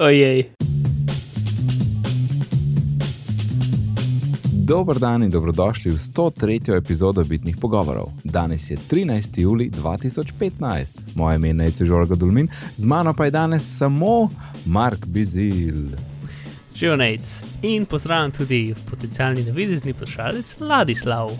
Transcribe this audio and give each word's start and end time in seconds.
Ojej. 0.00 0.48
Dober 4.64 4.98
dan 4.98 5.22
in 5.22 5.30
dobrodošli 5.30 5.92
v 5.92 5.98
103. 5.98 6.76
epizodo 6.76 7.24
Bitnih 7.24 7.56
pogovorov. 7.60 8.08
Danes 8.24 8.70
je 8.70 8.78
13. 8.90 9.40
juli 9.40 9.70
2015, 9.70 10.96
moje 11.14 11.36
ime 11.36 11.48
je 11.48 11.54
Nejce 11.54 11.84
Žorga 11.84 12.14
Dulmin, 12.14 12.48
z 12.76 12.84
mano 12.84 13.12
pa 13.14 13.24
je 13.24 13.30
danes 13.30 13.78
samo 13.78 14.28
Mark 14.64 15.06
Bizil. 15.06 15.92
Živijo 16.74 16.96
Nejc 16.96 17.44
in 17.62 17.84
pozdravljam 17.86 18.30
tudi 18.30 18.74
potencijalni 18.90 19.44
navidezni 19.44 19.92
poslušalec 19.92 20.60
Ladislav. 20.60 21.30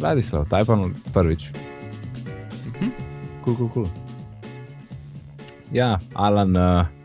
Ladislav, 0.00 0.48
taj 0.48 0.64
pa 0.64 0.78
prvič. 1.14 1.52
Mhm. 2.66 2.90
Kul, 3.40 3.56
kul, 3.56 3.68
kul. 3.68 3.86
Ja, 5.72 6.00
Alan 6.14 6.56
uh, 6.56 6.97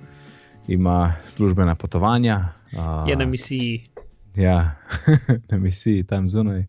ima 0.68 1.14
službena 1.25 1.75
potovanja. 1.75 2.49
Uh, 2.73 3.09
Je 3.09 3.16
na 3.16 3.26
misiji. 3.26 3.88
Ja, 4.35 4.76
na 5.49 5.58
misiji 5.58 6.04
tam 6.04 6.30
zunaj. 6.30 6.66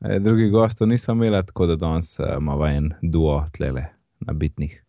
E, 0.00 0.18
drugi 0.18 0.50
gosti 0.50 0.86
niso 0.86 1.12
imeli, 1.12 1.46
tako 1.46 1.66
da 1.66 1.76
danes 1.76 2.18
uh, 2.18 2.26
imamo 2.38 2.66
en 2.66 2.90
duo 3.02 3.46
tlele 3.52 3.84
na 4.20 4.32
bitnih. 4.32 4.84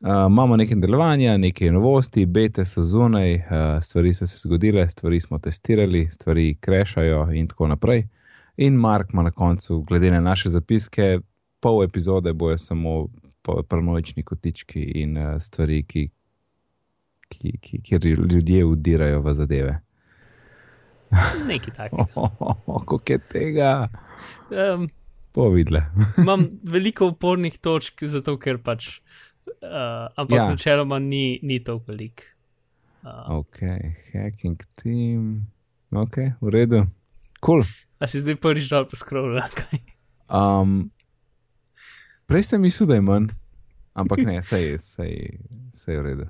Uh, 0.00 0.08
imamo 0.08 0.56
nekaj 0.56 0.76
delovanja, 0.76 1.36
nekaj 1.36 1.70
novosti, 1.70 2.26
bete 2.26 2.64
so 2.64 2.82
zunaj, 2.82 3.34
uh, 3.34 3.42
stvari 3.82 4.14
so 4.14 4.26
se 4.26 4.38
zgodile, 4.38 4.88
stvari 4.88 5.20
smo 5.20 5.38
testirali, 5.38 6.08
stvari 6.10 6.56
krešajo 6.60 7.28
in 7.32 7.48
tako 7.48 7.66
naprej. 7.66 8.08
In 8.56 8.74
Mark 8.74 9.12
ima 9.12 9.22
na 9.22 9.30
koncu, 9.30 9.80
glede 9.80 10.10
na 10.10 10.20
naše 10.20 10.48
zapiske, 10.48 11.20
pol 11.60 11.84
epizode 11.84 12.32
bojo 12.32 12.58
samo 12.58 13.08
paranoični 13.68 14.22
kotički 14.22 14.82
in 14.82 15.16
uh, 15.18 15.40
stvari, 15.40 15.82
ki, 15.82 16.10
ki, 17.32 17.56
ki, 17.60 17.80
kjer 17.80 18.04
ljudje 18.12 18.64
udirajo 18.68 19.22
v 19.24 19.34
zadeve. 19.34 19.78
Nekaj 21.46 21.74
takega. 21.76 22.06
Kako 22.88 23.00
je 23.08 23.18
tega? 23.32 23.70
Um, 24.50 24.88
Povidle. 25.32 25.82
imam 26.22 26.46
veliko 26.62 27.08
upornih 27.08 27.56
točk, 27.58 28.04
zato 28.04 28.36
ker 28.40 28.58
pač, 28.60 29.00
uh, 29.64 30.12
ampak 30.16 30.36
Ja. 30.36 30.48
načeloma 30.50 30.98
ni, 31.00 31.38
ni 31.42 31.60
to 31.64 31.78
velik. 31.86 32.24
Uh, 33.02 33.40
Ok, 33.40 33.58
hacking 34.12 34.60
team. 34.78 35.48
Ok, 35.92 36.16
v 36.40 36.48
redu. 36.52 36.84
Cool. 37.44 37.64
a 38.00 38.06
si 38.06 38.20
zdaj 38.20 38.36
prvič 38.38 38.68
dol 38.70 38.84
poskrovil, 38.88 39.40
kaj? 39.54 39.80
Um, 40.32 40.90
prej 42.26 42.46
sem 42.46 42.62
mislil, 42.62 42.88
da 42.88 42.96
je 42.96 43.04
manj, 43.04 43.28
ampak 43.94 44.22
ne, 44.24 44.38
sej, 44.42 44.78
sej, 44.80 45.38
sej 45.74 45.98
v 45.98 46.02
redu. 46.06 46.26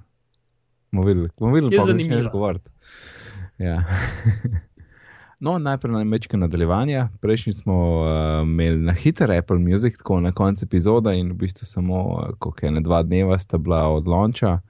Bomo 0.92 1.06
videli, 1.06 1.28
bomo 1.38 1.54
videli, 1.54 1.76
pa 1.76 1.84
zanimivo. 1.84 2.14
začneš 2.14 2.32
govoriti. 2.32 2.70
Ja. 3.58 3.84
No, 5.42 5.58
najprej 5.58 5.92
na 5.92 6.04
mečke 6.04 6.36
nadaljevanja. 6.36 7.08
Prejšnji 7.20 7.52
smo 7.52 7.74
uh, 8.00 8.06
imeli 8.42 8.78
na 8.78 8.92
hiter 8.92 9.30
Apple 9.32 9.58
Music, 9.58 9.96
tako 9.98 10.20
na 10.20 10.32
koncu 10.32 10.64
epizoda, 10.64 11.12
in 11.12 11.32
v 11.32 11.34
bistvu 11.34 11.66
samo 11.66 12.02
uh, 12.02 12.28
koliko 12.38 12.66
je 12.66 12.70
ne 12.70 12.80
dva 12.80 13.02
dneva 13.02 13.38
sta 13.38 13.58
bila 13.58 13.88
od 13.88 14.06
lonča. 14.06 14.60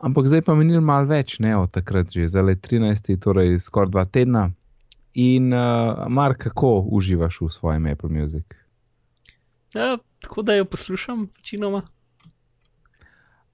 Ampak 0.00 0.28
zdaj 0.28 0.42
pa 0.46 0.54
minil 0.54 0.80
malo 0.80 1.10
več, 1.10 1.40
ne 1.42 1.56
od 1.56 1.70
takrat 1.74 2.12
že, 2.14 2.28
zdaj 2.28 2.48
je 2.48 2.56
13, 2.56 3.10
torej 3.18 3.58
skoraj 3.58 3.90
dva 3.90 4.04
tedna. 4.04 4.52
In, 5.14 5.50
uh, 5.52 6.06
Mark, 6.06 6.38
kako 6.38 6.86
uživaš 6.86 7.40
v 7.40 7.50
svojem 7.50 7.86
Apple 7.90 8.14
Music? 8.14 8.46
Ja, 9.74 9.98
tako 10.22 10.42
da 10.42 10.54
jo 10.54 10.64
poslušam, 10.64 11.26
večinoma. 11.36 11.82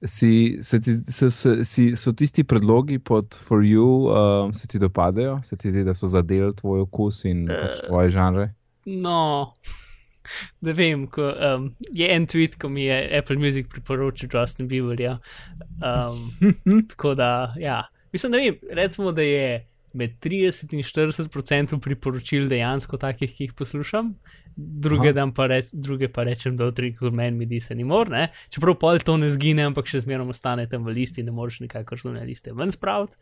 Si, 0.04 0.58
se 0.60 0.80
ti, 0.80 0.92
so, 1.08 1.30
so, 1.30 1.64
si, 1.64 1.94
so 1.96 2.12
tisti 2.12 2.44
predlogi 2.44 2.98
pod 2.98 3.34
For 3.34 3.64
You, 3.64 3.86
uh, 4.10 4.50
se 4.52 4.68
ti 4.68 4.78
dopadajo, 4.78 5.38
se 5.42 5.56
ti 5.56 5.70
zdi, 5.72 5.84
da 5.84 5.94
so 5.96 6.06
zadeli 6.06 6.52
tvoj 6.56 6.84
okus 6.84 7.22
in 7.24 7.46
pač 7.48 7.80
tvoje 7.86 8.12
žanre? 8.12 8.50
No, 8.86 9.54
ne 10.66 10.74
vem, 10.76 11.06
ko, 11.08 11.30
um, 11.32 11.70
je 11.96 12.10
en 12.12 12.26
tweet, 12.28 12.58
ko 12.60 12.68
mi 12.68 12.84
je 12.84 12.98
Apple 13.18 13.38
Music 13.40 13.70
priporočil 13.72 14.28
Justin 14.32 14.68
Bieberja. 14.68 15.16
Um, 15.80 16.84
tako 16.92 17.14
da, 17.16 17.54
ja, 17.56 17.86
mislim, 18.12 18.36
ne 18.36 18.44
vem, 18.44 18.60
recimo, 18.76 19.12
da 19.16 19.24
je 19.24 19.64
med 19.96 20.18
30 20.20 20.74
in 20.76 20.84
40 20.84 21.24
odstotkov 21.24 21.80
priporočil 21.84 22.48
dejansko 22.50 22.98
takih, 23.00 23.32
ki 23.32 23.48
jih 23.48 23.54
poslušam, 23.56 24.12
druge, 24.56 25.12
pa, 25.36 25.46
reč, 25.50 25.70
druge 25.72 26.08
pa 26.12 26.26
rečem, 26.28 26.56
da 26.56 26.68
utrikujem 26.68 27.16
meni, 27.16 27.36
mi 27.38 27.48
di 27.48 27.60
se 27.60 27.74
ni 27.74 27.84
mor, 27.84 28.10
ne? 28.12 28.28
čeprav 28.52 28.76
pol 28.80 29.00
to 29.04 29.16
ne 29.20 29.30
zgine, 29.32 29.64
ampak 29.70 29.88
še 29.88 30.02
zmeraj 30.04 30.28
ostane 30.34 30.66
tam 30.68 30.84
v 30.84 30.98
listi, 31.00 31.24
ne 31.24 31.34
moreš 31.34 31.62
nikakor 31.64 32.00
zunaj 32.02 32.26
liste 32.28 32.54
ven 32.56 32.72
spraviti. 32.74 33.16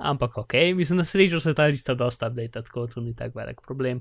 Ampak 0.00 0.38
ok, 0.40 0.54
mislim, 0.74 1.02
na 1.02 1.04
srečo 1.04 1.42
se 1.44 1.52
ta 1.54 1.68
lista 1.68 1.94
dosta 1.94 2.30
update, 2.30 2.62
tako 2.64 2.86
to 2.88 3.02
ni 3.04 3.12
tako 3.14 3.38
velik 3.38 3.60
problem. 3.66 4.00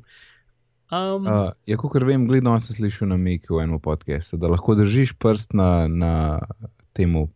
Um, 0.89 1.27
Uh, 1.27 1.51
ja, 1.69 1.77
kot 1.77 2.01
vem, 2.01 2.23
gledno 2.25 2.55
sem 2.63 2.79
slišal 2.79 3.11
na 3.11 3.17
Miki 3.19 3.51
v 3.53 3.61
enem 3.61 3.81
podkastu, 3.83 4.39
da 4.41 4.49
lahko 4.49 4.73
držiš 4.79 5.13
prst 5.21 5.53
na, 5.53 5.85
na 5.85 6.13
temu, 6.97 7.27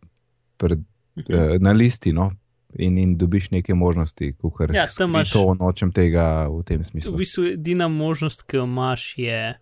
pred, 0.58 0.80
uh, 1.28 1.54
na 1.62 1.74
listi, 1.76 2.10
no, 2.16 2.32
in, 2.76 2.98
in 2.98 3.16
dobiš 3.16 3.50
neke 3.50 3.72
možnosti, 3.72 4.32
kot 4.34 4.70
Ja, 4.70 4.86
imaš- 5.00 5.32
to 5.32 5.54
nočem 5.54 5.90
tega 5.90 6.48
v 6.48 6.62
tem 6.62 6.78
V 6.78 6.84
smislu. 6.86 7.16
bistvu 7.16 7.44
edina 7.48 7.88
možnost, 7.88 8.42
ki 8.42 8.56
jo 8.56 8.64
imaš, 8.64 9.14
je, 9.16 9.54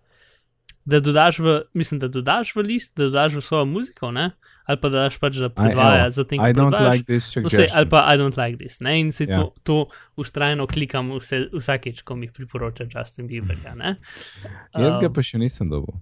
da 0.84 1.00
dodaš 1.00 1.39
v, 1.39 1.47
mislim, 1.73 1.99
da 1.99 2.09
dodaš 2.09 2.53
v 2.53 2.61
list, 2.62 2.97
da 2.97 3.05
dodaš 3.05 3.34
v 3.34 3.43
svojo 3.43 3.65
muziko, 3.67 4.11
ne? 4.11 4.31
ali 4.65 4.78
pa 4.78 4.89
da 4.89 4.99
daš 5.00 5.19
pač 5.19 5.34
za 5.34 5.49
predvaja, 5.49 6.06
za 6.09 6.23
tem, 6.25 6.39
I 6.39 6.53
don't 6.53 6.71
predvajaš. 6.71 6.93
like 6.93 7.05
this 7.05 7.37
No, 7.37 7.50
sej, 7.50 7.67
ali 7.75 7.89
pa 7.89 8.06
I 8.06 8.17
don't 8.17 8.37
like 8.37 8.56
this. 8.56 8.78
Ne? 8.81 9.00
In 9.00 9.11
se 9.11 9.25
Ja. 9.25 9.31
ja. 9.31 9.37
to, 9.37 9.53
to 9.62 9.77
ustrajno 10.17 10.67
klikam 10.67 11.11
vse, 11.12 11.49
vsakeč, 11.53 12.03
ko 12.03 12.15
mi 12.15 12.29
priporoča 12.29 12.87
Justin 12.87 13.27
Bieber. 13.27 13.56
Ja, 13.59 13.75
Jaz 14.77 14.97
ga 14.97 15.06
Um, 15.06 15.12
pa 15.12 15.21
še 15.21 15.39
nisem 15.39 15.69
dobil. 15.69 15.94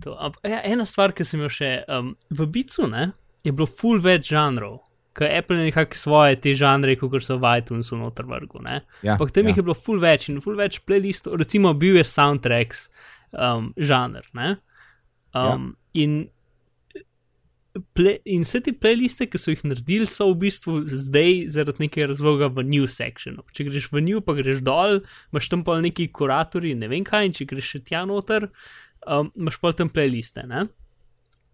to, 0.00 0.16
ja, 0.44 0.60
ena 0.64 0.84
stvar, 0.84 1.12
ki 1.12 1.24
sem 1.24 1.40
jo 1.40 1.48
še 1.50 1.84
um, 1.86 2.16
v 2.30 2.46
Bicu, 2.46 2.86
ne, 2.88 3.10
je 3.44 3.52
bilo 3.52 3.66
full 3.68 4.00
več 4.00 4.30
žanrov. 4.30 4.80
Ker 5.16 5.30
Apple 5.34 5.58
je 5.58 5.70
nekako 5.70 5.98
svoje 5.98 6.36
te 6.40 6.54
žanre, 6.54 6.94
kot 6.96 7.24
so 7.26 7.38
v 7.40 7.54
iTunesu 7.58 7.98
noter 7.98 8.28
vrgu. 8.30 8.62
Ja, 9.02 9.16
Ampak 9.16 9.32
tam 9.34 9.48
ja. 9.48 9.50
jih 9.50 9.60
je 9.60 9.66
bilo 9.66 9.74
full 9.74 10.02
več 10.02 10.28
in 10.30 10.38
full 10.44 10.58
več 10.58 10.78
playlistov, 10.86 11.38
recimo 11.40 11.72
bil 11.74 11.98
je 11.98 12.04
soundtracks 12.06 12.86
um, 13.32 13.72
žanr. 13.76 14.28
Ne? 14.38 14.52
Um, 15.34 15.72
ja. 15.94 16.04
in, 16.04 16.14
ple, 17.98 18.16
in 18.22 18.46
vse 18.46 18.62
te 18.66 18.74
playliste, 18.74 19.26
ki 19.30 19.40
so 19.42 19.54
jih 19.54 19.64
naredili, 19.66 20.06
so 20.10 20.30
v 20.30 20.38
bistvu 20.46 20.80
zdaj 20.86 21.46
zaradi 21.56 21.86
nekega 21.86 22.12
razloga 22.12 22.50
v 22.54 22.66
new 22.70 22.86
sectionu. 22.90 23.42
Če 23.54 23.66
greš 23.66 23.90
v 23.90 24.04
new, 24.06 24.22
pa 24.22 24.38
greš 24.38 24.62
dol, 24.66 25.02
imaš 25.34 25.50
tam 25.50 25.66
pa 25.66 25.80
neki 25.82 26.10
kuratorji, 26.14 26.76
ne 26.78 26.90
vem 26.90 27.06
kaj, 27.06 27.26
in 27.26 27.34
če 27.34 27.50
greš 27.50 27.74
še 27.74 27.82
tja 27.90 28.06
noter, 28.06 28.50
um, 29.06 29.34
imaš 29.38 29.58
pa 29.62 29.74
tam 29.74 29.90
playliste. 29.90 30.46
Ne? 30.46 30.68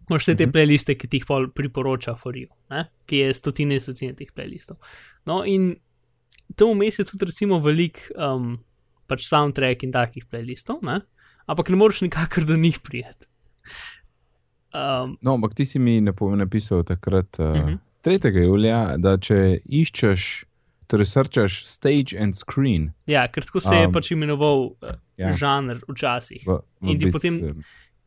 Imaš 0.09 0.21
vse 0.23 0.35
te 0.35 0.45
Mhm. 0.45 0.51
playliste, 0.51 0.95
ki 0.95 1.07
ti 1.07 1.17
jih 1.17 1.25
pol 1.25 1.47
priporoča 1.49 2.15
Forijo, 2.15 2.47
ki 3.05 3.17
je 3.17 3.33
stotine 3.33 3.73
in 3.73 3.79
stotine 3.79 4.13
teh 4.13 4.27
playlistov. 4.31 4.77
No, 5.25 5.43
in 5.43 5.75
tam 6.55 6.69
vmes 6.69 6.99
je 6.99 7.05
tudi 7.05 7.25
recimo 7.25 7.59
velik 7.59 8.11
um, 8.15 8.57
pač 9.07 9.25
soundtrack 9.25 9.83
in 9.83 9.91
takih 9.91 10.25
playlistov, 10.25 10.79
ne? 10.81 11.01
ampak 11.45 11.69
ne 11.69 11.75
moreš 11.75 12.01
nikakor 12.01 12.45
do 12.45 12.55
njih 12.55 12.79
prijeti. 12.79 13.25
Um, 14.73 15.17
No, 15.21 15.33
ampak 15.33 15.53
ti 15.53 15.65
si 15.65 15.79
mi 15.79 16.01
napo- 16.01 16.35
napisal 16.35 16.83
takrat, 16.83 17.39
uh, 17.39 17.45
uh. 17.45 17.55
-huh. 17.55 17.77
3. 18.01 18.43
julija, 18.43 18.97
da 18.97 19.17
če 19.17 19.59
iščeš, 19.65 20.43
torej 20.87 21.05
srčaš 21.05 21.65
stage 21.65 22.15
and 22.17 22.35
screen. 22.35 22.93
ja, 23.05 23.27
ker 23.27 23.43
tako 23.43 23.59
se 23.59 23.75
je 23.75 23.87
Um, 23.87 23.93
pač 23.93 24.11
imenoval 24.11 24.57
uh, 24.59 24.89
ja. 25.17 25.35
žanr 25.35 25.79
včasih. 25.87 26.43
V, 26.47 26.51
v 26.81 26.89
In 26.89 26.99
ti 26.99 27.11
potem- 27.11 27.43
eh, 27.43 27.53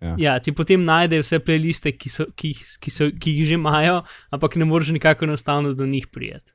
Ja. 0.00 0.14
Ja, 0.18 0.38
ti 0.40 0.52
potem 0.56 0.82
najdejo 0.82 1.24
vse 1.24 1.38
playliste, 1.44 1.92
ki, 1.92 2.08
so, 2.08 2.24
ki, 2.36 2.54
ki, 2.80 2.92
so, 2.92 3.10
ki 3.20 3.34
jih 3.36 3.50
že 3.50 3.58
imajo, 3.60 4.00
ampak 4.32 4.56
ne 4.56 4.64
moreš 4.64 4.94
nikakor 4.96 5.28
enostavno 5.28 5.74
do 5.76 5.86
njih 5.86 6.06
prijeti. 6.08 6.52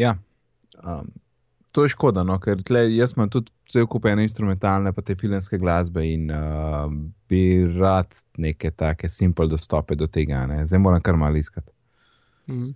Ja. 0.00 0.16
Um, 0.80 1.10
to 1.72 1.84
je 1.84 1.92
škoda, 1.92 2.24
no, 2.24 2.38
ker 2.40 2.62
tle, 2.64 2.86
jaz 2.94 3.12
imam 3.16 3.28
tudi 3.30 3.52
cel 3.70 3.86
kup 3.90 4.08
ene 4.08 4.24
instrumentalne, 4.24 4.92
pa 4.96 5.04
te 5.04 5.14
filmske 5.20 5.58
glasbe 5.60 6.02
in 6.08 6.30
uh, 6.32 6.88
bi 7.28 7.42
rad 7.76 8.16
neke 8.40 8.72
take 8.72 9.08
simple 9.12 9.46
dostope 9.50 9.94
do 9.94 10.08
tega. 10.10 10.46
Ne. 10.50 10.64
Zdaj 10.66 10.82
moram 10.82 11.02
kar 11.04 11.20
malo 11.20 11.38
iskati. 11.38 11.72
Mhm. 12.48 12.70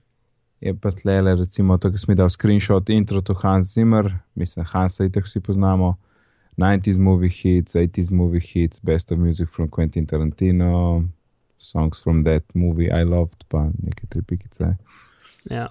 Je 0.65 0.73
pa 0.81 0.93
tle, 0.97 1.19
recimo, 1.37 1.77
to, 1.77 1.91
ki 1.93 2.01
sem 2.01 2.15
dal 2.17 2.31
screenshot 2.33 2.89
intro 2.89 3.21
to 3.21 3.35
Hans 3.43 3.75
Zimmer, 3.75 4.07
mislim, 4.39 4.65
Hansa 4.65 5.05
itek 5.05 5.27
vsi 5.27 5.43
poznamo. 5.45 5.97
90s 6.57 6.99
movie 6.99 7.29
hits, 7.29 7.75
80s 7.75 8.11
movie 8.11 8.41
hits, 8.41 8.79
best 8.79 9.13
of 9.13 9.19
music 9.19 9.51
from 9.51 9.69
Quentin 9.69 10.07
Tarantino, 10.07 11.09
songs 11.59 12.03
from 12.03 12.25
that 12.25 12.45
movie 12.55 12.91
I 12.91 13.03
loved, 13.05 13.45
pa 13.49 13.71
neke 13.83 14.07
tri 14.11 14.23
pikice. 14.23 14.77
Ja. 15.51 15.69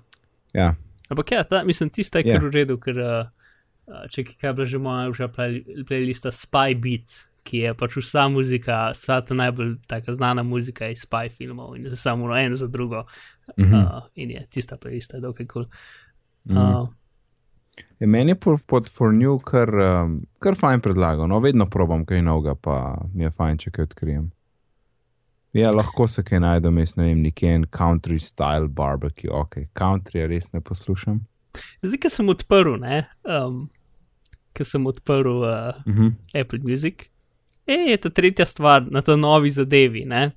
Ja, 0.54 0.76
Ampak 1.10 1.32
ja, 1.32 1.44
ta, 1.44 1.64
mislim, 1.64 1.90
tista 1.90 2.20
je 2.20 2.28
Ja. 2.28 2.40
kar 2.40 2.50
v 2.50 2.52
redu, 2.54 2.78
ker 2.78 2.98
uh, 2.98 3.28
uh, 3.88 4.08
če 4.10 4.24
kaj 4.24 4.50
je 4.50 4.54
bila 4.54 4.66
že 4.66 4.80
moja 4.80 5.28
play, 5.28 5.62
playlista 5.86 6.32
Spy 6.32 6.76
Beat, 6.76 7.14
ki 7.44 7.58
je 7.58 7.74
pač 7.74 7.98
vsa 8.00 8.30
muzika, 8.32 8.92
vsa 8.96 9.22
ta 9.22 9.36
najbolj 9.36 9.76
taka 9.88 10.14
znana 10.16 10.44
muzika 10.44 10.88
iz 10.90 11.04
Spy 11.06 11.30
filmov 11.30 11.76
in 11.76 11.90
se 11.90 11.98
samo 11.98 12.36
eno 12.38 12.56
za 12.56 12.68
drugo 12.68 13.06
Mm 13.58 13.66
-hmm. 13.66 13.98
uh, 13.98 14.04
in 14.16 14.32
je 14.32 14.48
tista 14.50 14.78
playlista, 14.78 15.20
dokaj 15.20 15.48
kul. 15.48 15.66
Cool. 16.48 16.58
Uh, 16.58 16.90
Je 18.00 18.08
meni 18.08 18.32
je 18.32 18.36
pod, 18.36 18.60
pod 18.68 18.90
For 18.92 19.14
New 19.14 19.38
kar, 19.40 19.70
um, 19.80 20.16
kar 20.44 20.58
fajn 20.60 20.82
predlagal. 20.84 21.28
No, 21.28 21.40
vedno 21.40 21.66
probam 21.72 22.06
kaj 22.06 22.22
novega, 22.22 22.56
pa 22.56 22.78
mi 23.14 23.24
je 23.24 23.32
fajn, 23.32 23.60
če 23.64 23.72
kaj 23.72 23.88
odkrijem. 23.90 24.26
Ja, 25.54 25.70
lahko 25.72 26.08
se 26.10 26.24
kaj 26.26 26.42
najdem, 26.42 26.82
jaz 26.82 26.96
ne 26.98 27.08
vem, 27.12 27.22
nekje 27.28 27.54
en 27.56 27.66
country 27.70 28.18
style 28.22 28.68
barbecue, 28.68 29.30
ok, 29.30 29.68
country 29.78 30.26
res 30.28 30.50
ne 30.54 30.62
poslušam. 30.66 31.22
Zdaj, 31.86 32.00
ki 32.02 32.10
sem 32.10 32.32
odprl, 32.34 32.74
ne, 32.82 33.04
um, 33.30 33.68
ki 34.58 34.66
sem 34.66 34.90
odprl 34.90 35.46
uh, 35.46 35.82
Uh 35.86 35.94
-huh. 35.94 36.12
Apple 36.34 36.60
Music, 36.64 37.10
e, 37.68 37.74
je 37.74 37.98
ta 37.98 38.10
tretja 38.10 38.46
stvar 38.46 38.92
na 38.92 39.02
ta 39.02 39.16
novi 39.16 39.50
zadevi, 39.50 40.06
ne, 40.06 40.32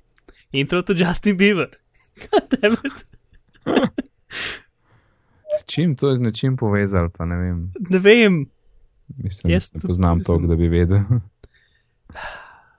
in 0.51 0.67
to 0.67 0.83
Justin 0.93 1.37
Bieber. 1.37 1.69
Goddammit. 2.31 3.05
S 5.57 5.65
čim 5.65 5.95
to 5.95 6.09
je 6.09 6.15
z 6.15 6.21
nečim 6.21 6.55
povezal, 6.55 7.09
pa 7.09 7.25
ne 7.25 7.37
vem. 7.37 7.57
ne 7.89 7.99
vem, 7.99 8.45
Mislim, 9.17 9.53
Jaz 9.53 9.71
ne 9.73 9.79
poznam 9.79 10.17
mislim- 10.17 10.41
to, 10.41 10.47
da 10.47 10.55
bi 10.55 10.67
vedel. 10.67 10.99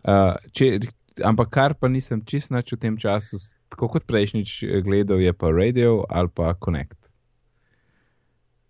Uh, 0.04 0.36
če, 0.54 0.78
ampak 1.25 1.48
kar 1.50 1.75
pa 1.75 1.88
nisem 1.88 2.20
čist 2.22 2.50
nič 2.50 2.72
v 2.72 2.78
tem 2.78 2.96
času, 2.96 3.36
tako 3.69 3.88
kot 3.88 4.04
prejšnjič 4.04 4.62
eh, 4.62 4.80
gledal, 4.80 5.19
je 5.19 5.32
pa 5.32 5.48
radio 5.48 6.04
ali 6.04 6.28
pa 6.28 6.54
Connect. 6.54 6.98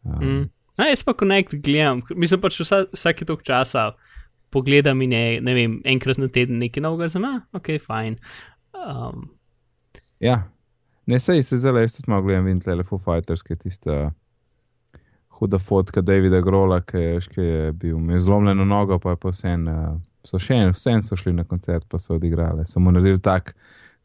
Um, 0.04 0.22
Mm. 0.22 0.44
A, 0.78 0.86
jaz 0.86 1.02
pa 1.02 1.12
Connect 1.12 1.58
gledam, 1.58 2.00
mislim 2.14 2.40
pač 2.40 2.60
vsa, 2.60 2.84
vsake 2.92 3.26
toliko 3.26 3.42
časa 3.42 3.88
pogledam 4.48 5.02
in 5.02 5.12
je, 5.12 5.40
ne 5.42 5.52
vem, 5.52 5.72
enkrat 5.84 6.16
na 6.16 6.28
teden 6.28 6.58
nekaj 6.58 6.80
novega 6.80 7.08
za 7.08 7.18
me, 7.18 7.40
ok, 7.52 7.74
fajn. 7.82 8.14
Um, 8.72 9.26
Ja, 10.20 10.46
ne 11.08 11.18
sej 11.22 11.42
se 11.42 11.56
zdaj, 11.56 11.82
jaz 11.86 11.96
tudi 11.96 12.10
malo 12.12 12.26
gledam, 12.26 12.46
vidim 12.48 12.60
tle 12.60 12.84
Foo 12.84 13.00
Fighters, 13.00 13.42
ki 13.42 13.56
je 13.56 13.62
tista 13.64 13.98
huda 15.38 15.58
fotka 15.58 16.02
Davida 16.02 16.40
Grola, 16.44 16.80
ki 16.84 17.00
je, 17.00 17.18
ki 17.32 17.40
je 17.40 17.72
bil 17.72 17.96
imel 17.96 18.20
zlomljeno 18.20 18.64
nogo, 18.64 18.98
pa 18.98 19.14
je 19.14 19.20
pa 19.22 19.32
vsem, 19.32 19.66
uh, 19.70 19.98
so 20.26 20.40
še 20.42 20.56
en, 20.64 20.72
vsem 20.74 21.02
so 21.04 21.16
šli 21.18 21.32
na 21.36 21.46
koncert, 21.48 21.86
pa 21.88 22.00
so 22.02 22.16
odigrali. 22.18 22.66
So 22.66 22.82
mu 22.82 22.92
naredili 22.94 23.22
tak, 23.22 23.54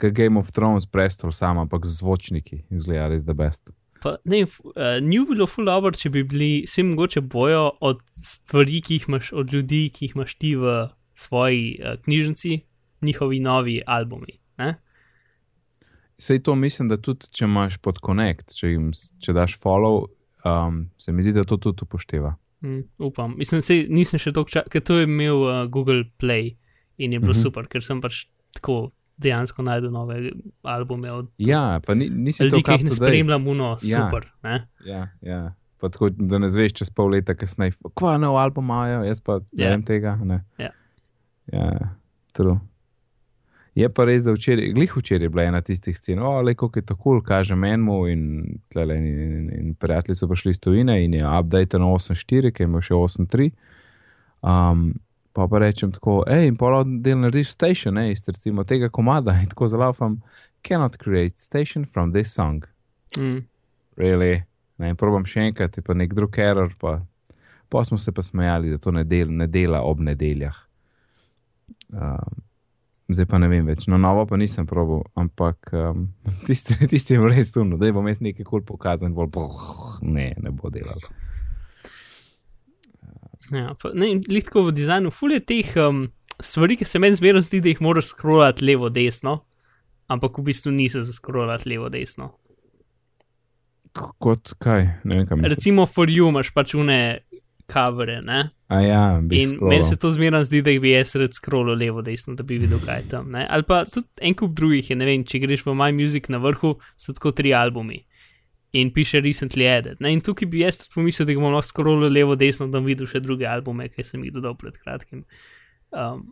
kot 0.02 0.14
Game 0.16 0.40
of 0.40 0.52
Thrones, 0.54 0.86
prestol 0.90 1.34
sam, 1.34 1.60
ampak 1.64 1.88
z 1.90 1.98
zvočniki, 2.02 2.64
izgleda 2.74 3.10
res 3.12 3.26
da 3.26 3.36
best. 3.38 3.74
pa, 4.04 4.18
ne, 4.28 4.44
uh, 4.44 5.00
ni 5.02 5.22
bilo 5.26 5.48
full 5.48 5.70
dobro, 5.70 5.94
če 5.96 6.12
bi 6.14 6.26
bili, 6.28 6.52
vsi 6.68 6.84
mogoče 6.92 7.24
bojo 7.34 7.70
od 7.82 8.04
stvari, 8.14 8.82
ki 8.84 9.00
jih 9.00 9.10
imaš, 9.10 9.34
od 9.34 9.54
ljudi, 9.56 9.88
ki 9.96 10.10
jih 10.10 10.16
imaš 10.18 10.36
ti 10.36 10.56
v 10.60 10.78
svoji 11.16 11.66
uh, 11.80 11.96
knjižnici, 12.04 12.60
njihovi 13.02 13.40
novi 13.40 13.82
albumi. 13.88 14.43
Sej 16.24 16.40
to 16.40 16.56
mislim, 16.56 16.88
da 16.88 16.98
tudi 16.98 17.28
če 17.32 17.46
imaš 17.46 17.78
pod 17.78 18.00
Connect, 18.00 18.56
če, 18.56 18.70
jim, 18.70 18.92
če 19.20 19.34
daš 19.34 19.58
follow, 19.60 20.06
um, 20.44 20.78
se 20.98 21.12
mi 21.12 21.24
zdi, 21.24 21.34
da 21.34 21.44
to 21.44 21.58
tudi 21.60 21.84
upošteva. 21.84 22.36
Mm, 22.62 22.80
upam. 23.00 23.34
Mislim, 23.38 23.60
da 23.60 23.76
nisem 23.92 24.20
še 24.20 24.32
dolgo 24.32 24.50
časa, 24.50 24.70
ker 24.72 24.82
to 24.82 24.96
je 24.96 25.04
imel 25.04 25.42
uh, 25.42 25.64
Google 25.68 26.06
Play 26.16 26.54
in 26.98 27.12
je 27.12 27.20
bilo 27.20 27.32
Mhm. 27.32 27.40
-huh. 27.40 27.44
super, 27.44 27.68
ker 27.68 27.84
sem 27.84 28.00
pač 28.02 28.22
tako 28.54 28.92
dejansko 29.18 29.62
najdel 29.62 29.92
nove 29.92 30.16
albume 30.64 31.12
od 31.12 31.28
Ja, 31.38 31.80
pa 31.86 31.94
ni, 31.94 32.08
nisi 32.10 32.44
ljudi, 32.44 32.56
to 32.56 32.64
ki 32.64 32.72
jih 32.72 32.84
ne 32.84 32.92
spremljam, 32.92 33.48
uno, 33.48 33.78
Ja. 33.84 34.06
super. 34.06 34.32
Ne? 34.44 34.68
Ja, 34.86 35.08
ja. 35.22 35.54
Pa 35.78 35.90
tako, 35.90 36.10
da 36.10 36.38
ne 36.38 36.48
zveš 36.48 36.74
čez 36.74 36.90
pol 36.90 37.10
leta 37.10 37.36
kasneje, 37.36 37.72
kva 37.94 38.18
nov 38.18 38.38
album 38.38 38.64
imajo, 38.66 39.04
jaz 39.04 39.20
pa 39.20 39.40
ne 39.52 39.64
Ja. 39.64 39.70
vem 39.70 39.84
tega. 39.84 40.16
Ne. 40.16 40.44
Ja. 40.58 40.70
ja 41.54 41.96
true. 42.32 42.60
Je 43.76 43.88
pa 43.90 44.06
res, 44.06 44.22
da 44.24 44.36
včeraj, 44.36 44.68
glih 44.76 44.92
včeraj 44.98 45.26
je 45.26 45.30
bila 45.34 45.48
ena 45.50 45.62
tistih 45.66 45.98
scen, 45.98 46.20
o, 46.22 46.36
le 46.42 46.54
kako 46.54 46.80
je 46.80 46.86
to 46.86 46.96
kul, 46.96 47.18
cool, 47.18 47.22
kaže 47.26 47.56
menmu 47.56 48.04
in, 48.08 48.26
in, 48.76 48.92
in, 49.08 49.48
in 49.60 49.74
prijatelji 49.76 50.16
so 50.16 50.28
prišli 50.30 50.52
iz 50.52 50.60
tujine 50.60 51.00
in 51.06 51.14
je 51.14 51.24
update 51.40 51.80
na 51.80 51.86
8.4, 51.86 52.52
ki 52.54 52.64
je 52.64 52.70
imel 52.70 52.86
še 52.86 52.94
8.3. 52.94 53.50
Um, 54.44 54.92
pa 55.34 55.48
pa 55.50 55.64
rečem 55.64 55.92
tako, 55.92 56.22
hej, 56.30 56.52
in 56.52 56.60
polo 56.60 56.84
del 56.86 57.18
narediš 57.24 57.56
station, 57.56 57.98
ne, 57.98 58.12
iz 58.12 58.22
recimo 58.28 58.64
tega 58.64 58.92
komada 58.94 59.34
in 59.42 59.50
tako 59.50 59.72
zalaufam, 59.74 60.20
cannot 60.62 60.98
create 61.02 61.42
station 61.42 61.86
from 61.86 62.14
this 62.14 62.34
song 62.34 62.62
Mm. 63.18 63.46
really. 63.96 64.44
Ne, 64.78 64.90
in 64.90 64.98
probam 64.98 65.26
še 65.30 65.50
enkrat, 65.50 65.78
pa 65.86 65.94
nek 65.94 66.16
drug 66.18 66.38
error. 66.42 66.74
Pa, 66.82 66.98
pa 67.70 67.84
smo 67.86 68.00
se 68.02 68.12
pa 68.12 68.24
smejali, 68.26 68.74
da 68.74 68.82
to 68.82 68.94
ne, 68.94 69.04
del, 69.06 69.32
ne 69.34 69.48
dela 69.48 69.84
ob 69.86 70.02
nedeljah. 70.04 70.58
Um, 71.94 72.42
zdaj 73.10 73.26
pa 73.26 73.38
ne 73.38 73.50
vem 73.52 73.66
več. 73.68 73.88
No, 73.88 73.98
novo 73.98 74.26
pa 74.26 74.38
nisem 74.38 74.68
probil, 74.70 75.02
ampak 75.16 75.74
um, 75.76 76.08
tisti, 76.48 76.78
tisti 76.88 77.18
je 77.18 77.28
res 77.28 77.52
tuno, 77.52 77.78
da 77.78 77.92
bom 77.92 78.08
jaz 78.08 78.22
nekaj 78.24 78.46
kul 78.46 78.64
pokazal 78.64 79.10
in 79.10 79.16
bolj, 79.18 79.32
boh, 79.36 79.56
ne, 80.02 80.32
ne 80.38 80.52
bo 80.52 80.72
delal. 80.74 81.02
Ja, 83.54 83.74
pa, 83.78 83.92
ne, 83.94 84.16
Litko 84.28 84.64
v 84.66 84.72
dizajnu, 84.74 85.12
ful 85.14 85.36
je 85.36 85.42
teh 85.44 85.74
um, 85.78 86.06
stvari, 86.42 86.78
ki 86.80 86.88
se 86.88 87.00
meni 87.02 87.18
zmerno 87.20 87.42
zdi, 87.44 87.60
da 87.62 87.70
jih 87.70 87.82
moraš 87.84 88.14
scrollati 88.14 88.66
levo-desno, 88.66 89.42
ampak 90.10 90.40
v 90.40 90.48
bistvu 90.48 90.72
niso 90.74 91.04
za 91.04 91.14
scrollati 91.14 91.70
levo-desno. 91.70 92.32
K- 93.94 94.10
Kot 94.18 94.56
kaj, 94.58 94.88
ne 95.04 95.20
vem 95.20 95.28
kam. 95.30 95.44
Recimo, 95.46 95.86
for 95.86 96.10
you 96.10 96.32
imaš 96.32 96.50
pač 96.56 96.74
une 96.74 96.98
kavere, 97.74 98.20
ne? 98.26 98.40
A 98.70 98.80
ja, 98.86 99.02
In 99.20 99.50
scrollal. 99.52 99.70
meni 99.74 99.86
se 99.90 99.98
to 99.98 100.12
zmerno 100.14 100.40
zdi, 100.46 100.62
da 100.66 100.74
bi 100.80 100.94
jaz 100.94 101.16
rad 101.20 101.34
scrollal 101.34 101.78
levo-desno, 101.82 102.36
da 102.38 102.46
bi 102.46 102.60
videl, 102.62 102.78
kaj 102.86 103.02
je 103.02 103.10
tam. 103.12 103.32
Ne? 103.34 103.48
Ali 103.50 103.66
pa 103.68 103.82
tudi 103.90 104.08
en 104.22 104.38
kup 104.38 104.54
drugih 104.58 104.90
je, 104.92 104.98
ne 105.00 105.10
vem, 105.10 105.26
če 105.26 105.42
greš 105.44 105.66
v 105.66 105.76
My 105.80 105.90
Music 105.96 106.30
na 106.30 106.38
vrhu, 106.44 106.76
so 106.98 107.14
tako 107.18 107.34
tri 107.34 107.54
albumi. 107.58 108.04
In 108.74 108.90
piše 108.90 109.20
recently 109.22 109.68
added. 109.70 110.00
Ne? 110.02 110.10
In 110.16 110.22
tukaj 110.26 110.48
bi 110.50 110.64
jaz 110.64 110.80
tudi 110.82 110.94
pomislil, 110.96 111.28
da 111.30 111.34
ga 111.38 111.44
bom 111.44 111.54
lahko 111.54 111.70
scrollal 111.70 112.10
levo-desno, 112.14 112.66
da 112.70 112.80
bom 112.80 112.88
videl 112.90 113.06
še 113.10 113.22
druge 113.22 113.46
albume, 113.46 113.86
ki 113.94 114.06
sem 114.06 114.24
jih 114.26 114.34
dodal 114.34 114.56
pred 114.58 114.78
kratkim. 114.82 115.26
Um, 115.94 116.24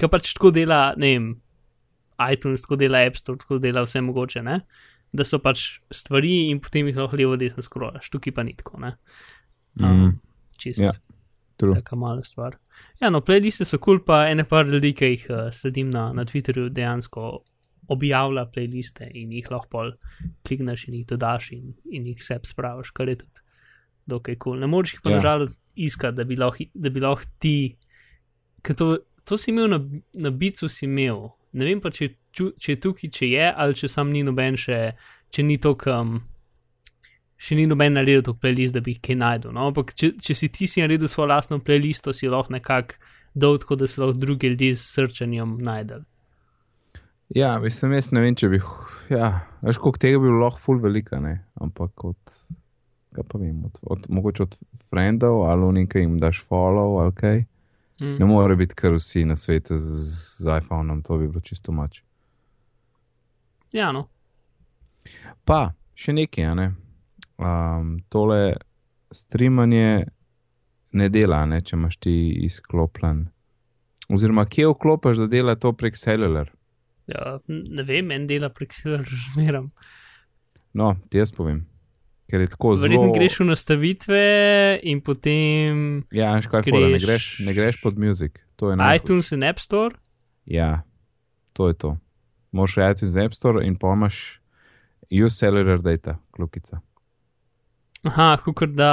Ker 0.00 0.08
pač 0.10 0.32
tako 0.34 0.50
dela, 0.56 0.94
ne 0.98 1.10
vem, 1.12 1.26
iTunes, 2.32 2.64
tako 2.64 2.78
dela 2.80 3.04
App 3.06 3.18
Store, 3.20 3.38
tako 3.38 3.58
dela 3.62 3.84
vse 3.84 4.00
mogoče, 4.02 4.40
ne? 4.42 4.60
da 5.16 5.24
so 5.24 5.38
pač 5.40 5.60
stvari 5.94 6.48
in 6.50 6.58
potem 6.60 6.88
jih 6.90 6.96
lahko 6.98 7.16
levo-desno 7.16 7.62
scrollaš, 7.64 8.08
tukaj 8.12 8.32
pa 8.36 8.42
ni 8.44 8.52
tako. 8.58 8.80
ne. 8.82 8.90
Mm, 9.78 10.10
Čist. 10.58 10.82
Ja. 10.82 10.92
true. 11.56 11.74
Taka 11.74 11.96
mala 11.96 12.22
stvar. 12.24 12.58
Ja, 13.00 13.10
no, 13.10 13.20
playliste 13.24 13.64
so 13.64 13.78
kul, 13.78 13.98
cool, 13.98 14.04
pa 14.04 14.26
ene 14.28 14.44
par 14.44 14.66
ljudi, 14.68 14.92
ki 14.96 15.08
jih 15.14 15.26
uh, 15.30 15.46
sledim 15.52 15.90
na, 15.90 16.10
na 16.12 16.24
Twitterju, 16.28 16.68
dejansko 16.68 17.30
objavlja 17.88 18.46
playliste 18.52 19.06
in 19.14 19.32
jih 19.32 19.48
lahko 19.50 19.70
pol 19.70 19.92
klikneš 20.46 20.88
in 20.88 20.98
jih 20.98 21.06
dodaš 21.06 21.52
in, 21.54 21.74
in 21.90 22.06
jih 22.10 22.18
vse 22.20 22.40
spraviš, 22.50 22.90
kar 22.92 23.08
je 23.08 23.20
tudi 23.22 23.44
dokaj 24.10 24.36
kul. 24.36 24.52
Cool. 24.52 24.60
Ne 24.60 24.66
moreš 24.66 24.94
jih 24.94 25.02
pa 25.04 25.10
Ja. 25.10 25.16
nažalost 25.16 25.58
iskati, 25.76 26.16
da 26.16 26.24
bi 26.24 26.36
lahko, 26.36 26.64
da 26.74 26.90
bi 26.90 27.00
lahko 27.00 27.24
ti, 27.38 27.76
ker 28.62 28.76
to, 28.76 28.98
to 29.24 29.38
si 29.38 29.50
imel 29.50 29.70
na, 29.70 29.80
na 30.14 30.30
bicu, 30.30 30.68
si 30.68 30.84
imel. 30.86 31.30
Ne 31.52 31.64
vem 31.64 31.80
pa, 31.80 31.90
če, 31.90 32.10
če 32.36 32.72
je 32.72 32.80
tukaj, 32.80 33.10
če 33.10 33.28
je, 33.32 33.52
ali 33.56 33.74
če 33.74 33.88
sam 33.88 34.10
ni 34.12 34.22
noben 34.26 34.58
še, 34.60 34.92
če 35.32 35.42
ni 35.42 35.56
to, 35.58 35.74
kam. 35.78 36.18
Še 37.36 37.56
ni 37.58 37.66
noben 37.68 37.92
naredil 37.92 38.22
to 38.24 38.32
playlist, 38.32 38.76
da 38.76 38.80
bi 38.80 38.94
jih 38.94 39.02
kaj 39.04 39.18
najdel. 39.20 39.52
No? 39.52 39.68
Ampak, 39.70 39.92
če, 39.98 40.14
če 40.22 40.36
si 40.36 40.48
ti 40.48 40.68
si 40.70 40.80
naredil 40.80 41.08
svojo 41.08 41.28
lastno 41.34 41.58
playlisto, 41.60 42.14
si 42.16 42.30
lahko 42.32 42.54
nekako 42.54 42.96
dol, 43.36 43.58
tako 43.60 43.76
da 43.76 43.88
se 43.88 44.00
lahko 44.00 44.16
drugi 44.18 44.54
ljudje 44.54 44.76
s 44.76 44.86
srčanjem 44.96 45.58
najdel. 45.64 46.06
Ja, 47.34 47.58
mislim, 47.58 47.92
jaz 47.92 48.12
ne 48.14 48.22
vem, 48.22 48.36
če 48.38 48.48
bi. 48.48 48.60
Ja, 49.10 49.32
veš, 49.66 49.80
koliko 49.82 50.00
tega 50.02 50.20
bi 50.22 50.30
bilo 50.30 50.44
lahko 50.44 50.62
ful 50.62 50.80
velika, 50.82 51.20
ne? 51.20 51.40
ampak 51.60 52.04
od. 52.04 52.38
Kaj 53.16 53.24
pa 53.28 53.38
vem, 53.40 53.64
od, 53.64 53.78
od, 53.82 54.08
mogoče 54.12 54.42
od 54.44 54.56
frendov 54.90 55.46
ali 55.48 55.70
nekaj 55.72 56.02
jim 56.02 56.18
daš 56.20 56.42
follow 56.44 56.98
ali 57.00 57.14
kaj. 57.16 57.38
Mm. 58.00 58.18
Ne 58.20 58.26
more 58.28 58.56
biti 58.56 58.76
kar 58.76 58.92
vsi 58.92 59.24
na 59.24 59.36
svetu 59.36 59.78
z, 59.78 60.02
z 60.42 60.58
iPhonom, 60.60 61.00
to 61.02 61.16
bi 61.16 61.28
bilo 61.28 61.40
čisto 61.40 61.72
mač. 61.72 62.02
Ja, 63.72 63.88
no. 63.92 64.04
Pa, 65.48 65.72
še 65.96 66.12
nekaj, 66.12 66.52
ne. 66.60 66.68
Um, 67.38 67.98
tole 68.08 68.56
streamanje 69.12 70.06
ne 70.96 71.08
dela, 71.12 71.42
ne, 71.46 71.60
če 71.60 71.76
imaš 71.76 71.96
ti 72.00 72.14
izklopljen. 72.46 73.26
Oziroma, 74.08 74.46
kje 74.46 74.70
vklopiš, 74.70 75.18
da 75.18 75.26
dela 75.28 75.54
to 75.54 75.72
prek 75.72 75.98
celular? 75.98 76.48
Ja, 77.06 77.38
ne 77.48 77.82
vem, 77.82 78.10
en 78.10 78.26
dela 78.26 78.48
prek 78.48 78.72
sila 78.72 79.02
razmeram. 79.10 79.68
No, 80.72 80.94
ti 81.10 81.18
jaz 81.18 81.32
povem. 81.32 81.64
Ker 82.26 82.40
je 82.42 82.48
tako 82.50 82.72
zelo. 82.74 82.88
Verjetno 82.88 83.12
greš 83.14 83.36
v 83.38 83.44
nastavitve 83.46 84.22
in 84.82 84.98
potem 85.00 85.84
Ja, 86.10 86.32
veš 86.34 86.48
kaj, 86.50 86.64
fora, 86.66 86.88
ne, 86.88 86.96
greš- 86.96 87.06
greš, 87.06 87.26
ne 87.46 87.54
greš 87.54 87.78
pod 87.82 87.98
muzik. 87.98 88.40
ITunes 88.96 89.30
in 89.32 89.44
App 89.44 89.60
Store. 89.62 89.94
Ja, 90.48 90.82
to 91.52 91.68
je 91.68 91.74
to. 91.76 91.92
Moš 92.50 92.76
v 92.76 92.88
iTunes 92.88 93.14
App 93.20 93.34
Store 93.34 93.62
in 93.62 93.76
pomaš 93.76 94.40
use 95.12 95.36
cellular 95.38 95.78
data, 95.78 96.16
klukica. 96.32 96.80
Aha, 98.06 98.36
kukor 98.44 98.68
da. 98.68 98.90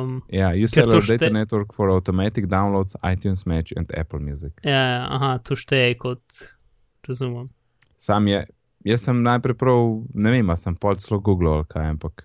Um, 0.00 0.20
Ja, 0.28 0.50
use 0.54 0.74
Ker 0.74 0.84
to 0.84 0.90
cellular 0.90 1.06
data 1.08 1.24
šte- 1.24 1.32
network 1.32 1.74
for 1.74 1.90
automatic 1.90 2.44
downloads, 2.46 2.94
iTunes 3.04 3.46
Match 3.46 3.72
and 3.76 3.90
Apple 3.92 4.20
Music. 4.20 4.52
ja, 4.64 5.06
aha, 5.10 5.38
to 5.38 5.56
šteje 5.56 5.96
kot. 5.96 6.22
Razumem. 7.02 7.46
Sam 7.96 8.26
je 8.26 8.46
jaz 8.84 9.00
sem 9.00 9.22
najprej 9.22 9.54
prav, 9.54 9.80
ne 10.14 10.30
vem, 10.30 10.56
sem 10.56 10.74
pol 10.74 10.94
celo 10.94 11.20
Google 11.20 11.50
ali 11.50 11.64
kaj, 11.64 11.86
ampak. 11.88 12.24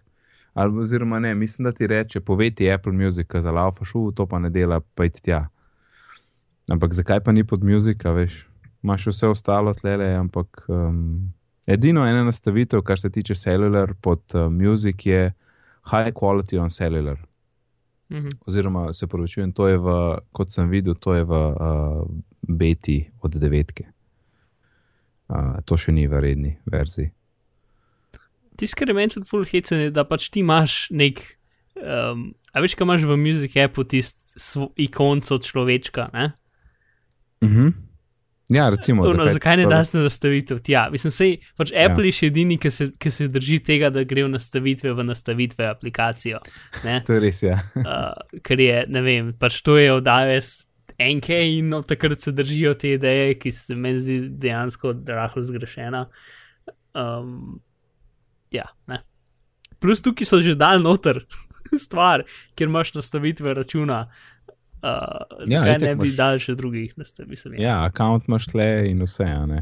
Ali, 0.53 0.80
oziroma, 0.80 1.20
ne, 1.20 1.36
mislim, 1.36 1.63
da 1.63 1.72
ti 1.72 1.88
reče, 1.88 2.20
poveti 2.22 2.72
Apple 2.72 2.92
Music, 2.94 3.27
za 3.34 3.51
laufa 3.51 3.86
šu, 3.86 4.12
to 4.12 4.25
pa 4.25 4.39
ne 4.39 4.50
dela, 4.50 4.82
pa 4.96 5.06
idi 5.06 5.22
tja. 5.22 5.48
Ampak 6.68 6.94
zakaj 6.94 7.20
pa 7.20 7.32
ni 7.32 7.44
pod 7.44 7.63
muzika, 7.63 8.12
veš? 8.12 8.46
Imáš 8.84 9.08
vse 9.08 9.27
ostalo 9.27 9.74
tlele, 9.74 10.13
ampak 10.13 10.65
um, 10.68 11.34
edino 11.68 12.06
ena 12.06 12.24
nastavitev, 12.24 12.82
kar 12.82 13.00
se 13.00 13.10
tiče 13.10 13.36
cellular 13.36 13.94
pod 13.96 14.22
uh, 14.36 14.51
muzik, 14.51 15.06
je 15.06 15.34
high 15.91 16.11
quality 16.11 16.59
on 16.59 16.69
cellular. 16.69 17.17
Mhm. 18.11 18.29
Oziroma, 18.47 18.93
se 18.93 19.07
pravičujem, 19.07 19.51
to 19.51 19.67
je 19.67 19.77
v, 19.77 20.17
kot 20.31 20.51
sem 20.51 20.69
videl, 20.69 20.95
to 20.95 21.15
je 21.15 21.23
v 21.23 21.31
uh, 21.31 22.05
beti 22.41 23.09
od 23.21 23.35
devetke. 23.35 23.87
Uh, 25.29 25.57
to 25.65 25.77
še 25.79 25.95
ni 25.95 26.05
v 26.07 26.19
redni 26.21 26.51
verziji. 26.69 27.09
Tisto, 28.59 28.77
kar 28.77 28.91
je 28.91 28.93
meni 28.93 29.09
tudi 29.09 29.25
full 29.25 29.47
hecen, 29.49 29.87
je, 29.87 29.93
da 29.93 30.03
pač 30.05 30.29
ti 30.29 30.43
imaš 30.43 30.91
nek. 30.93 31.23
Um, 31.73 32.35
a 32.53 32.61
veš, 32.61 32.75
kaj 32.77 32.85
imaš 32.85 33.07
v 33.09 33.17
Music 33.17 33.55
Appu, 33.57 33.87
tisto 33.89 34.69
ikonco 34.77 35.39
človečka, 35.41 36.11
ne? 36.13 36.33
Uh 37.41 37.49
-huh. 37.49 37.73
Ja, 38.53 38.69
recimo. 38.69 39.03
Ono, 39.03 39.24
zakaj, 39.24 39.33
zakaj 39.33 39.57
ne 39.57 39.63
prvo- 39.63 39.74
daš 39.74 39.93
na 39.93 40.01
nastavitev? 40.05 40.60
Ja, 40.67 40.83
mislim, 40.91 41.12
sej, 41.12 41.31
pač 41.57 41.72
Apple 41.74 42.05
je 42.10 42.17
še 42.19 42.27
edini, 42.29 42.57
ki 42.62 42.72
se, 42.72 42.89
ki 43.00 43.12
se 43.12 43.27
drži 43.31 43.60
tega, 43.65 43.89
da 43.93 44.03
gre 44.07 44.27
v 44.27 44.33
nastavitve, 44.36 44.93
v 44.93 45.05
nastavitve 45.07 45.69
aplikacijo. 45.72 46.41
To 47.07 47.17
je 47.17 47.24
res, 47.24 47.41
ja. 47.43 47.57
uh, 47.81 48.13
ker 48.45 48.62
je, 48.62 48.83
ne 48.93 49.01
vem, 49.05 49.33
pač 49.39 49.62
to 49.65 49.77
je 49.81 49.89
od 49.93 50.07
iOS 50.07 50.53
NK 51.00 51.29
in 51.57 51.74
od 51.74 51.88
takrat 51.88 52.22
se 52.22 52.31
držijo 52.31 52.74
te 52.74 52.93
ideje, 52.93 53.33
ki 53.39 53.51
se 53.51 53.75
meni 53.75 54.00
zdi 54.00 54.19
dejansko 54.29 54.93
rahlo 55.07 55.43
zgrešena. 55.43 56.05
Um, 56.93 57.60
ja, 58.53 58.67
ne. 58.88 59.01
Plus 59.81 60.03
tukaj 60.05 60.29
so 60.29 60.39
že 60.41 60.55
dal 60.55 60.83
noter 60.83 61.24
stvar, 61.86 62.24
kjer 62.55 62.69
imaš 62.69 62.93
nastavitve 62.93 63.53
računa. 63.53 64.05
Uh, 64.83 64.89
zakaj 65.41 65.47
Ja, 65.47 65.61
itak 65.71 65.81
ne 65.81 65.95
bi 65.95 66.01
imaš- 66.03 66.17
dal 66.17 66.39
še 66.39 66.55
drugih 66.55 66.97
nastavitev? 66.97 67.53
Ja, 67.55 67.77
račun 67.89 68.27
imaš 68.27 68.47
tle 68.47 68.65
in 68.89 68.99
vse, 69.01 69.23
a 69.25 69.45
ne. 69.45 69.61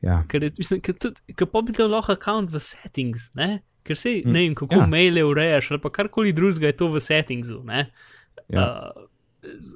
Ja, 0.00 0.20
Ker, 0.24 0.42
je, 0.42 0.52
mislim, 0.56 0.80
ker, 0.80 0.94
tudi, 0.94 1.20
ker 1.34 1.46
pa 1.46 1.60
bi 1.60 1.72
dal 1.72 1.90
lahko 1.90 2.14
račun 2.14 2.46
v 2.46 2.60
settings, 2.60 3.30
ne? 3.34 3.60
ker 3.82 3.96
se 3.96 4.10
Mm, 4.18 4.30
ne 4.30 4.40
vem, 4.40 4.54
kako 4.54 4.74
ja. 4.74 4.78
ja. 4.78 4.86
maile 4.86 5.24
urejaš 5.24 5.70
ali 5.70 5.80
pa 5.80 5.90
karkoli 5.90 6.32
drugega 6.32 6.66
je 6.66 6.76
to 6.76 6.88
v 6.88 7.00
settingsu. 7.00 7.64
Ne? 7.64 7.90
ja. 8.48 8.92
Uh, 8.94 9.08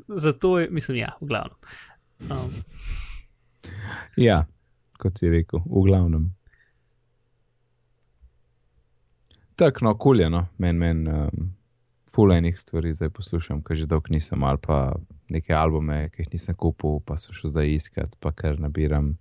zato 0.08 0.58
je, 0.58 0.68
mislim, 0.70 0.96
ja, 0.98 1.16
v 1.20 1.26
glavnem. 1.26 1.56
Um, 2.30 2.52
ja, 4.16 4.44
kot 4.94 5.18
si 5.18 5.28
rekel, 5.28 5.60
v 5.60 5.82
glavnem. 5.82 6.30
Tako, 9.56 9.84
no, 9.84 9.94
kuljeno, 9.96 10.46
meni, 10.58 10.78
men, 10.78 11.08
um, 11.08 11.50
fulejnih 12.14 12.58
stvari 12.58 12.94
zdaj 12.94 13.10
poslušam, 13.10 13.62
ker 13.62 13.76
že 13.76 13.88
dolgo 13.90 14.12
nisem, 14.14 14.42
ali 14.44 14.58
pa 14.62 14.94
neke 15.30 15.54
albume, 15.54 16.08
ki 16.14 16.22
jih 16.22 16.32
nisem 16.32 16.54
kupil, 16.54 17.00
pa 17.06 17.16
so 17.18 17.34
še 17.34 17.50
zdaj 17.50 17.70
iskat, 17.74 18.16
pa 18.22 18.32
kar 18.32 18.60
nabiram. 18.62 19.14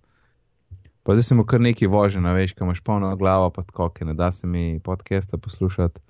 Pa 1.04 1.18
zdaj 1.18 1.28
sem 1.32 1.44
kar 1.48 1.64
neki 1.64 1.90
vožen, 1.92 2.26
a 2.30 2.34
veš, 2.38 2.54
kam 2.54 2.70
imaš 2.70 2.84
polno 2.86 3.10
glavo, 3.20 3.50
pa 3.56 3.66
tako, 3.66 3.90
ker 3.90 4.08
ne 4.08 4.16
da 4.18 4.32
se 4.32 4.48
mi 4.48 4.80
podcasta 4.84 5.38
poslušati. 5.38 6.02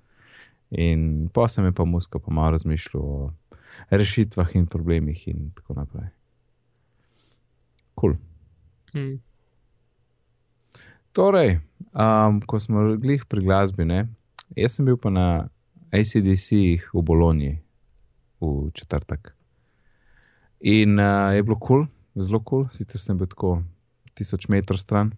In 0.84 1.30
pa 1.34 1.48
sem 1.48 1.66
je 1.66 1.72
pa 1.72 1.86
muska, 1.86 2.20
pa 2.20 2.34
malo 2.34 2.56
razmišljal 2.58 3.04
o 3.04 3.32
rešitvah 3.90 4.56
in 4.58 4.66
problemih 4.68 5.28
in 5.28 5.52
tako 5.56 5.78
naprej. 5.78 6.10
Kul. 7.94 8.18
Cool. 8.94 9.04
mm, 9.04 9.22
Torej, 11.14 11.60
um, 11.94 12.42
ko 12.42 12.60
smo 12.60 12.96
glih 12.98 13.26
pri 13.30 13.44
glasbi, 13.46 13.86
ne, 13.86 14.08
jaz 14.58 14.80
sem 14.80 14.86
bil 14.86 14.98
pa 14.98 15.14
na 15.14 15.28
ACDC 15.94 16.50
v 16.94 17.02
Bologni 17.06 17.54
v 18.42 18.72
četrtek. 18.74 19.34
In 20.60 21.00
uh, 21.00 21.36
je 21.36 21.44
bilo 21.44 21.60
kul, 21.60 21.86
cool, 21.86 22.24
zelo 22.24 22.40
kul, 22.40 22.64
cool. 22.66 22.70
sicer 22.72 23.02
sem 23.02 23.18
bil 23.20 23.28
tako 23.28 23.62
tisoč 24.18 24.48
metrov 24.48 24.80
stran, 24.80 25.12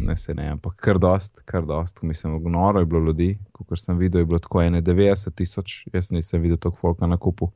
ne 0.00 0.16
se 0.16 0.34
ne, 0.34 0.48
ampak 0.56 0.76
kar 0.82 0.98
dost, 0.98 1.40
kar 1.46 1.64
dost, 1.66 2.02
mislim, 2.02 2.36
noro 2.52 2.82
je 2.82 2.88
bilo 2.90 3.04
ljudi, 3.06 3.38
kot 3.52 3.78
sem 3.78 3.98
videl, 3.98 4.24
je 4.24 4.30
bilo 4.32 4.38
tako 4.42 4.60
91 4.62 5.30
tisoč, 5.34 5.84
jaz 5.92 6.10
nisem 6.12 6.42
videl 6.42 6.58
toliko 6.58 6.80
folka 6.80 7.06
na 7.06 7.16
kupu. 7.16 7.52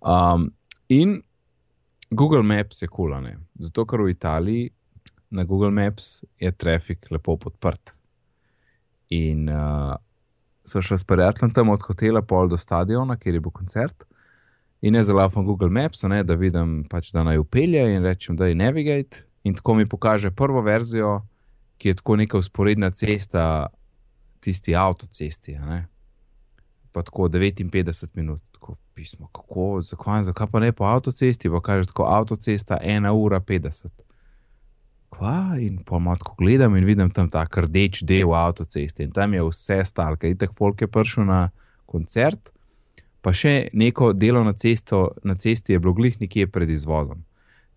Um, 0.00 0.50
in 0.88 1.22
Google 2.10 2.42
Maps 2.42 2.82
je 2.82 2.88
kul, 2.88 3.14
cool, 3.14 3.40
zato 3.58 3.86
ker 3.86 4.04
v 4.04 4.12
Italiji 4.12 4.70
na 5.30 5.44
Google 5.44 5.70
Maps 5.70 6.24
je 6.38 6.52
trafik 6.52 7.10
lepo 7.10 7.36
podprt. 7.36 7.94
In 9.10 9.48
uh, 9.48 9.96
so 10.70 10.82
šli 10.82 10.98
s 10.98 11.04
prijateljem 11.04 11.54
tam 11.54 11.68
od 11.68 11.82
hotela 11.82 12.22
pol 12.22 12.48
do 12.48 12.58
stadiona, 12.58 13.16
kjer 13.16 13.34
je 13.34 13.40
bil 13.40 13.50
koncert. 13.50 14.04
In 14.80 14.94
jaz 14.94 15.10
zalafam 15.10 15.44
Google 15.44 15.68
Maps, 15.68 16.02
ne, 16.08 16.22
da 16.24 16.34
vidim, 16.40 16.84
pač, 16.88 17.10
da 17.12 17.24
naj 17.26 17.38
upelje 17.38 17.82
in 17.94 18.04
rečem, 18.04 18.36
da 18.36 18.46
je 18.46 18.54
navigate. 18.54 19.26
In 19.44 19.54
tako 19.54 19.74
mi 19.74 19.88
pokaže 19.88 20.30
prvo 20.30 20.62
verzijo, 20.62 21.20
ki 21.80 21.88
je 21.88 21.94
tako 21.94 22.16
neka 22.16 22.38
usporedna 22.38 22.90
cesta, 22.90 23.66
tisti 24.40 24.76
avtocesti. 24.76 25.58
Pa 26.92 27.02
tako 27.02 27.28
59 27.28 28.08
minut, 28.14 28.42
tako 28.52 28.76
pismo, 28.94 29.28
kako, 29.32 29.80
zakaj, 29.82 30.24
zakaj 30.24 30.46
pa 30.52 30.60
ne 30.60 30.72
po 30.72 30.84
avtocesti, 30.84 31.50
pa 31.50 31.60
kaže 31.60 31.88
tako 31.88 32.04
avtocesta 32.04 32.78
1 32.84 33.10
ura 33.10 33.40
50. 33.40 34.09
Kva? 35.10 35.56
In 35.58 35.80
pa 35.84 35.98
malo 35.98 36.16
tako 36.16 36.34
gledam 36.38 36.76
in 36.76 36.84
vidim 36.84 37.10
tam 37.10 37.30
ta 37.30 37.44
rdeč 37.44 38.02
del 38.02 38.34
avtoceste 38.34 39.04
in 39.04 39.10
tam 39.10 39.34
je 39.34 39.42
vse 39.42 39.82
stalka. 39.84 40.28
In 40.28 40.38
tako 40.38 40.54
folk 40.58 40.80
je 40.80 40.86
prišel 40.86 41.26
na 41.26 41.48
koncert, 41.86 42.52
pa 43.20 43.32
še 43.34 43.68
neko 43.72 44.12
delo 44.12 44.44
na, 44.44 44.52
cesto, 44.52 45.10
na 45.24 45.34
cesti 45.34 45.74
je 45.74 45.82
bilo 45.82 45.92
glih 45.94 46.20
nekje 46.20 46.46
pred 46.46 46.70
izvozom. 46.70 47.24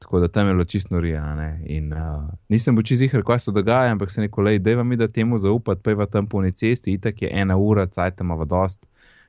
Tako 0.04 0.20
da 0.20 0.28
tam 0.28 0.48
je 0.48 0.54
bilo 0.54 0.66
čisto 0.66 1.00
rijane. 1.00 1.64
In 1.66 1.94
uh, 1.94 2.28
nisem 2.50 2.76
bil 2.76 2.84
čizih, 2.84 3.14
kaj 3.26 3.40
se 3.40 3.52
dogaja, 3.52 3.92
ampak 3.92 4.12
se 4.12 4.22
neko 4.22 4.42
lej, 4.42 4.60
da 4.60 4.84
mi 4.84 5.00
da 5.00 5.08
temu 5.08 5.38
zaupati, 5.38 5.82
pa 5.82 5.92
je 5.92 5.98
pa 5.98 6.06
tam 6.06 6.28
po 6.28 6.42
neki 6.42 6.58
cesti, 6.58 6.94
itak 6.94 7.22
je 7.22 7.30
ena 7.32 7.58
ura, 7.58 7.88
cajt 7.88 8.22
ima 8.22 8.36
v 8.36 8.46
dost, 8.46 8.86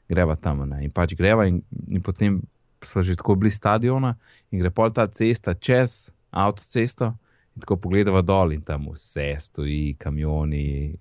greva 0.08 0.36
tam. 0.36 0.64
Ne? 0.68 0.84
In 0.84 0.90
pač 0.90 1.14
greva 1.14 1.46
in, 1.46 1.62
in 1.88 2.02
potem 2.02 2.42
so 2.84 3.02
že 3.02 3.16
tako 3.16 3.34
blizu 3.40 3.56
stadiona 3.56 4.14
in 4.52 4.60
gre 4.60 4.70
pol 4.70 4.92
ta 4.92 5.06
cesta 5.06 5.54
čez 5.54 6.12
avtocesto. 6.30 7.14
In 7.54 7.62
tako 7.62 7.76
pogledava 7.76 8.22
dol 8.22 8.52
in 8.52 8.62
tam 8.66 8.88
vse 8.90 9.28
stoji, 9.38 9.94
kamioni, 9.98 10.94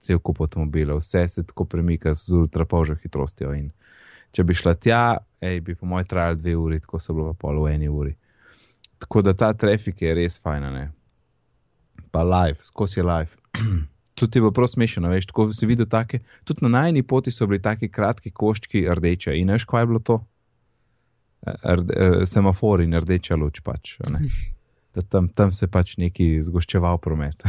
cel 0.00 0.20
kup 0.20 0.40
avtomobilov, 0.44 1.02
vse 1.02 1.28
se 1.28 1.46
tako 1.46 1.64
premika 1.64 2.14
z 2.14 2.36
ultrapolžjo 2.38 2.96
hitrostjo. 3.02 3.52
In 3.56 3.70
če 4.34 4.44
bi 4.44 4.56
šla 4.56 4.74
tja, 4.74 5.04
ej, 5.44 5.60
bi 5.64 5.76
po 5.76 5.88
mojem 5.88 6.08
trajalo 6.10 6.40
dve 6.40 6.56
uri, 6.56 6.80
tako 6.80 7.00
so 7.00 7.16
bilo 7.16 7.32
pa 7.32 7.46
pol 7.46 7.62
v 7.64 7.74
eni 7.76 7.88
uri. 7.88 8.14
Tako 9.04 9.22
da 9.26 9.34
ta 9.36 9.52
trafik 9.52 10.02
je 10.02 10.14
res 10.16 10.38
fajn, 10.40 10.68
ne. 10.72 10.84
Pa 12.14 12.22
live, 12.24 12.62
skozi 12.64 13.00
je 13.00 13.04
live. 13.04 13.36
Tudi 14.18 14.38
je 14.38 14.44
bilo 14.44 14.52
prav 14.54 14.70
smešno, 14.70 15.10
veš, 15.10 15.26
tako 15.26 15.48
si 15.52 15.66
videl 15.66 15.88
take, 15.90 16.20
tudi 16.46 16.62
na 16.62 16.68
najni 16.70 17.02
poti 17.02 17.32
so 17.34 17.48
bili 17.50 17.58
taki 17.62 17.88
kratki 17.90 18.30
koščki 18.30 18.84
rdeče. 18.86 19.34
In 19.34 19.50
veš, 19.50 19.64
kaj 19.66 19.82
je 19.82 19.88
bilo 19.90 19.98
to? 19.98 20.20
Rde, 21.42 22.22
semafor 22.30 22.84
in 22.84 22.94
rdeča 22.94 23.34
luč 23.36 23.58
pač. 23.66 23.96
ne. 24.06 24.22
Da 24.94 25.02
tam, 25.02 25.28
tam 25.28 25.52
se 25.52 25.66
pač 25.66 25.96
neki 25.98 26.42
zgoščeval 26.42 26.98
promet. 27.02 27.42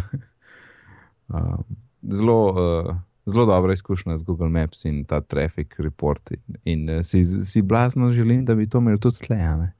um, 1.33 1.63
zelo, 2.01 2.37
uh, 2.49 2.95
zelo 3.25 3.45
dobra 3.45 3.73
izkušnja 3.73 4.17
z 4.17 4.23
Google 4.23 4.49
Maps 4.49 4.85
in 4.85 5.03
ta 5.05 5.21
traffic 5.21 5.75
report. 5.77 6.31
In, 6.31 6.57
in 6.63 6.89
uh, 6.89 7.03
si, 7.05 7.23
si 7.25 7.61
blazno 7.61 8.11
želim, 8.11 8.45
da 8.45 8.55
bi 8.55 8.69
to 8.69 8.81
imeli 8.81 8.99
tudi 8.99 9.21
tle. 9.27 9.37
a 9.37 9.55
ne. 9.55 9.71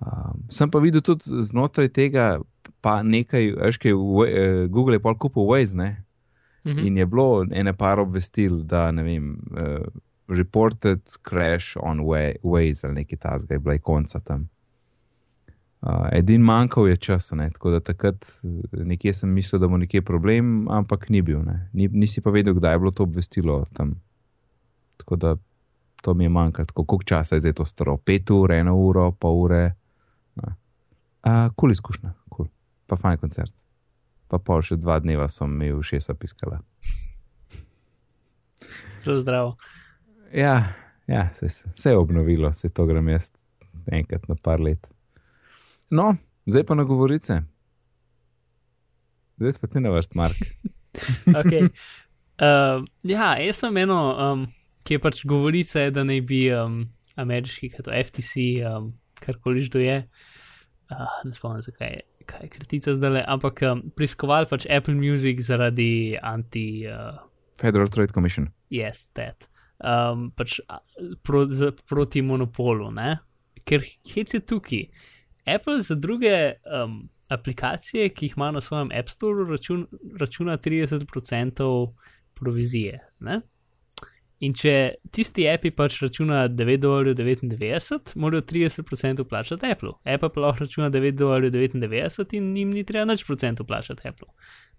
Um, 0.00 0.44
sem 0.48 0.70
pa 0.70 0.78
videl 0.80 1.00
tudi 1.04 1.24
znotraj 1.44 1.88
tega, 1.92 2.38
pa 2.80 3.02
nekaj, 3.02 3.50
Wa- 3.92 4.28
eh, 4.28 4.66
Google 4.68 4.94
je 4.96 5.02
pol 5.04 5.16
kupil 5.18 5.42
Waze, 5.44 5.76
ne? 5.76 6.04
mhm. 6.64 6.78
In 6.78 6.96
je 6.96 7.06
bilo 7.06 7.44
ene 7.52 7.72
par 7.76 8.00
obvestil, 8.00 8.62
da 8.64 8.90
ne 8.92 9.02
vem, 9.02 9.34
uh, 9.52 9.84
reported 10.28 11.00
crash 11.22 11.76
on 11.80 12.00
Wa- 12.00 12.36
Waze 12.42 12.86
ali 12.86 12.94
nekaj 12.94 13.18
tasga, 13.18 13.54
je 13.54 13.58
bila 13.58 13.74
ikonca 13.74 14.20
tam. 14.20 14.48
Uh, 15.80 16.08
edin 16.12 16.42
manjkal 16.44 16.88
je 16.88 16.96
čas, 16.96 17.30
ne? 17.32 17.46
tako 17.50 17.70
da 17.70 17.80
takrat 17.80 18.24
eh, 18.44 18.82
nekje 18.84 19.14
sem 19.14 19.30
mislil, 19.32 19.60
da 19.62 19.68
bo 19.68 19.78
nekje 19.80 20.02
problem, 20.04 20.68
ampak 20.68 21.08
ni 21.08 21.22
bil. 21.22 21.40
ne. 21.44 21.70
Ni, 21.72 21.88
nisi 21.88 22.20
pa 22.20 22.30
vedel, 22.30 22.54
kdaj 22.54 22.74
je 22.74 22.78
bilo 22.78 22.90
to 22.90 23.02
obvestilo 23.02 23.64
tam. 23.72 23.94
Tako 24.96 25.16
da 25.16 25.36
to 26.02 26.14
mi 26.14 26.24
je 26.24 26.28
manjkalo, 26.28 26.66
tako 26.66 26.84
koliko 26.84 27.04
časa 27.04 27.34
je 27.34 27.40
zdaj 27.40 27.52
to 27.52 27.64
staro, 27.64 27.96
pet 27.96 28.30
ur, 28.30 28.52
eno 28.52 28.76
uro, 28.76 29.12
pol 29.12 29.40
ure. 29.40 29.62
Kul 30.40 31.32
uh, 31.32 31.54
cool 31.56 31.72
izkušnja, 31.72 32.12
kul, 32.28 32.44
cool. 32.44 32.52
pa 32.86 32.96
fajn 32.96 33.18
koncert. 33.18 33.52
Pa 34.28 34.38
pol 34.38 34.62
še 34.62 34.76
dva 34.76 35.00
dneva 35.00 35.26
mi 35.48 35.72
v 35.72 35.82
šesa 35.82 36.14
piskala. 36.14 36.60
Zelo 39.00 39.18
zdravo. 39.20 39.56
Ja, 40.32 40.72
ja 41.06 41.28
se, 41.32 41.48
se 41.48 41.90
je 41.90 41.96
obnovilo, 41.96 42.52
se 42.52 42.68
to 42.68 42.86
grem 42.86 43.08
jaz 43.08 43.32
enkrat 43.88 44.28
na 44.28 44.36
par 44.36 44.60
let. 44.60 44.86
No, 45.90 46.14
zdaj 46.46 46.64
pa 46.64 46.74
na 46.74 46.84
govorice. 46.84 47.42
zdaj 49.36 49.52
pa 49.60 49.66
ti 49.66 49.80
na 49.80 49.90
vrst, 49.90 50.14
Mark. 50.14 50.36
okay. 51.40 51.66
uh, 52.38 52.84
ja, 53.02 53.34
jaz 53.38 53.56
sem 53.56 53.76
eno, 53.76 53.98
um, 54.14 54.46
ki 54.86 54.94
je 54.94 55.02
pač 55.02 55.24
govorica, 55.26 55.88
da 55.90 56.04
naj 56.06 56.20
bi 56.28 56.44
um, 56.54 56.84
ameriški, 57.18 57.72
kot 57.74 57.90
FTC, 57.90 58.62
um, 58.70 58.92
karkoli 59.18 59.66
že 59.66 59.74
to 59.74 59.82
je, 59.82 59.98
uh, 60.94 61.18
ne 61.26 61.34
spomnim, 61.34 61.64
zakaj 61.66 61.90
je, 61.96 62.02
kaj 62.30 62.46
je 62.46 62.52
kritica 62.54 62.94
zdaj, 62.94 63.24
ampak 63.26 63.64
um, 63.66 63.82
preiskovali 63.96 64.46
pač 64.46 64.68
Apple 64.70 64.94
Music 64.94 65.42
zaradi 65.42 66.14
anti. 66.22 66.86
Uh, 66.86 67.18
Federal 67.58 67.90
Trade 67.90 68.14
Commission. 68.14 68.52
Yes, 68.70 69.08
that. 69.18 69.50
Um, 69.82 70.30
pač 70.36 70.60
pro, 71.26 71.48
z, 71.50 71.74
proti 71.88 72.22
monopolu, 72.22 72.92
ne? 72.94 73.16
ker 73.66 73.82
hec 73.84 74.32
je 74.32 74.40
tukaj. 74.40 74.86
Apple 75.46 75.80
za 75.80 75.94
druge 75.94 76.52
um, 76.84 77.08
aplikacije, 77.28 78.08
ki 78.08 78.26
jih 78.26 78.34
ima 78.36 78.50
na 78.50 78.60
svojem 78.60 78.90
App 78.98 79.08
Store, 79.08 79.50
račun, 79.50 79.86
računa 80.20 80.58
30% 80.58 81.92
provizije. 82.34 82.98
Ne? 83.20 83.40
In 84.40 84.54
če 84.56 84.94
tisti 85.12 85.44
API 85.48 85.70
pač 85.70 85.98
računa 86.02 86.48
9,99, 86.48 88.14
morajo 88.16 88.42
30% 88.42 89.24
plačati 89.28 89.66
Apple. 89.66 89.92
Apple 90.04 90.32
pa 90.34 90.40
lahko 90.40 90.64
računa 90.64 90.90
9,99 90.90 92.36
in 92.36 92.56
jim 92.56 92.70
ni 92.70 92.84
treba 92.84 93.04
nič 93.12 93.26
procentov 93.26 93.66
plačati 93.66 94.08
Apple. 94.08 94.28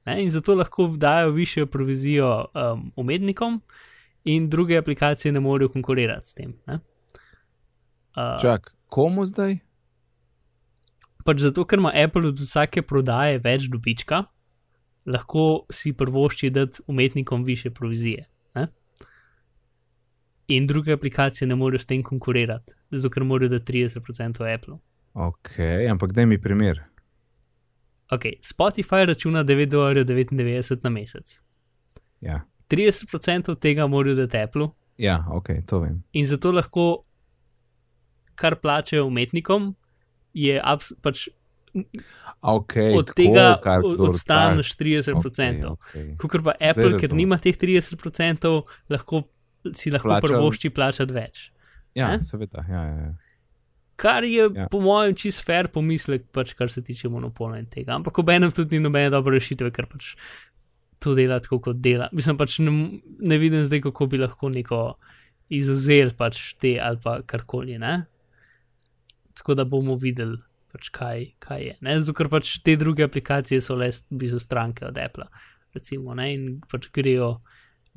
Ne? 0.06 0.24
In 0.24 0.32
zato 0.32 0.56
lahko 0.56 0.88
dajo 0.98 1.32
višjo 1.32 1.65
provizijo 1.65 2.46
um, 2.53 2.91
umetnikom, 2.96 3.62
in 4.24 4.50
druge 4.50 4.77
aplikacije 4.77 5.32
ne 5.32 5.39
morejo 5.39 5.70
konkurirati 5.70 6.27
s 6.27 6.34
tem. 6.34 6.53
Uh, 6.68 6.77
Čak, 8.41 8.75
komu 8.88 9.25
zdaj? 9.25 9.58
Pač 11.25 11.41
zato, 11.45 11.65
ker 11.65 11.79
ima 11.79 11.91
Apple 11.93 12.31
od 12.31 12.39
vsake 12.39 12.81
prodaje 12.81 13.39
več 13.43 13.67
dobička, 13.71 14.23
lahko 15.05 15.65
si 15.73 15.93
prvošči 15.93 16.49
dati 16.49 16.83
umetnikom 16.87 17.43
više 17.43 17.69
provizije. 17.69 18.25
Ne? 18.55 18.67
In 20.47 20.67
druge 20.67 20.93
aplikacije 20.93 21.47
ne 21.47 21.55
morejo 21.55 21.79
s 21.79 21.85
tem 21.85 22.03
konkurirati, 22.03 22.73
zato 22.91 23.09
ker 23.09 23.23
morajo 23.23 23.49
dati 23.49 23.73
30% 23.73 24.53
Apple. 24.53 24.77
Ok, 25.13 25.59
ampak 25.89 26.11
daj 26.11 26.25
mi 26.25 26.41
primer. 26.41 26.81
Ok, 28.11 28.25
Spotify 28.43 29.05
računa 29.05 29.43
9,99 29.43 30.79
na 30.83 30.89
mesec. 30.89 31.41
Ja. 32.21 32.41
30% 32.69 33.55
tega 33.59 33.87
morajo 33.87 34.15
dati 34.15 34.37
Apple. 34.37 34.67
Ja, 34.97 35.25
ok, 35.31 35.49
to 35.65 35.79
vem. 35.79 36.03
In 36.13 36.27
zato 36.27 36.51
lahko, 36.51 37.03
kar 38.35 38.55
plačajo 38.55 39.05
umetnikom, 39.07 39.75
je 40.33 40.57
pač 41.01 41.27
okay, 42.41 42.91
od 42.97 43.13
tega 43.15 43.59
odstaneš 43.81 44.75
30%. 44.77 45.15
Okay, 45.15 46.15
okay. 46.15 46.29
Ker 46.29 46.43
pa 46.45 46.55
Apple, 46.59 47.00
ker 47.00 47.15
nima 47.15 47.39
teh 47.41 47.57
30%, 47.57 48.51
lahko, 48.91 49.25
si 49.75 49.91
lahko 49.93 50.13
Plačal... 50.13 50.27
prvošči 50.27 50.71
plačati 50.75 51.15
več. 51.15 51.50
Ja, 51.95 52.13
ne? 52.13 52.23
seveda. 52.23 52.63
Ja, 52.69 52.85
ja, 52.88 53.09
ja. 53.09 53.11
Kar 54.01 54.25
je 54.25 54.47
ja. 54.47 54.65
po 54.71 54.79
mojem 54.81 55.13
čist 55.19 55.43
fair 55.45 55.69
pomislek, 55.69 56.25
pač, 56.33 56.55
kar 56.57 56.71
se 56.73 56.81
tiče 56.81 57.11
monopola 57.11 57.59
in 57.61 57.67
tega. 57.69 57.93
Ampak 58.00 58.17
ob 58.23 58.31
enem 58.33 58.53
tudi 58.55 58.77
ni 58.77 58.88
nobene 58.88 59.11
dobre 59.13 59.38
rešitve, 59.38 59.69
ker 59.75 59.85
pač 59.91 60.15
to 61.01 61.13
dela 61.17 61.38
tako, 61.43 61.59
kot 61.67 61.81
dela. 61.83 62.07
Mislim 62.15 62.39
pač 62.39 62.57
ne, 62.63 62.71
ne 63.01 63.38
vidim 63.41 63.61
zdaj, 63.67 63.83
kako 63.89 64.07
bi 64.09 64.21
lahko 64.21 64.50
neko 64.53 64.81
izuzel 65.53 66.15
pač 66.17 66.55
te 66.61 66.77
ali 66.81 67.01
pa 67.03 67.19
karkoli. 67.27 67.77
Ne? 67.81 68.00
Tako 69.38 69.55
da 69.55 69.65
bomo 69.65 69.95
videli, 69.95 70.38
pač 70.71 70.89
kaj, 70.95 71.25
kaj 71.43 71.63
je. 71.65 71.75
Ne? 71.85 71.97
Zato, 72.00 72.15
ker 72.17 72.29
pač 72.31 72.57
te 72.65 72.75
druge 72.79 73.05
aplikacije 73.07 73.61
so 73.63 73.75
le 73.79 73.91
blizu 74.09 74.39
stranke 74.39 74.85
od 74.88 74.97
Apple, 74.97 75.27
recimo, 75.75 76.15
ne? 76.17 76.31
in 76.33 76.47
pač 76.71 76.89
grejo 76.95 77.38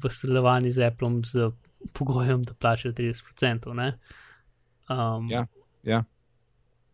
v 0.03 0.11
sodelovanju 0.11 0.73
z 0.75 0.91
Apple 0.91 1.11
z 1.27 1.51
pogojem, 1.95 2.43
da 2.43 2.55
plačajo 2.55 2.95
30%. 2.95 3.93
Um, 4.91 5.31
ja, 5.31 5.47
ja, 5.83 6.05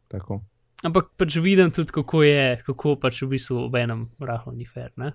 tako. 0.08 0.42
Ampak 0.82 1.10
pač 1.20 1.36
vidim 1.36 1.72
tudi, 1.74 1.92
kako 1.92 2.22
je, 2.24 2.60
kako 2.66 2.94
pač 3.00 3.22
v 3.22 3.34
bistvu 3.34 3.66
ob 3.66 3.74
enem 3.76 4.06
rahlo 4.20 4.52
ni 4.56 4.64
fair. 4.64 4.92
Ne? 4.96 5.12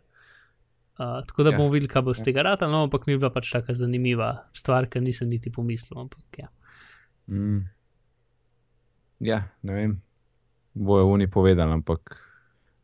Uh, 0.96 1.26
tako 1.28 1.44
da 1.44 1.52
ja. 1.52 1.58
bomo 1.58 1.74
videli, 1.74 1.90
kaj 1.92 2.06
bo 2.06 2.14
z 2.14 2.22
ja. 2.22 2.30
tega 2.30 2.46
rata, 2.46 2.70
no, 2.72 2.86
ampak 2.88 3.08
mi 3.08 3.16
je 3.16 3.20
bila 3.24 3.32
pač 3.34 3.50
tako 3.52 3.74
zanimiva 3.76 4.30
stvar, 4.56 4.88
ker 4.88 5.04
nisem 5.04 5.28
niti 5.32 5.52
pomislil. 5.52 6.06
Ampak, 6.06 6.24
ja. 6.40 6.52
Mm. 7.28 7.66
Ja, 9.20 9.44
ne 9.62 9.74
vem, 9.74 10.02
bojo 10.74 11.10
oni 11.12 11.28
povedali, 11.28 11.72
ampak 11.72 12.18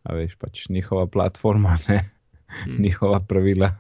veš, 0.10 0.36
pač 0.40 0.70
njihova 0.70 1.08
platforma, 1.08 1.78
ne 1.90 2.04
mm. 2.68 2.82
njihova 2.82 3.20
pravila. 3.20 3.72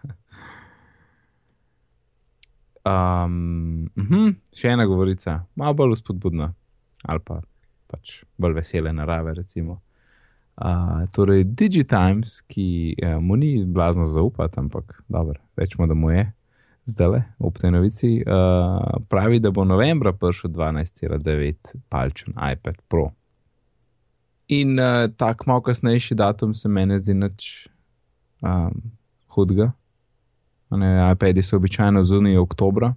Um, 2.85 3.89
uh 3.95 4.03
mhm, 4.03 4.13
-huh, 4.13 4.35
še 4.53 4.67
ena 4.67 4.85
govorica, 4.85 5.45
malo 5.55 5.73
bolj 5.73 5.95
spodbudna 5.95 6.53
ali 7.03 7.19
pa 7.25 7.41
pač 7.87 8.23
bolj 8.37 8.53
vesele 8.53 8.93
narave, 8.93 9.33
recimo. 9.33 9.81
Uh, 10.61 11.07
torej, 11.15 11.43
Digitimes, 11.43 12.41
ki 12.41 12.95
uh, 13.03 13.17
mu 13.21 13.35
ni 13.35 13.65
blazno 13.65 14.05
zaupati, 14.05 14.59
ampak 14.59 15.03
dobro, 15.07 15.39
rečemo, 15.55 15.87
da 15.87 15.93
mu 15.93 16.11
je 16.11 16.31
zdaj 16.91 17.10
le 17.10 17.23
ob 17.39 17.58
tej 17.58 17.71
novici, 17.71 18.12
uh, 18.21 19.01
pravi, 19.10 19.39
da 19.39 19.51
bo 19.51 19.65
novembra 19.65 20.13
prišel 20.13 20.51
12,9 20.51 21.75
palčen 21.89 22.34
iPad 22.36 22.82
Pro. 22.88 23.10
In 24.47 24.80
uh, 24.80 25.08
tako 25.17 25.43
malo 25.47 25.62
kasnejši 25.62 26.15
datum 26.15 26.54
se 26.54 26.69
meni 26.69 26.99
zdi 26.99 27.13
nič 27.13 27.67
um, 28.41 28.82
hudega. 29.27 29.71
iPadi 31.13 31.41
so 31.41 31.56
običajno 31.56 32.04
zunaj 32.04 32.38
oktobra, 32.38 32.93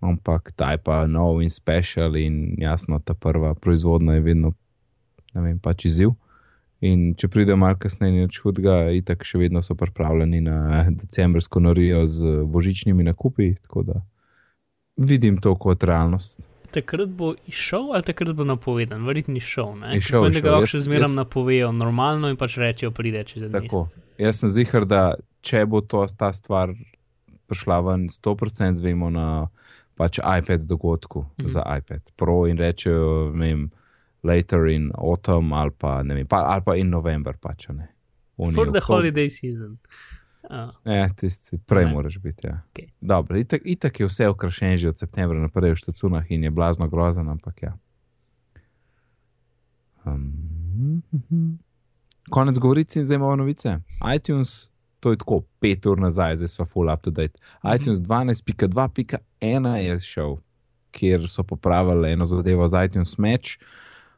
ampak 0.00 0.52
ta 0.56 0.72
je 0.72 0.78
pa 0.78 1.06
nov 1.06 1.42
in 1.42 1.50
special, 1.50 2.16
in 2.16 2.54
jasno, 2.58 2.98
ta 2.98 3.14
prva 3.14 3.54
proizvodnja 3.54 4.12
je 4.12 4.20
vedno, 4.20 4.52
ne 5.34 5.40
vem, 5.40 5.58
pač 5.58 5.84
izziv. 5.84 6.14
In 6.84 7.14
če 7.16 7.30
pride 7.32 7.56
malo 7.56 7.78
kasneje, 7.80 8.26
nič 8.26 8.40
hudega, 8.44 8.90
itak 8.92 9.24
še 9.24 9.38
vedno 9.40 9.62
so 9.64 9.76
pripravljeni 9.78 10.42
na 10.44 10.84
decembrsko 10.90 11.62
norijo 11.64 12.02
z 12.10 12.42
božičnimi 12.44 13.06
nakupi. 13.06 13.54
Tako 13.64 13.84
da 13.88 14.00
vidim 14.96 15.38
to 15.40 15.54
kot 15.56 15.84
realnost. 15.84 16.48
Takrat 16.74 17.08
bo 17.08 17.34
išel 17.46 17.92
ali 17.94 18.02
takrat 18.02 18.34
bo 18.34 18.44
napovedan, 18.44 19.06
verjetno 19.06 19.36
ni 19.36 19.40
šel. 19.40 19.76
Ne 19.78 20.00
šel, 20.02 20.26
da 20.34 20.42
ga 20.42 20.56
lahko 20.56 20.70
še 20.74 20.82
zmeraj 20.88 21.06
jaz... 21.06 21.16
napovejo 21.20 21.70
normalno 21.72 22.32
in 22.32 22.36
pač 22.36 22.58
rečejo, 22.58 22.90
pride 22.94 23.22
čez 23.30 23.46
en 23.46 23.54
dan. 23.54 23.70
Jaz 24.18 24.42
sem 24.42 24.50
zihar, 24.50 24.86
da 24.90 25.04
če 25.46 25.62
bo 25.70 25.80
to, 25.80 26.02
ta 26.18 26.32
stvar 26.34 26.74
prišla 27.48 27.78
ven 27.86 28.08
100%, 28.10 28.80
zvemo 28.80 29.10
na 29.14 29.28
pač 29.94 30.18
iPad 30.18 30.66
dogodku 30.66 31.24
mhm. 31.38 31.48
za 31.48 31.62
iPad 31.78 32.12
Pro 32.18 32.44
in 32.50 32.58
rečejo, 32.58 33.30
vem 33.32 33.70
later 34.24 34.66
in 34.66 34.90
autumn 34.94 35.52
ali 35.52 35.70
pa, 35.78 36.02
vem, 36.02 36.26
pa, 36.26 36.42
ali 36.54 36.62
pa 36.64 36.76
in 36.76 36.90
november. 36.90 37.36
Pač, 37.40 37.68
For 38.54 38.70
the 38.70 38.80
holiday 38.80 39.28
season. 39.28 39.78
Uh. 40.50 40.92
Ja, 40.92 41.08
tisti 41.08 41.58
prej 41.58 41.86
moraš 41.86 42.18
biti. 42.18 42.46
Ja. 42.46 42.60
Okay. 42.72 42.88
Dobro, 43.00 43.38
itak, 43.38 43.62
itak 43.64 44.00
je 44.00 44.06
vse 44.06 44.28
okrašen 44.28 44.76
že 44.76 44.88
od 44.88 44.98
septembra 44.98 45.40
naprej 45.40 45.72
v 45.72 45.80
štacunah 45.80 46.30
in 46.30 46.44
je 46.44 46.50
blazno 46.50 46.88
grozen, 46.88 47.28
ampak 47.28 47.62
ja. 47.62 47.72
Um, 50.04 51.12
konec 52.30 52.58
govorici 52.58 52.98
in 52.98 53.06
zdaj 53.06 53.16
imamo 53.16 53.36
novice. 53.36 53.78
iTunes, 54.16 54.70
to 55.00 55.10
je 55.10 55.16
tako 55.16 55.42
pet 55.60 55.86
ur 55.86 56.00
nazaj, 56.00 56.36
zdaj 56.36 56.48
smo 56.48 56.64
full 56.64 56.92
up 56.92 57.00
to 57.02 57.10
date. 57.10 57.32
Mm 57.40 57.68
-hmm. 57.68 57.80
iTunes 57.80 57.98
12.2.1 57.98 59.74
je 59.74 60.00
šel, 60.00 60.36
kjer 60.90 61.28
so 61.28 61.42
popravili 61.42 62.12
eno 62.12 62.24
zadevo 62.24 62.68
z 62.68 62.84
iTunes 62.84 63.18
Match 63.18 63.48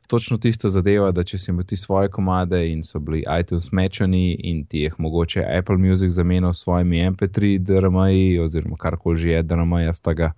točno 0.07 0.39
tista 0.39 0.71
zadeva, 0.71 1.11
da 1.13 1.23
če 1.23 1.39
si 1.39 1.51
imel 1.51 1.65
ti 1.65 1.77
svoje 1.77 2.09
komade 2.09 2.61
in 2.71 2.83
so 2.85 2.99
bili 2.99 3.25
iTunes 3.41 3.73
mečani 3.73 4.35
in 4.35 4.65
ti 4.65 4.85
jih 4.85 4.95
mogoče 4.99 5.45
Apple 5.59 5.77
Music 5.77 6.13
zamenjal 6.13 6.55
s 6.55 6.63
svojimi 6.63 7.03
MP3 7.11 7.59
DRM-ji 7.59 8.39
oziroma 8.41 8.77
karkoli 8.77 9.19
že 9.19 9.31
je 9.31 9.43
DRM-ja 9.43 9.95
z 9.95 10.01
tega. 10.01 10.33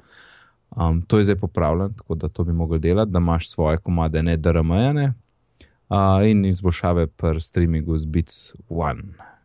Um, 0.77 1.03
to 1.03 1.19
je 1.19 1.25
zdaj 1.25 1.37
popravljeno, 1.37 1.89
tako 1.97 2.15
da 2.15 2.29
to 2.29 2.45
bi 2.45 2.53
mogel 2.53 2.79
delati, 2.79 3.11
da 3.11 3.19
imaš 3.19 3.51
svoje 3.51 3.79
komade, 3.79 4.23
ne 4.23 4.37
DRM-jane 4.37 5.13
uh, 5.89 6.29
in 6.29 6.45
izboljšave 6.45 7.07
pri 7.07 7.41
streamingu 7.41 7.97
z 7.97 8.07
Beats 8.07 8.55
One. 8.69 9.03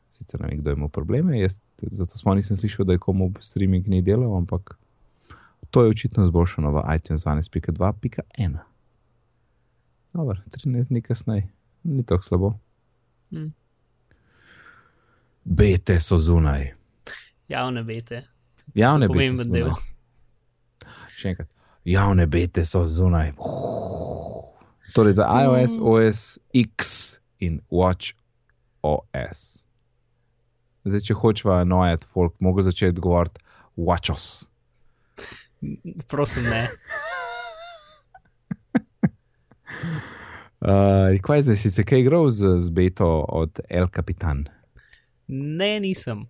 Sicer 0.10 0.42
ne 0.42 0.48
vem, 0.48 0.60
kdo 0.60 0.72
ima 0.72 0.88
probleme, 0.88 1.40
jaz 1.40 1.60
zato 1.82 2.18
smo 2.18 2.36
nisem 2.36 2.58
slišal, 2.58 2.86
da 2.86 2.94
je 2.94 3.00
komu 3.00 3.32
streaming 3.40 3.88
ni 3.88 4.02
delal, 4.02 4.38
ampak 4.38 4.78
to 5.72 5.84
je 5.84 5.90
očitno 5.90 6.24
izboljšano 6.24 6.72
v 6.72 6.84
iTunes 6.96 7.26
12.2.1. 7.26 8.73
Dobar, 10.14 10.42
13 10.52 10.88
dni 10.90 11.02
kasneje, 11.02 11.48
ni 11.84 12.04
tako 12.06 12.24
slabo. 12.24 12.54
Hmm. 13.32 13.54
Bete 15.44 16.00
so 16.00 16.18
zunaj. 16.18 16.74
Javne 17.48 17.84
bete. 17.84 18.22
Javne 18.74 19.08
bete 19.08 19.34
so 19.34 19.44
zunaj. 19.44 19.74
Še 21.18 21.34
enkrat. 21.34 21.50
Javne 21.86 22.28
bete 22.28 22.66
so 22.66 22.84
zunaj. 22.86 23.34
Torej 24.94 25.18
za 25.18 25.26
iOS, 25.44 25.78
OS 25.82 26.22
X 26.54 27.20
in 27.40 27.60
Watch 27.70 28.14
OS. 28.84 29.66
zdaj 30.84 31.02
če 31.08 31.16
hočeva 31.16 31.64
nojati 31.64 32.08
folk, 32.08 32.36
mogo 32.40 32.62
začeti 32.62 33.02
govoriti 33.02 33.42
watchos. 33.76 34.46
Prosim, 36.08 36.44
ne. 36.44 36.68
Uh, 40.64 41.20
kaj 41.22 41.42
zdaj 41.42 41.56
si 41.56 41.72
se 41.72 41.84
kaj 41.84 42.00
igral 42.00 42.30
z, 42.30 42.60
z 42.60 42.70
beto 42.70 43.26
od 43.30 43.60
El 43.70 43.88
Capitan? 43.96 44.46
Ne, 45.28 45.80
nisem. 45.80 46.26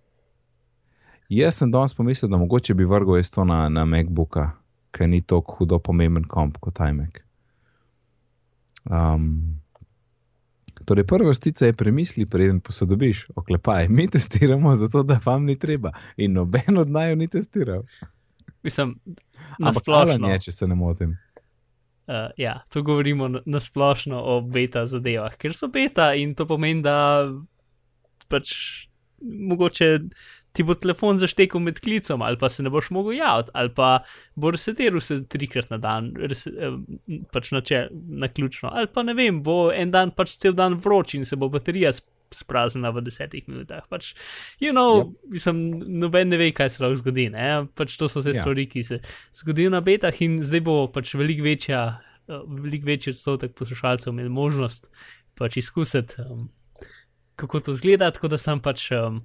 Jaz 1.28 1.54
sem 1.58 1.70
danes 1.70 1.94
pomislil, 1.94 2.30
da 2.30 2.36
mogoče 2.36 2.74
bi 2.74 2.84
vrgel 2.84 3.16
jaz 3.16 3.30
to 3.30 3.44
na, 3.44 3.68
na 3.68 3.84
MacBooka, 3.84 4.50
ker 4.90 5.08
ni 5.08 5.22
tako 5.22 5.58
hudo 5.58 5.78
pomemben 5.78 6.24
komp 6.28 6.58
kot 6.60 6.82
iMac. 6.84 7.22
Um, 8.84 9.60
torej, 10.84 11.06
prva 11.06 11.28
vrstica 11.28 11.66
je 11.66 11.72
premisli, 11.72 12.26
preden 12.26 12.60
posodobiš, 12.60 13.26
oklepaj. 13.36 13.88
Mi 13.88 14.08
testiramo 14.10 14.74
zato, 14.76 15.02
da 15.02 15.20
vam 15.24 15.44
ni 15.44 15.58
treba. 15.58 15.92
In 16.16 16.32
noben 16.32 16.78
od 16.78 16.90
naju 16.90 17.16
ni 17.16 17.28
testiral. 17.28 17.82
Mislim, 18.62 18.98
na 19.58 19.68
Ampak 19.68 19.82
splošno. 19.82 20.28
je, 20.28 20.38
če 20.38 20.52
se 20.52 20.66
ne 20.66 20.74
motim. 20.74 21.16
Uh, 22.04 22.28
ja, 22.36 22.58
to 22.68 22.82
govorimo 22.84 23.28
na, 23.28 23.40
na 23.46 23.60
o 24.20 24.40
beta 24.40 24.86
zadevah, 24.86 25.36
ker 25.40 25.54
so 25.56 25.70
beta 25.72 26.12
in 26.14 26.34
to 26.34 26.44
pomeni, 26.46 26.82
da 26.84 27.30
pač 28.28 28.50
mogoče 29.24 29.88
ti 30.54 30.62
bo 30.62 30.76
telefon 30.78 31.18
zaštekel 31.18 31.60
med 31.60 31.80
klicom, 31.82 32.22
ali 32.22 32.38
pa 32.38 32.48
se 32.52 32.62
ne 32.62 32.70
boš 32.70 32.90
mogel 32.94 33.16
javiti, 33.16 33.50
ali 33.54 33.72
pa 33.74 33.88
bo 34.38 34.52
resetiral 34.54 35.02
se 35.02 35.18
trikrat 35.26 35.70
na 35.72 35.80
dan, 35.82 36.12
res, 36.14 36.46
eh, 36.46 36.76
pač 37.34 37.50
na, 37.56 37.62
če, 37.64 37.88
na 38.22 38.28
ključno, 38.30 38.70
ali 38.70 38.90
pa 38.94 39.02
ne 39.02 39.16
vem, 39.18 39.42
bo 39.42 39.72
en 39.74 39.90
dan 39.90 40.14
pač 40.14 40.36
cel 40.38 40.54
dan 40.54 40.78
vroč 40.78 41.16
in 41.18 41.26
se 41.26 41.40
bo 41.40 41.48
baterija 41.50 41.90
sp- 41.96 42.13
spraznila 42.32 42.90
v 42.90 43.02
desetih 43.04 43.44
minutah. 43.48 43.84
Pač, 43.90 44.14
you 44.60 44.72
know, 44.72 45.04
Yep. 45.04 45.30
mislim, 45.30 45.62
noben 46.00 46.28
ne 46.28 46.36
ve, 46.36 46.52
kaj 46.52 46.70
se 46.70 46.84
lahko 46.84 46.96
zgodi. 47.02 47.28
Ne? 47.30 47.66
Pač 47.74 47.96
to 47.96 48.08
so 48.08 48.20
vse 48.20 48.30
Ja. 48.30 48.34
yeah. 48.34 48.40
stvari, 48.40 48.66
ki 48.66 48.82
se 48.82 49.00
zgodijo 49.34 49.70
na 49.70 49.80
betah, 49.80 50.22
in 50.22 50.38
zdaj 50.42 50.60
bo 50.60 50.86
pač 50.88 51.14
veliko 51.14 51.44
večja, 51.44 52.00
veliko 52.28 52.86
večji 52.86 53.12
odstotek 53.12 53.54
poslušalcev 53.54 54.12
imel 54.12 54.28
možnost 54.28 54.86
pač 55.34 55.56
izkusiti, 55.56 56.14
um, 56.22 56.48
kako 57.36 57.60
to 57.60 57.74
zgleda, 57.74 58.10
tako 58.10 58.28
da 58.28 58.38
sem 58.38 58.60
pač 58.60 58.90
um, 58.92 59.20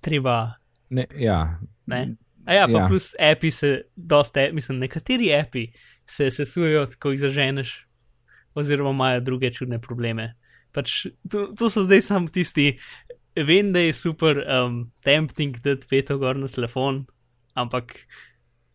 treba. 0.00 0.54
Ne, 0.90 1.06
ja. 1.18 1.58
Ne? 1.86 2.16
A 2.46 2.54
ja, 2.54 2.66
pa 2.66 2.72
Ja. 2.72 2.78
ja. 2.80 2.86
plus 2.88 3.14
api 3.18 3.50
se, 3.50 3.82
dosta, 3.96 4.48
mislim, 4.52 4.78
nekateri 4.78 5.34
api 5.34 5.66
se 6.06 6.30
sesujejo, 6.30 6.86
ko 6.98 7.10
jih 7.12 7.20
zaženeš, 7.20 7.84
oziroma 8.54 8.90
imajo 8.90 9.20
druge 9.20 9.50
čudne 9.52 9.78
probleme. 9.78 10.34
Pač, 10.78 11.08
to, 11.26 11.48
to 11.58 11.66
so 11.72 11.82
zdaj 11.82 12.04
samo 12.06 12.30
tisti, 12.30 12.70
vem, 13.34 13.72
da 13.74 13.82
je 13.82 13.96
super 13.98 14.38
um, 14.46 14.84
tempting, 15.02 15.58
da 15.64 15.74
ti 15.74 15.90
peto 15.90 16.18
gor 16.22 16.38
na 16.38 16.46
telefon, 16.52 17.02
ampak 17.58 17.96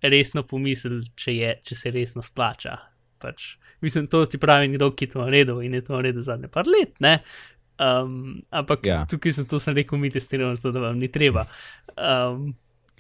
resno 0.03 0.43
pomisli, 0.43 0.99
če, 1.15 1.35
je, 1.37 1.53
če 1.63 1.77
se 1.79 1.93
resno 1.95 2.23
splača. 2.25 2.75
Pač, 3.23 3.53
mislim, 3.85 4.09
to 4.11 4.25
ti 4.27 4.39
pravi 4.41 4.73
nekdo, 4.73 4.91
ki 4.91 5.07
to 5.13 5.23
naredil 5.23 5.61
in 5.63 5.77
je 5.77 5.85
to 5.87 5.95
naredil 5.95 6.25
zadnje 6.25 6.51
par 6.51 6.67
let. 6.67 6.97
Ne? 7.03 7.21
Um, 7.79 8.41
ampak 8.51 8.83
Ja. 8.85 8.99
ja. 8.99 9.05
tukaj 9.09 9.33
sem 9.39 9.47
to 9.47 9.59
sem 9.63 9.75
rekel, 9.79 9.97
mi 9.97 10.11
testiramo, 10.11 10.57
zato 10.59 10.75
da 10.75 10.89
vam 10.89 10.99
ni 10.99 11.07
treba. 11.11 11.45
Um, 11.95 12.51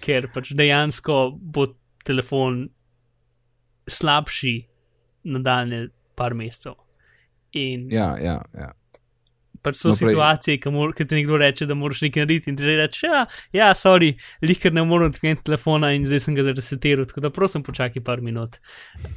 ker 0.03 0.29
pač 0.33 0.53
dejansko 0.55 1.17
bo 1.35 1.67
telefon 2.07 2.65
slabši 3.87 4.55
nadaljne 5.23 5.87
par 6.15 6.35
mesecev. 6.35 6.79
In 7.59 7.89
Ja, 7.91 8.15
ja, 8.17 8.39
ja. 8.57 8.71
Pač 9.63 9.79
so 9.79 9.89
no, 9.89 9.95
prej- 9.95 10.11
situacije, 10.13 10.57
ki 10.97 11.05
ti 11.07 11.15
nekdo 11.15 11.37
reče, 11.39 11.65
da 11.69 11.75
moraš 11.79 12.01
nekaj 12.05 12.25
narediti, 12.25 12.51
in 12.51 12.57
ti 12.59 12.67
reče, 12.67 13.07
ja, 13.07 13.25
ja, 13.55 13.69
sorry, 13.77 14.13
lihkar 14.43 14.73
ne 14.75 14.83
morem 14.87 15.11
odkleniti 15.13 15.45
telefona 15.47 15.93
in 15.95 16.05
zdaj 16.07 16.19
sem 16.27 16.35
ga 16.35 16.43
zaresetiral, 16.49 17.07
tako 17.09 17.23
da 17.25 17.31
prosim, 17.33 17.63
počakaj 17.63 18.03
par 18.03 18.21
minut, 18.21 18.59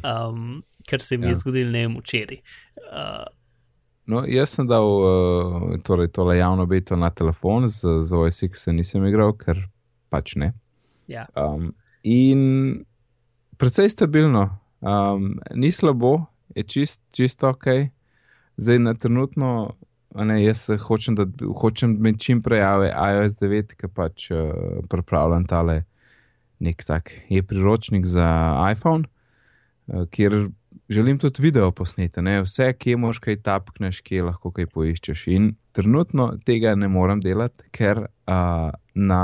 um, 0.06 0.62
ker 0.88 1.02
se 1.02 1.18
mi 1.18 1.26
Ja. 1.26 1.34
je 1.34 1.42
zgodilo 1.42 1.70
ne 1.74 1.86
vem 1.86 1.98
včeraj. 2.00 2.40
Uh, 2.86 3.24
No, 4.06 4.20
jaz 4.22 4.52
sem 4.54 4.68
dal 4.70 4.86
uh, 4.86 5.62
torej, 5.82 6.12
tole 6.14 6.36
javno 6.38 6.62
beto 6.70 6.94
na 6.96 7.08
telefon, 7.10 7.64
z, 7.66 8.04
z 8.06 8.14
OSX 8.14 8.60
se 8.68 8.72
nisem 8.72 9.02
igral, 9.08 9.32
ker 9.34 9.58
pač 10.14 10.36
ne. 10.38 10.52
ja. 11.10 11.24
Um, 11.34 11.72
in 12.06 12.84
precej 13.58 13.90
stabilno, 13.90 14.44
um, 14.80 15.40
ni 15.58 15.72
slabo, 15.74 16.26
je 16.54 16.62
čist, 16.62 17.02
čisto 17.10 17.48
ok. 17.50 17.66
Zdaj 18.56 18.78
na 18.78 18.94
trenutno, 18.94 19.74
ne, 20.24 20.44
jaz 20.44 20.60
se 20.60 20.76
hočem, 20.76 21.14
da 21.14 21.26
hočem 21.60 21.96
imeti 21.96 22.18
čim 22.20 22.42
prej 22.42 22.60
AV- 22.60 22.92
iOS 22.92 23.36
9, 23.36 23.74
ki 23.76 23.88
pač 23.88 24.30
uh, 24.30 24.38
pripravljam 24.88 25.44
tale 25.46 25.84
nek 26.58 26.84
tak 26.84 27.10
je 27.28 27.42
priročnik 27.42 28.06
za 28.06 28.24
iPhone, 28.72 29.04
uh, 29.86 30.06
kjer 30.08 30.48
želim 30.88 31.18
tudi 31.18 31.42
video 31.42 31.72
posneti. 31.72 32.22
Ne? 32.22 32.42
Vse, 32.42 32.72
kje 32.72 32.96
moš 32.96 33.18
kaj 33.18 33.42
tapkneš, 33.42 34.00
kje 34.00 34.22
lahko 34.22 34.50
kaj 34.50 34.66
poiščeš. 34.66 35.26
In 35.28 35.54
trenutno 35.72 36.38
tega 36.44 36.74
ne 36.74 36.88
morem 36.88 37.20
delati, 37.20 37.64
ker 37.70 37.98
uh, 37.98 38.70
na 38.94 39.22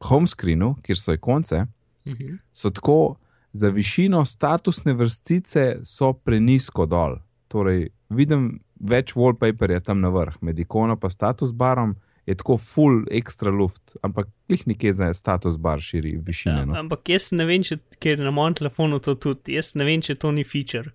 home 0.00 0.26
screenu, 0.26 0.76
kjer 0.82 0.98
so 0.98 1.12
ikonce, 1.12 1.66
Mhm. 2.06 2.38
so 2.52 2.70
tako 2.70 3.16
za 3.52 3.68
višino 3.68 4.24
statusne 4.24 4.92
vrstice 4.94 5.78
so 5.82 6.12
prenisko 6.14 6.86
dol. 6.86 7.18
Torej, 7.48 7.88
vidim 8.10 8.60
več 8.80 9.12
wallpaperja 9.14 9.80
tam 9.84 10.00
na 10.00 10.08
vrh, 10.08 10.38
med 10.40 10.58
ikono 10.58 10.96
pa 10.96 11.10
status 11.10 11.52
barom 11.52 11.96
je 12.28 12.34
tako 12.34 12.58
full 12.60 13.04
extra 13.10 13.50
luft, 13.50 13.96
ampak 14.02 14.28
klih 14.48 14.66
nekje 14.66 14.92
za 14.92 15.14
status 15.14 15.56
bar 15.56 15.80
širi 15.80 16.18
višine. 16.20 16.58
Ja, 16.58 16.64
No. 16.64 16.74
ampak 16.76 17.08
jaz 17.08 17.32
ne 17.32 17.44
vem, 17.44 17.62
če 17.62 17.78
ker 18.00 18.18
na 18.18 18.30
mojem 18.30 18.54
telefonu 18.54 18.98
to 19.00 19.14
tudi, 19.14 19.54
jaz 19.54 19.74
ne 19.74 19.84
vem, 19.84 20.00
če 20.00 20.14
to 20.14 20.30
ni 20.30 20.44
feature. 20.44 20.92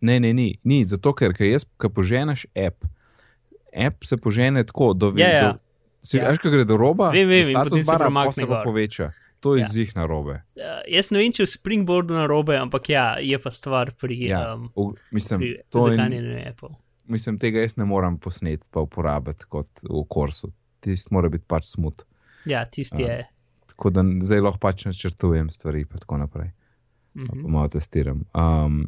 Ne, 0.00 0.20
ne, 0.20 0.32
ni, 0.32 0.58
ni 0.64 0.84
zato 0.84 1.12
ker, 1.12 1.34
jaz, 1.38 1.66
ko 1.76 1.90
poženeš 1.90 2.46
app, 2.56 2.86
app 3.76 4.04
se 4.04 4.16
požene 4.16 4.62
tako, 4.64 4.94
do 4.94 5.12
Ja, 5.16 5.28
ja. 5.28 5.52
do- 5.52 5.58
Si 6.02 6.16
Ja. 6.16 6.30
veš, 6.30 6.38
kaj 6.40 6.50
gre 6.50 6.64
do 6.64 6.76
roba, 6.80 7.10
Vem, 7.10 7.28
vem, 7.28 7.44
in 7.44 7.52
status 7.52 7.84
bara, 7.84 8.08
pa 8.08 8.32
se 8.32 8.46
pa 8.46 8.62
poveča. 8.64 9.10
To 9.40 9.54
je 9.56 9.60
Ja. 9.60 9.66
ja. 9.66 9.72
zih 9.72 9.96
na 9.96 10.06
robe. 10.06 10.42
Uh, 10.56 10.82
jaz 10.88 11.10
ne 11.10 11.22
vem, 11.22 11.32
če 11.32 11.46
v 11.46 11.50
Springboardu 11.50 12.14
na 12.14 12.26
robe, 12.28 12.58
ampak 12.60 12.90
ja, 12.92 13.16
je 13.24 13.38
pa 13.40 13.50
stvar 13.50 13.94
pri, 13.96 14.18
Ja, 14.28 14.54
um, 14.54 14.68
v, 14.76 14.92
mislim, 15.10 15.40
pri 15.40 15.52
to 15.72 15.88
je, 15.88 16.52
mislim, 17.08 17.38
tega 17.40 17.64
jaz 17.64 17.76
ne 17.80 17.84
morem 17.88 18.18
posneti 18.18 18.68
pa 18.70 18.84
uporabiti 18.84 19.48
kot 19.48 19.84
v 19.88 20.04
kursu. 20.08 20.52
Tisti 20.80 21.14
mora 21.14 21.28
biti 21.28 21.44
pač 21.48 21.72
smut. 21.72 22.04
Ja, 22.48 22.64
tisti 22.64 23.02
je. 23.02 23.24
Tako 23.72 23.90
da 23.90 24.04
zdaj 24.20 24.40
lahko 24.40 24.60
pač 24.60 24.84
načrtujem 24.84 25.50
stvari 25.50 25.84
in 25.84 26.00
tako 26.00 26.20
naprej. 26.20 26.52
Uh 27.14 27.26
Pa 27.26 27.34
-huh. 27.34 27.48
malo 27.48 27.68
testiram. 27.68 28.24
Um, 28.34 28.86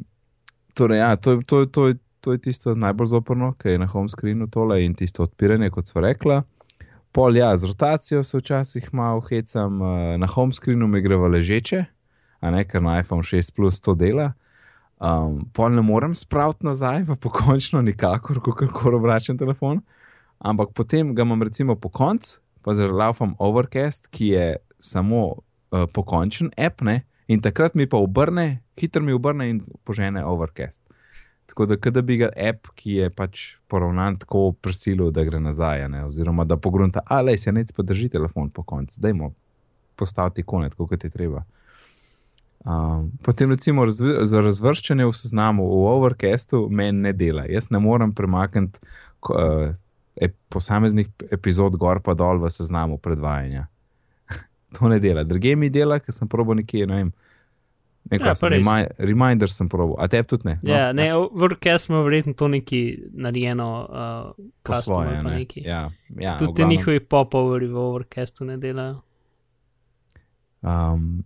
torej, 0.75 0.99
ja, 0.99 1.17
to, 1.17 1.43
to, 1.47 1.67
to, 1.67 1.93
to 2.21 2.33
je 2.33 2.39
tisto 2.39 2.75
najbolj 2.75 3.07
zoprno, 3.07 3.53
ki 3.53 3.69
je 3.69 3.79
na 3.79 3.87
home 3.87 4.09
screenu 4.09 4.47
tole 4.47 4.85
in 4.85 4.95
tisto 4.95 5.23
odpiranje, 5.23 5.71
kot 5.71 5.89
so 5.89 6.01
rekla. 6.01 6.43
Pol, 7.13 7.37
ja, 7.37 7.57
z 7.57 7.69
rotacijo 7.69 8.23
se 8.25 8.39
včasih 8.39 8.95
malo 8.95 9.21
hecam, 9.21 9.81
uh, 9.83 9.89
na 10.19 10.27
home 10.27 10.53
screenu 10.53 10.87
mi 10.89 11.03
gre 11.05 11.17
v 11.17 11.29
ležeče, 11.37 11.85
a 12.41 12.51
ne 12.51 12.65
ker 12.65 12.83
na 12.83 12.99
iPhone 13.01 13.23
6 13.23 13.53
Plus 13.57 13.81
to 13.81 13.95
dela. 13.95 14.33
Um, 15.03 15.43
pol 15.53 15.75
ne 15.75 15.83
morem 15.83 16.15
spraviti 16.15 16.67
nazaj, 16.67 17.05
pa 17.07 17.17
pokončno 17.21 17.83
nikakor, 17.83 18.41
ko 18.41 18.55
kar 18.55 18.95
obračam 18.95 19.39
telefon. 19.39 19.83
Ampak 20.39 20.73
potem 20.75 21.15
ga 21.15 21.27
imam 21.27 21.43
recimo 21.43 21.77
po 21.77 21.91
koncu, 21.91 22.41
pa 22.63 22.75
zelo 22.75 22.97
laufam 22.97 23.35
Overcast, 23.39 24.09
ki 24.09 24.33
je 24.33 24.47
samo 24.79 25.25
uh, 25.29 25.87
pokončen 25.93 26.51
app, 26.57 26.81
ne? 26.81 27.03
in 27.33 27.41
takrat 27.41 27.75
mi 27.75 27.87
pa 27.87 27.97
obrne, 27.97 28.63
hitro 28.77 29.03
mi 29.03 29.13
obrne 29.13 29.49
in 29.51 29.61
požene 29.85 30.25
Overcast. 30.25 30.83
Tako 31.47 31.67
da, 31.67 31.77
da 31.77 32.03
bi 32.03 32.17
ga 32.17 32.29
app, 32.49 32.69
ki 32.75 32.93
je 32.93 33.11
pač 33.11 33.43
poravnan 33.69 34.17
tako 34.19 34.53
prisilil, 34.53 35.11
da 35.13 35.25
gre 35.25 35.41
nazaj, 35.41 35.89
ne? 35.89 36.05
oziroma 36.07 36.45
da 36.45 36.57
pogrunta, 36.57 37.03
ali 37.07 37.39
se 37.39 37.53
nec 37.53 37.73
podrži 37.73 38.09
telefon 38.09 38.51
po 38.51 38.63
koncu, 38.63 39.01
dajmo 39.01 39.33
postaviti 39.97 40.43
konec, 40.43 40.75
kot 40.75 41.05
je 41.05 41.11
treba. 41.11 41.45
Um, 42.65 43.11
potem, 43.23 43.51
recimo, 43.51 43.85
razv 43.85 44.23
za 44.23 44.41
razvrščanje 44.41 45.07
v 45.07 45.15
seznamu 45.19 45.65
v 45.67 45.87
Overcastu 45.91 46.69
meni 46.71 47.09
ne 47.09 47.13
dela. 47.13 47.43
Jaz 47.51 47.73
ne 47.75 47.81
morem 47.83 48.13
premakniti 48.15 48.79
uh, 49.35 49.75
ep 50.15 50.37
posameznih 50.53 51.09
epizod 51.35 51.77
gor 51.81 51.99
pa 52.05 52.15
dol 52.15 52.39
v 52.39 52.51
seznamu 52.55 53.01
predvajanja. 53.03 53.67
to 54.79 54.89
ne 54.89 55.01
dela. 55.03 55.25
Druge 55.27 55.57
mi 55.57 55.71
dela, 55.75 55.99
ker 55.99 56.15
sem 56.15 56.31
probo 56.31 56.55
nekje, 56.55 56.87
ne 56.87 57.01
vem. 57.01 57.11
Neko, 57.11 57.21
Ja, 58.11 58.19
ja, 58.19 58.33
res. 58.33 58.41
remi 58.43 58.87
reminder 58.99 59.49
sem 59.49 59.69
probo, 59.69 59.95
a 59.99 60.09
tebi 60.11 60.27
tudi 60.29 60.49
ne. 60.49 60.57
No, 60.63 60.73
Ja, 60.73 60.91
ne, 60.93 61.07
v 61.15 61.49
Rkes 61.55 61.87
smo 61.87 62.03
verjetno 62.03 62.35
to 62.37 62.49
neki 62.49 62.81
narejeno, 63.15 63.69
uh, 63.87 64.49
po 64.63 64.75
svoje. 64.75 65.23
Ne? 65.23 65.37
neki. 65.39 65.63
Ja, 65.65 65.87
ja, 66.19 66.35
Tudi 66.39 66.53
glavnem. 66.53 66.69
njihovi 66.77 67.01
popoveri 67.01 67.69
v 67.71 67.79
Overcastu 67.79 68.45
ne 68.45 68.57
delajo. 68.61 68.99
Um, 70.63 71.25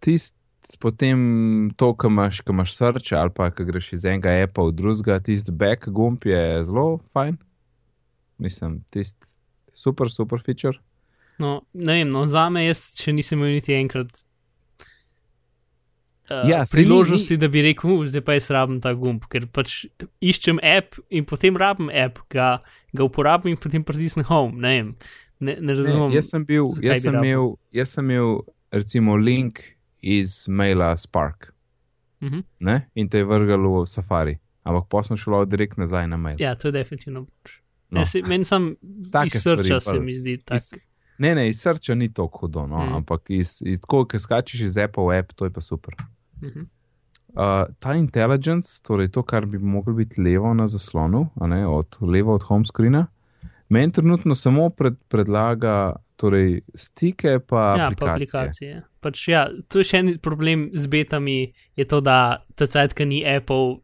tist, 0.00 0.34
potem 0.82 1.70
to, 1.76 1.94
kar 1.94 2.10
imaš, 2.10 2.40
ko 2.40 2.52
imaš 2.52 2.74
srce 2.76 3.16
ali 3.16 3.30
pa 3.34 3.50
ko 3.50 3.64
greš 3.64 3.92
iz 3.92 4.04
enega 4.04 4.34
appa 4.44 4.66
v 4.66 4.74
drugega, 4.76 5.18
tisti 5.24 5.52
back 5.52 5.88
gumb 5.88 6.26
je 6.26 6.64
zelo 6.64 7.00
fajn. 7.14 7.38
Mislim, 8.38 8.80
tisti 8.90 9.26
super, 9.72 10.10
super 10.10 10.42
feature. 10.42 10.78
No, 11.38 11.62
ne 11.72 11.92
vem, 11.92 12.10
no, 12.10 12.26
za 12.26 12.48
me 12.52 12.66
jaz 12.66 12.90
še 13.00 13.14
nisem 13.16 13.38
imel 13.40 13.56
niti 13.56 13.72
enkrat 13.74 14.20
uh, 16.30 16.48
Ja, 16.48 16.66
saj 16.66 16.80
ni- 16.80 16.86
priložnosti, 16.86 17.30
ni- 17.30 17.36
da 17.36 17.48
bi 17.48 17.62
rekel, 17.62 17.90
"U, 17.90 18.06
zdaj 18.06 18.20
pa 18.20 18.32
jaz 18.32 18.50
rabim 18.50 18.80
ta 18.80 18.92
gumb, 18.94 19.24
ker 19.24 19.46
pač 19.46 19.86
iščem 20.22 20.58
app 20.62 20.94
in 21.10 21.24
potem 21.24 21.56
rabim 21.56 21.90
app, 21.90 22.18
ga, 22.30 22.58
ga 22.92 23.04
uporabim 23.04 23.50
in 23.50 23.56
potem 23.56 23.84
pritisnem 23.84 24.24
home. 24.24 24.54
Ne, 24.56 24.68
vem, 24.76 24.94
ne, 25.40 25.56
ne 25.60 25.72
razumem. 25.72 26.08
Ne, 26.10 26.16
jaz 26.16 26.30
sem 26.30 26.44
bil, 26.44 26.68
jaz 26.82 27.02
sem 27.02 27.14
imel, 27.14 27.56
jaz 27.72 27.88
sem 27.90 28.04
imel 28.04 28.40
recimo 28.72 29.16
link 29.16 29.60
iz 30.02 30.46
maila 30.48 30.96
Spark 30.96 31.52
Mhm. 32.20 32.40
ne? 32.60 32.86
in 32.94 33.08
te 33.08 33.18
je 33.18 33.24
vrgal 33.24 33.60
v 33.74 33.86
Safari, 33.86 34.38
ampak 34.64 34.88
pa 34.88 35.02
sem 35.02 35.16
šel 35.16 35.44
direkt 35.46 35.76
nazaj 35.76 36.06
na 36.06 36.16
mail. 36.16 36.36
Ja, 36.38 36.54
to 36.54 36.68
je 36.68 36.72
definitivno. 36.74 37.26
No. 37.90 38.00
No. 38.00 38.04
Meni 38.24 38.44
sam 38.44 38.76
iz 38.82 39.08
stvari 39.08 39.30
srca 39.30 39.80
se 39.80 39.90
pol- 39.90 40.00
mi 40.00 40.12
zdi 40.14 40.38
tako. 40.38 40.56
Iz, 40.56 40.74
ne, 41.18 41.34
ne, 41.34 41.48
iz 41.48 41.58
srca 41.58 41.94
ni 41.94 42.08
to 42.08 42.26
hudo, 42.28 42.66
no, 42.66 42.76
Mm. 42.78 42.88
mm. 42.88 42.94
ampak 42.94 43.20
iz, 43.30 43.62
iz, 43.62 43.80
tako, 43.80 44.04
ki 44.04 44.18
skačeš 44.18 44.60
iz 44.62 44.76
Apple 44.78 45.04
v 45.04 45.18
app, 45.18 45.32
to 45.32 45.44
je 45.44 45.50
pa 45.50 45.60
super. 45.60 45.94
Mhm. 46.42 46.66
Uh, 47.30 47.70
ta 47.78 47.94
intelligence, 47.94 48.80
torej 48.82 49.08
to, 49.14 49.22
kar 49.22 49.46
bi 49.46 49.58
moglo 49.58 49.94
biti 49.94 50.20
levo 50.22 50.54
na 50.54 50.66
zaslonu, 50.66 51.28
a 51.40 51.46
ne, 51.46 51.66
od 51.66 51.96
levo 52.00 52.34
od 52.34 52.42
home 52.42 52.64
screena, 52.66 53.06
meni 53.68 53.92
trenutno 53.92 54.34
samo 54.34 54.70
pred, 54.70 54.96
predlaga 55.08 55.92
torej, 56.16 56.60
stike 56.74 57.38
pa 57.38 57.76
Ja, 57.78 57.90
pa 57.98 58.06
aplikacije. 58.06 58.40
aplikacije. 58.40 58.80
Pač, 59.00 59.28
ja, 59.28 59.46
to 59.68 59.78
je 59.78 59.84
še 59.84 59.98
en 60.02 60.18
problem 60.18 60.70
z 60.74 60.90
betami, 60.90 61.52
je 61.76 61.84
to, 61.88 62.00
da 62.00 62.44
ta 62.54 62.66
cajt, 62.66 62.94
ki 62.94 63.06
ni 63.06 63.22
Apple, 63.24 63.78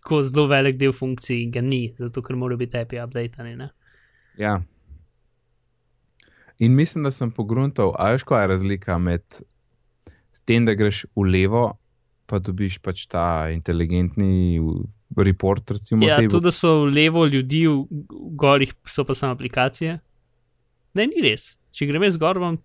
tako 0.00 0.22
zelo 0.22 0.46
velik 0.50 0.76
del 0.80 0.92
funkcij 0.92 1.50
ga 1.52 1.60
ni, 1.60 1.94
zato 1.98 2.22
ker 2.22 2.36
morajo 2.36 2.58
biti 2.58 2.78
API 2.80 3.02
updatani. 3.04 3.56
Ne? 3.56 3.68
Ja. 4.38 4.62
In 6.58 6.74
mislim, 6.74 7.04
da 7.04 7.10
sem 7.10 7.30
pogruntal, 7.30 7.92
a 7.98 8.10
veš, 8.14 8.24
kaj 8.24 8.42
je 8.42 8.48
razlika 8.48 8.98
med 8.98 9.22
tem, 10.44 10.64
da 10.64 10.74
greš 10.74 11.06
v 11.12 11.26
levo, 11.26 11.78
pa 12.26 12.38
dobiš 12.38 12.78
pač 12.78 13.06
ta 13.06 13.50
inteligentni 13.50 14.60
report, 15.16 15.70
recimo, 15.70 16.02
Ja, 16.02 16.18
to, 16.28 16.40
da 16.40 16.50
so 16.50 16.84
levo 16.84 17.24
ljudi, 17.24 17.66
v 17.66 17.86
gorih 18.34 18.72
so 18.84 19.04
pa 19.04 19.14
samo 19.14 19.32
aplikacije. 19.32 19.98
Ne, 20.94 21.06
ni 21.06 21.22
res. 21.22 21.56
Če 21.70 21.86
grem 21.86 22.02
jaz 22.02 22.16
gor, 22.16 22.38
vam 22.38 22.58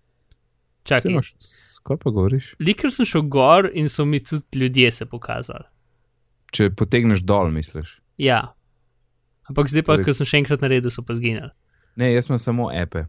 čakaj. 0.84 1.10
imaš- 1.10 1.34
Kaj 1.80 1.96
pa 1.96 2.10
govoriš? 2.10 2.54
Likar 2.58 2.90
sem 2.90 3.04
šel 3.04 3.22
gor 3.24 3.70
in 3.72 3.88
so 3.88 4.04
mi 4.04 4.20
tudi 4.20 4.58
ljudje 4.58 4.90
se 4.92 5.06
pokazali. 5.06 5.64
Če 6.52 6.70
potegneš 6.70 7.22
dol, 7.22 7.50
misliš. 7.50 8.00
Ja. 8.18 8.52
Ampak 9.44 9.68
zdaj 9.68 9.82
pa, 9.82 9.94
Torej- 9.94 10.04
ko 10.04 10.14
sem 10.14 10.26
še 10.26 10.36
enkrat 10.38 10.60
naredil, 10.60 10.90
so 10.90 11.02
pa 11.02 11.14
zginili. 11.14 11.50
Ne, 11.96 12.12
jaz 12.12 12.26
sem 12.26 12.38
samo 12.38 12.70
epe. 12.72 13.06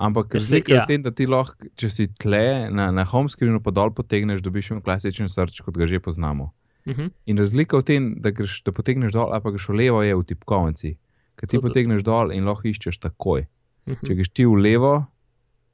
Ampak 0.00 0.34
razlika 0.34 0.72
je 0.72 0.78
ja. 0.78 0.84
v 0.84 0.88
tem, 0.88 1.02
da 1.04 1.12
ti 1.12 1.26
lahko, 1.28 1.68
če 1.76 1.88
si 1.92 2.06
tle 2.08 2.70
na, 2.72 2.88
na 2.94 3.04
home 3.04 3.28
screenu, 3.28 3.60
pa 3.60 3.72
dol 3.74 3.92
potegneš, 3.92 4.40
dobiš 4.40 4.72
en 4.72 4.80
klasičen 4.80 5.28
srč, 5.28 5.60
kot 5.60 5.76
ga 5.76 5.84
že 5.90 6.00
poznamo. 6.00 6.54
Uh 6.88 6.96
-huh. 6.96 7.10
In 7.28 7.36
razlika 7.36 7.76
v 7.76 7.84
tem, 7.84 8.04
da, 8.16 8.32
greš, 8.32 8.62
da 8.64 8.72
potegneš 8.72 9.12
dol, 9.12 9.28
ali 9.28 9.42
pa 9.44 9.52
greš 9.52 9.68
v 9.68 9.76
levo, 9.76 10.02
je 10.02 10.16
v 10.16 10.24
tipkovnici. 10.24 10.96
Ker 11.36 11.48
ti 11.48 11.60
To 11.60 11.62
potegneš 11.68 12.02
dol 12.02 12.32
in 12.32 12.48
lahko 12.48 12.68
iščeš 12.68 12.96
takoj. 12.96 13.44
Uh 13.86 13.94
-huh. 13.94 14.06
Če 14.06 14.14
greš 14.14 14.28
ti 14.32 14.46
v 14.46 14.56
levo, 14.56 15.04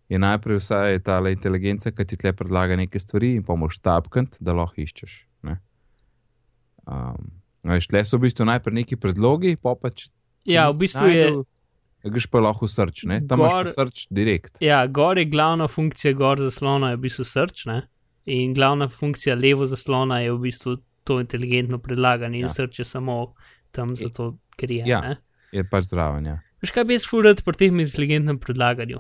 je 0.08 0.18
najprej 0.18 0.58
vsaj 0.58 1.00
ta 1.02 1.22
inteligenca, 1.30 1.90
ki 1.90 2.04
ti 2.04 2.16
tle 2.16 2.32
predlaga 2.32 2.76
neke 2.76 2.98
stvari, 2.98 3.34
in 3.34 3.42
pa 3.42 3.54
moš 3.54 3.78
tapkati, 3.78 4.38
da 4.40 4.52
lahko 4.52 4.80
iščeš. 4.80 5.26
Ne? 5.42 5.58
Um, 6.86 7.30
veš, 7.62 7.86
tle 7.86 8.04
so 8.04 8.18
v 8.18 8.26
bistvu 8.26 8.44
najprej 8.44 8.74
neki 8.74 8.96
predlogi, 8.96 9.56
pa 9.56 9.74
pa 9.74 9.90
če. 9.90 10.10
Ja, 10.46 10.68
v 10.68 10.78
bistvu 10.78 11.06
je- 11.06 11.24
našel, 11.24 11.44
Greš 12.06 12.26
pa 12.30 12.40
lahko 12.40 12.66
v 12.66 12.70
srč, 12.70 13.04
ne? 13.04 13.20
tam 13.26 13.40
imaš 13.40 13.52
Gor- 13.52 13.64
pa 13.64 13.74
srč 13.74 14.06
direkt. 14.10 14.60
Ja, 14.62 14.86
gor 14.86 15.18
je 15.18 15.24
glavna 15.24 15.66
funkcija, 15.68 16.12
gor 16.14 16.38
zaslona 16.38 16.90
je 16.90 16.96
v 16.96 17.00
bistvu 17.00 17.24
srč, 17.24 17.66
ne? 17.66 17.82
in 18.26 18.54
glavna 18.54 18.88
funkcija 18.88 19.34
levo 19.38 19.66
zaslona 19.66 20.20
je 20.20 20.32
v 20.32 20.38
bistvu 20.38 20.76
to 21.04 21.20
inteligentno 21.20 21.78
predlaganje, 21.78 22.38
in 22.38 22.46
Ja. 22.46 22.48
srč 22.48 22.78
je 22.78 22.84
samo 22.84 23.34
tam 23.70 23.96
zato, 23.96 24.36
ker 24.56 24.70
je. 24.70 24.82
Ja. 24.86 25.00
ne. 25.00 25.16
Je 25.52 25.62
pač 25.64 25.84
zraven. 25.84 26.26
Ja. 26.26 26.38
Veš 26.62 26.72
kaj 26.74 26.84
bi 26.84 26.96
jaz 26.96 27.06
furat 27.06 27.44
pri 27.44 27.54
tem 27.54 27.80
inteligentnem 27.80 28.38
predlaganju? 28.38 28.98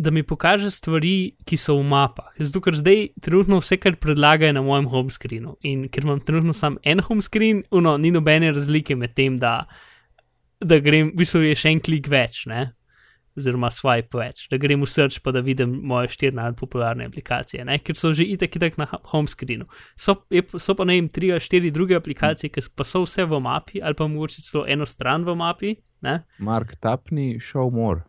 Da 0.00 0.10
mi 0.10 0.22
pokaže 0.22 0.70
stvari, 0.72 1.34
ki 1.44 1.56
so 1.60 1.74
v 1.76 1.84
mapah. 1.84 2.30
Zato, 2.38 2.62
ker 2.64 2.72
zdaj 2.72 3.08
trenutno 3.20 3.58
vse, 3.60 3.76
kar 3.76 3.98
predlaga, 4.00 4.46
je 4.48 4.52
na 4.56 4.62
mojem 4.62 4.86
home 4.88 5.10
screenu. 5.12 5.58
In 5.62 5.88
ker 5.92 6.04
imam 6.04 6.20
trenutno 6.20 6.54
samo 6.56 6.80
en 6.82 7.00
home 7.00 7.20
screen, 7.20 7.64
uno, 7.70 7.98
ni 7.98 8.08
nobene 8.10 8.48
razlike 8.48 8.96
med 8.96 9.12
tem, 9.14 9.36
da, 9.36 9.66
da 10.60 10.78
grem, 10.80 11.12
v 11.14 11.22
bistvu 11.22 11.42
je 11.48 11.56
še 11.58 11.74
en 11.74 11.82
klik 11.84 12.10
več, 12.12 12.44
ne? 12.50 12.70
oziroma 13.38 13.68
swipe 13.72 14.18
več, 14.18 14.48
da 14.50 14.58
grem 14.60 14.82
v 14.82 14.88
search 14.90 15.20
pa 15.24 15.30
da 15.32 15.40
vidim 15.40 15.70
moje 15.86 16.10
štiri 16.12 16.34
najpopularne 16.36 17.06
aplikacije, 17.06 17.62
ne? 17.64 17.78
ker 17.78 17.96
so 17.96 18.10
že 18.16 18.26
itak 18.26 18.58
itak 18.58 18.76
na 18.76 18.88
home 19.12 19.30
screenu. 19.30 19.68
So, 19.96 20.18
je, 20.34 20.42
so 20.58 20.74
pa 20.76 20.84
ne 20.84 20.98
vem, 20.98 21.08
tri 21.08 21.30
ali 21.32 21.40
štiri 21.40 21.70
druge 21.72 21.96
aplikacije, 21.96 22.50
ki 22.52 22.66
pa 22.74 22.84
so 22.84 23.04
vse 23.06 23.24
v 23.30 23.38
mapi, 23.40 23.80
ali 23.80 23.96
pa 23.96 24.10
mogoče 24.10 24.42
celo 24.44 24.66
eno 24.66 24.88
stran 24.88 25.24
v 25.24 25.36
mapi. 25.38 25.76
Ne? 26.04 26.24
Mark, 26.42 26.74
tapni 26.82 27.38
show 27.38 27.70
more. 27.72 28.02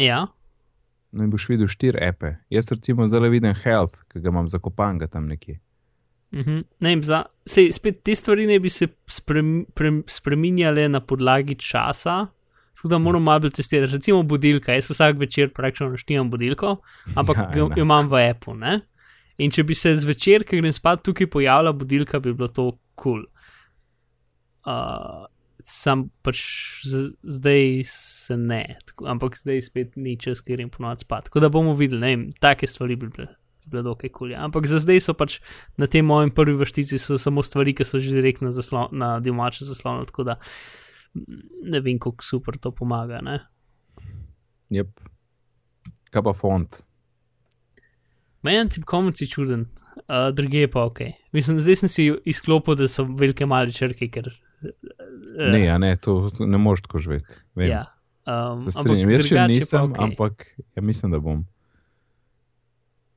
Ja, 0.00 0.24
No 1.16 1.24
in 1.24 1.30
boš 1.32 1.46
videl 1.48 1.68
štiri 1.70 1.98
epe. 2.04 2.34
Jaz 2.52 2.68
recimo 2.72 3.06
zdaj 3.08 3.30
vidim 3.32 3.54
health, 3.56 4.02
ki 4.12 4.20
ga 4.20 4.28
imam 4.28 4.48
zakopan 4.52 4.98
ga 4.98 5.06
tam 5.08 5.30
nekje. 5.30 5.60
Mhm. 6.34 6.62
Ne 6.80 6.88
vem, 6.88 7.02
za, 7.06 7.24
sej, 7.46 7.70
spet 7.72 8.02
te 8.04 8.14
stvari 8.14 8.46
ne 8.46 8.58
bi 8.60 8.70
se 8.70 8.88
sprem, 9.10 9.66
pre, 9.74 9.92
spreminjale 10.10 10.88
na 10.88 11.00
podlagi 11.00 11.54
časa, 11.54 12.24
tako 12.76 12.90
da 12.92 12.98
moram 12.98 13.22
malo 13.22 13.46
bolj 13.46 13.54
testirati. 13.56 13.92
Recimo 13.92 14.22
budilka, 14.22 14.74
jaz 14.74 14.90
vsak 14.90 15.18
večer 15.18 15.52
praktično 15.54 15.92
naštimam 15.94 16.30
budilko, 16.30 16.76
ampak 17.14 17.36
Ja, 17.36 17.50
jo, 17.56 17.70
jo 17.76 17.86
imam 17.86 18.08
v 18.08 18.26
Apple. 18.30 18.56
Ne? 18.58 18.80
In 19.38 19.50
če 19.50 19.64
bi 19.64 19.74
se 19.74 19.94
zvečer, 19.96 20.44
ki 20.44 20.60
grem 20.60 20.72
spat, 20.72 21.04
tukaj 21.04 21.30
pojavila 21.30 21.72
budilka, 21.72 22.20
bi 22.20 22.34
bilo 22.34 22.48
to 22.48 22.70
kul. 22.96 23.22
Cool. 23.22 23.24
Uh, 24.66 25.26
sam 25.66 26.06
pač 26.22 26.40
z, 26.86 27.10
zdaj 27.22 27.82
se 27.90 28.36
ne, 28.38 28.78
tako, 28.86 29.08
ampak 29.10 29.34
zdaj 29.38 29.64
spet 29.66 29.96
ni 29.98 30.14
čas, 30.18 30.40
ker 30.40 30.56
grem 30.56 30.70
ponovadi 30.70 31.06
spat. 31.06 31.26
Tako 31.28 31.42
da 31.42 31.50
bomo 31.52 31.74
videli, 31.78 32.00
ne 32.00 32.12
vem, 32.12 32.24
take 32.42 32.68
stvari 32.70 32.96
bi 32.98 33.10
bile. 33.10 33.28
Bi 33.66 33.74
Bile 33.74 33.82
dokaj 33.82 34.10
kul. 34.14 34.30
Ja. 34.30 34.44
Ampak 34.46 34.68
za 34.70 34.78
zdaj 34.78 35.02
so 35.02 35.14
pač 35.14 35.40
na 35.76 35.88
tem 35.90 36.06
mojem 36.06 36.30
prvi 36.30 36.54
vrstici 36.54 36.98
samo 36.98 37.42
stvari, 37.42 37.74
ki 37.74 37.84
so 37.84 37.98
že 37.98 38.14
direktno 38.14 38.52
zaslon, 38.54 38.94
na 38.94 39.18
domače 39.20 39.66
zaslonu, 39.66 40.06
tako 40.06 40.24
da 40.30 40.38
ne 41.66 41.80
vem, 41.80 41.98
kako 41.98 42.22
super 42.22 42.58
to 42.58 42.70
pomaga. 42.70 43.18
Ne? 43.24 43.40
Yep. 44.70 44.92
Kaj 46.14 46.22
pa 46.22 46.34
font? 46.36 46.82
Meni 48.46 48.70
tip 48.70 48.86
komenci 48.86 49.26
čuden, 49.26 49.66
uh, 50.06 50.30
druge 50.30 50.68
pa 50.70 50.86
ok. 50.86 51.02
Mislim, 51.34 51.58
zdaj 51.58 51.82
sem 51.82 51.90
si 51.90 52.10
izklopil, 52.24 52.78
da 52.78 52.86
so 52.88 53.02
velike 53.04 53.48
male 53.50 53.74
črke, 53.74 54.06
ker. 54.12 54.30
Uh, 54.30 54.46
Ne, 55.36 55.64
ja, 55.64 55.78
ne, 55.78 55.96
to, 55.96 56.30
to 56.36 56.46
ne 56.46 56.58
moreš 56.58 56.86
tako 56.86 56.98
živeti. 56.98 57.26
Vem. 57.54 57.68
Ja. 57.68 57.84
Um, 58.26 58.62
Se 58.64 58.72
strinjam, 58.72 59.10
jaz 59.10 59.28
še 59.28 59.42
nisem, 59.50 59.90
okay. 59.92 60.02
ampak 60.02 60.46
ja, 60.74 60.82
mislim, 60.82 61.12
da 61.12 61.20
bom. 61.22 61.44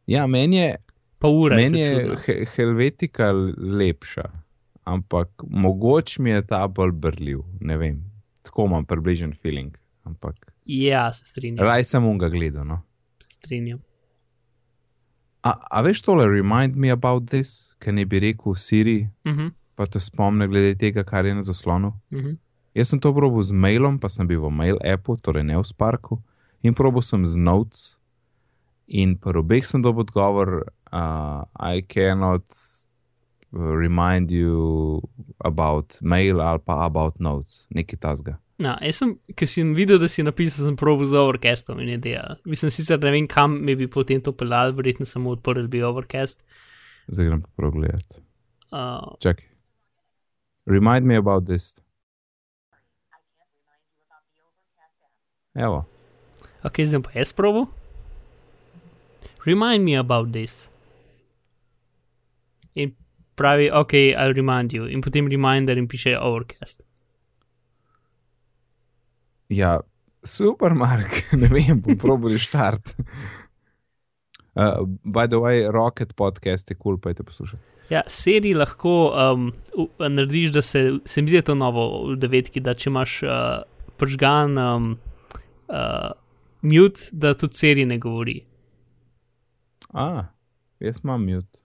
Ja, 0.10 0.26
meni 0.28 0.58
je, 0.58 0.76
ura 1.24 1.56
meni 1.56 1.80
je. 1.80 2.16
he, 2.26 2.46
Helvetika 2.56 3.32
lepša, 3.58 4.24
ampak 4.84 5.30
mogoče 5.46 6.22
mi 6.22 6.30
je 6.30 6.42
ta 6.48 6.68
bolj 6.68 6.92
brljiv. 6.92 7.40
Ne 7.62 7.78
vem, 7.78 8.00
tako 8.42 8.66
imam 8.66 8.86
približen 8.86 9.34
feeling. 9.34 9.76
Ampak 10.04 10.36
Ja, 10.66 11.14
se 11.14 11.26
strinjam. 11.26 11.66
raj 11.66 11.84
sem 11.84 12.06
unga 12.06 12.30
gledal. 12.30 12.66
No. 12.66 12.82
Se 13.22 13.38
strinjam. 13.38 13.80
A, 15.44 15.54
a 15.72 15.82
veš 15.82 16.02
tole, 16.02 16.26
remind 16.28 16.76
me 16.76 16.90
about 16.92 17.30
this, 17.30 17.76
kaj 17.80 17.94
ne 17.94 18.06
bi 18.06 18.20
rekel 18.20 18.54
Siri, 18.56 19.08
Uh 19.26 19.32
-huh, 19.32 19.52
pa 19.76 19.86
te 19.86 20.00
spomne 20.00 20.48
glede 20.48 20.76
tega, 20.76 21.04
kar 21.04 21.26
je 21.26 21.36
na 21.36 21.42
zaslonu. 21.42 21.88
uh 22.12 22.20
-huh. 22.20 22.38
Jaz 22.74 22.88
sem 22.90 23.00
to 23.00 23.14
probil 23.14 23.42
z 23.42 23.52
mailom, 23.52 24.00
pa 24.00 24.10
sem 24.10 24.28
bil 24.28 24.42
v 24.42 24.50
mail 24.52 24.78
appu, 24.94 25.18
torej 25.18 25.44
ne 25.44 25.58
v 25.58 25.64
Sparku, 25.64 26.22
in 26.64 26.74
probil 26.74 27.02
sem 27.02 27.26
z 27.26 27.36
Notes. 27.36 27.99
In 28.90 29.18
pri 29.22 29.38
obeh 29.38 29.66
sem 29.66 29.84
dobil 29.86 30.02
odgovor, 30.02 30.66
uh, 30.90 31.46
I 31.54 31.86
cannot 31.86 32.50
uh, 33.54 33.74
remind 33.78 34.32
you 34.34 35.02
about 35.46 36.02
mail 36.02 36.42
ali 36.42 36.60
pa 36.66 36.86
about 36.86 37.20
notes, 37.22 37.68
nekaj 37.70 38.00
tasga. 38.02 38.40
No, 38.60 38.74
jaz 38.84 38.98
sem, 39.00 39.14
ker 39.40 39.48
sem 39.48 39.72
videl, 39.78 40.02
da 40.02 40.10
si 40.12 40.26
napisal, 40.26 40.66
sem 40.68 40.76
probil 40.76 41.08
z 41.08 41.16
overcastom 41.16 41.80
in 41.80 41.94
je 41.94 42.00
delal. 42.10 42.42
Mislim 42.50 42.74
sicer, 42.74 43.00
ne 43.00 43.14
vem, 43.14 43.28
kam 43.30 43.56
mi 43.64 43.78
bi 43.78 43.88
potem 43.88 44.20
to 44.26 44.34
pelal, 44.36 44.74
verjetno 44.76 45.08
samo 45.08 45.38
odprl 45.38 45.70
bi 45.72 45.86
overcast. 45.86 46.42
Zdaj 47.08 47.30
grem 47.30 47.46
pa 47.46 47.54
prav 47.56 47.72
gledati. 47.78 48.20
Uh, 48.74 49.16
Čakaj. 49.22 49.48
Remind 50.66 51.06
me 51.06 51.16
about 51.16 51.46
this. 51.46 51.78
Evo, 55.56 55.86
ok, 56.68 56.84
zdaj 56.84 57.06
pa 57.06 57.16
jaz 57.16 57.32
probil. 57.34 57.70
Remind 59.46 59.84
me 59.84 59.96
about 59.98 60.32
this. 60.32 60.70
In 62.76 62.96
pravi, 63.36 63.72
ok, 63.72 63.94
I'll 63.94 64.34
remind 64.34 64.74
you. 64.74 64.86
In 64.86 65.02
potem 65.02 65.28
reminder 65.28 65.78
in 65.78 65.88
piše 65.88 66.18
overcast. 66.20 66.84
ja, 69.50 69.80
Super, 70.24 70.74
Mark, 70.74 71.12
ne 71.42 71.48
vem, 71.48 71.82
bom 71.82 71.98
probil 71.98 72.38
štart. 72.38 72.94
Uh, 74.60 74.82
by 75.06 75.24
the 75.30 75.38
way, 75.40 75.62
Rocket 75.72 76.16
podcast 76.20 76.68
je 76.68 76.76
kul, 76.76 76.82
cool, 76.82 77.00
pa 77.00 77.14
je 77.14 77.20
te 77.20 77.24
poslušal. 77.24 77.60
Ja, 77.90 78.02
seriji 78.12 78.58
lahko 78.58 79.14
um, 79.14 79.46
narediš, 80.00 80.50
da 80.52 80.62
se, 80.62 80.82
se 81.06 81.22
mi 81.22 81.32
zdi 81.32 81.40
to 81.48 81.56
novo 81.56 81.86
v 82.10 82.18
devetki, 82.20 82.60
da 82.60 82.74
če 82.76 82.90
imaš 82.90 83.14
uh, 83.24 83.30
pržgan 84.02 84.58
um, 84.60 84.90
uh, 85.70 86.10
mute, 86.66 87.08
da 87.12 87.32
tudi 87.40 87.56
seriji 87.56 87.88
ne 87.94 88.00
govori. 88.04 88.42
A, 89.94 90.30
jaz 90.80 91.00
imam 91.04 91.26
mute. 91.26 91.62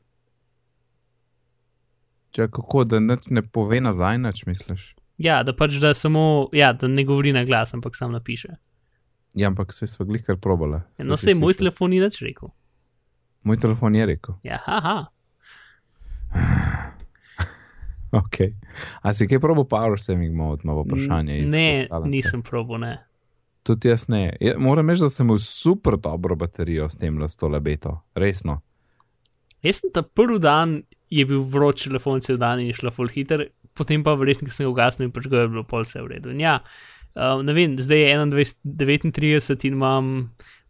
Če 2.34 2.48
kako, 2.50 2.84
da 2.88 2.98
ne 3.00 3.42
pove 3.42 3.78
nazaj, 3.80 4.18
nač 4.18 4.42
misliš? 4.48 4.94
Ja, 5.22 5.42
da 5.46 5.54
pač 5.54 5.76
da 5.82 5.92
samo, 5.94 6.48
ja, 6.56 6.72
da 6.74 6.88
ne 6.90 7.04
govori 7.06 7.32
na 7.32 7.44
glas, 7.46 7.74
ampak 7.76 7.94
sam 7.96 8.12
napiše. 8.12 8.56
Ja, 9.34 9.48
ampak 9.48 9.72
se 9.72 9.86
smo 9.86 10.06
glih 10.06 10.24
kar 10.26 10.36
probale. 10.42 10.82
Ja, 10.98 11.06
no, 11.06 11.16
se 11.16 11.30
je 11.30 11.38
moj 11.38 11.54
telefon 11.58 11.90
ni 11.94 12.00
več 12.02 12.20
rekel. 12.22 12.50
Moj 13.46 13.60
telefon 13.62 13.94
je 13.94 14.06
rekel. 14.06 14.38
Ja, 14.46 14.58
haha. 14.64 14.96
ok. 18.22 18.40
A 19.02 19.14
si 19.14 19.28
kaj 19.30 19.42
probo 19.42 19.66
power 19.68 20.00
saving 20.00 20.34
mode, 20.34 20.66
malo 20.66 20.82
vprašanje? 20.86 21.44
Ne, 21.52 21.86
nisem 22.10 22.42
probo, 22.42 22.78
ne. 22.82 22.96
Tudi 23.64 23.88
jaz 23.88 24.08
ne. 24.12 24.26
Ja, 24.44 24.58
moram 24.60 24.90
reči, 24.92 25.06
da 25.06 25.08
sem 25.08 25.26
imel 25.26 25.38
super 25.40 25.96
dobro 25.96 26.36
baterijo 26.36 26.88
s 26.92 26.98
tem, 27.00 27.16
da 27.18 27.28
s 27.28 27.38
to 27.40 27.48
lebeto. 27.48 27.96
Resno. 28.14 28.58
Jaz 29.64 29.80
sem 29.80 29.92
ta 29.94 30.02
prvi 30.04 30.38
dan 30.44 30.82
je 31.10 31.24
bil 31.28 31.44
vroč 31.48 31.86
telefon 31.86 32.20
cel 32.20 32.36
dan 32.40 32.60
in 32.60 32.68
je 32.68 32.76
šlo 32.80 32.92
full 32.92 33.08
hiter, 33.08 33.46
potem 33.74 34.04
pa 34.04 34.12
verjetno, 34.18 34.50
sem 34.52 34.66
ga 34.66 34.72
ugasnil 34.72 35.08
in 35.08 35.14
pač 35.14 35.28
ga 35.32 35.44
je 35.44 35.52
bilo 35.54 35.64
pol 35.68 35.86
vse 35.86 36.02
v 36.02 36.10
redu. 36.12 36.34
In 36.34 36.42
ja, 36.42 36.58
uh, 37.16 37.40
ne 37.44 37.54
vem, 37.56 37.78
zdaj 37.80 38.02
je 38.02 38.18
21, 38.18 39.14
39 39.16 39.68
in 39.70 39.78
imam 39.78 40.10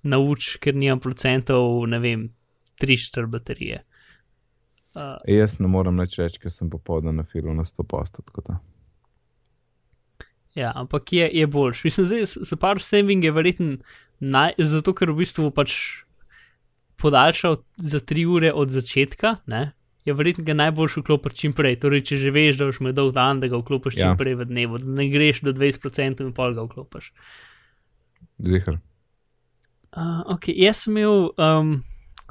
nauč, 0.04 0.54
ker 0.62 0.76
nimam 0.76 1.02
procentov, 1.02 1.82
ne 1.90 1.98
vem, 1.98 2.28
3-4 2.82 3.30
baterije. 3.32 3.80
Uh, 4.94 5.18
jaz 5.26 5.58
ne 5.58 5.70
morem 5.70 5.98
več 5.98 6.20
reči, 6.20 6.38
ker 6.44 6.54
sem 6.54 6.70
popoldan 6.70 7.18
na 7.18 7.26
filu 7.26 7.54
na 7.56 7.66
100 7.66 7.88
postov. 7.90 8.30
Ja, 10.54 10.72
ampak 10.74 11.12
je, 11.12 11.30
je 11.32 11.46
boljš. 11.46 11.84
Mislim, 11.84 12.08
da 12.08 12.26
se 12.26 12.56
par 12.56 12.80
saving 12.80 13.24
je 13.24 13.30
verjetno 13.34 13.76
naj, 14.20 14.54
zato, 14.58 14.94
ker 14.94 15.10
v 15.10 15.24
bistvu 15.24 15.50
pač 15.50 16.04
podaljšal 17.02 17.58
za 17.76 18.00
3 18.00 18.26
ure 18.30 18.52
od 18.52 18.70
začetka, 18.70 19.36
ne? 19.46 19.72
je 20.04 20.12
verjetno 20.12 20.44
ga 20.44 20.54
najboljši 20.54 21.00
vklopiti 21.00 21.36
čim 21.36 21.52
prej. 21.56 21.78
Torej, 21.80 22.02
če 22.04 22.16
že 22.20 22.30
veš, 22.30 22.58
da 22.60 22.68
boš 22.68 22.80
imel 22.82 22.92
dolg 22.92 23.14
dan, 23.16 23.40
da 23.40 23.48
ga 23.48 23.56
vklopiš 23.60 23.96
ja. 23.96 24.10
čim 24.10 24.18
prej 24.20 24.36
v 24.36 24.46
dnevu, 24.50 24.78
da 24.82 24.96
ne 25.00 25.06
greš 25.08 25.40
do 25.46 25.54
20% 25.56 26.20
in 26.20 26.34
pol 26.36 26.52
ga 26.56 26.66
vklopiš. 26.66 27.08
Zihar. 28.44 28.78
Uh, 29.94 30.20
ok, 30.34 30.50
jaz 30.52 30.84
sem 30.84 30.98
imel 30.98 31.30
um, 31.38 31.72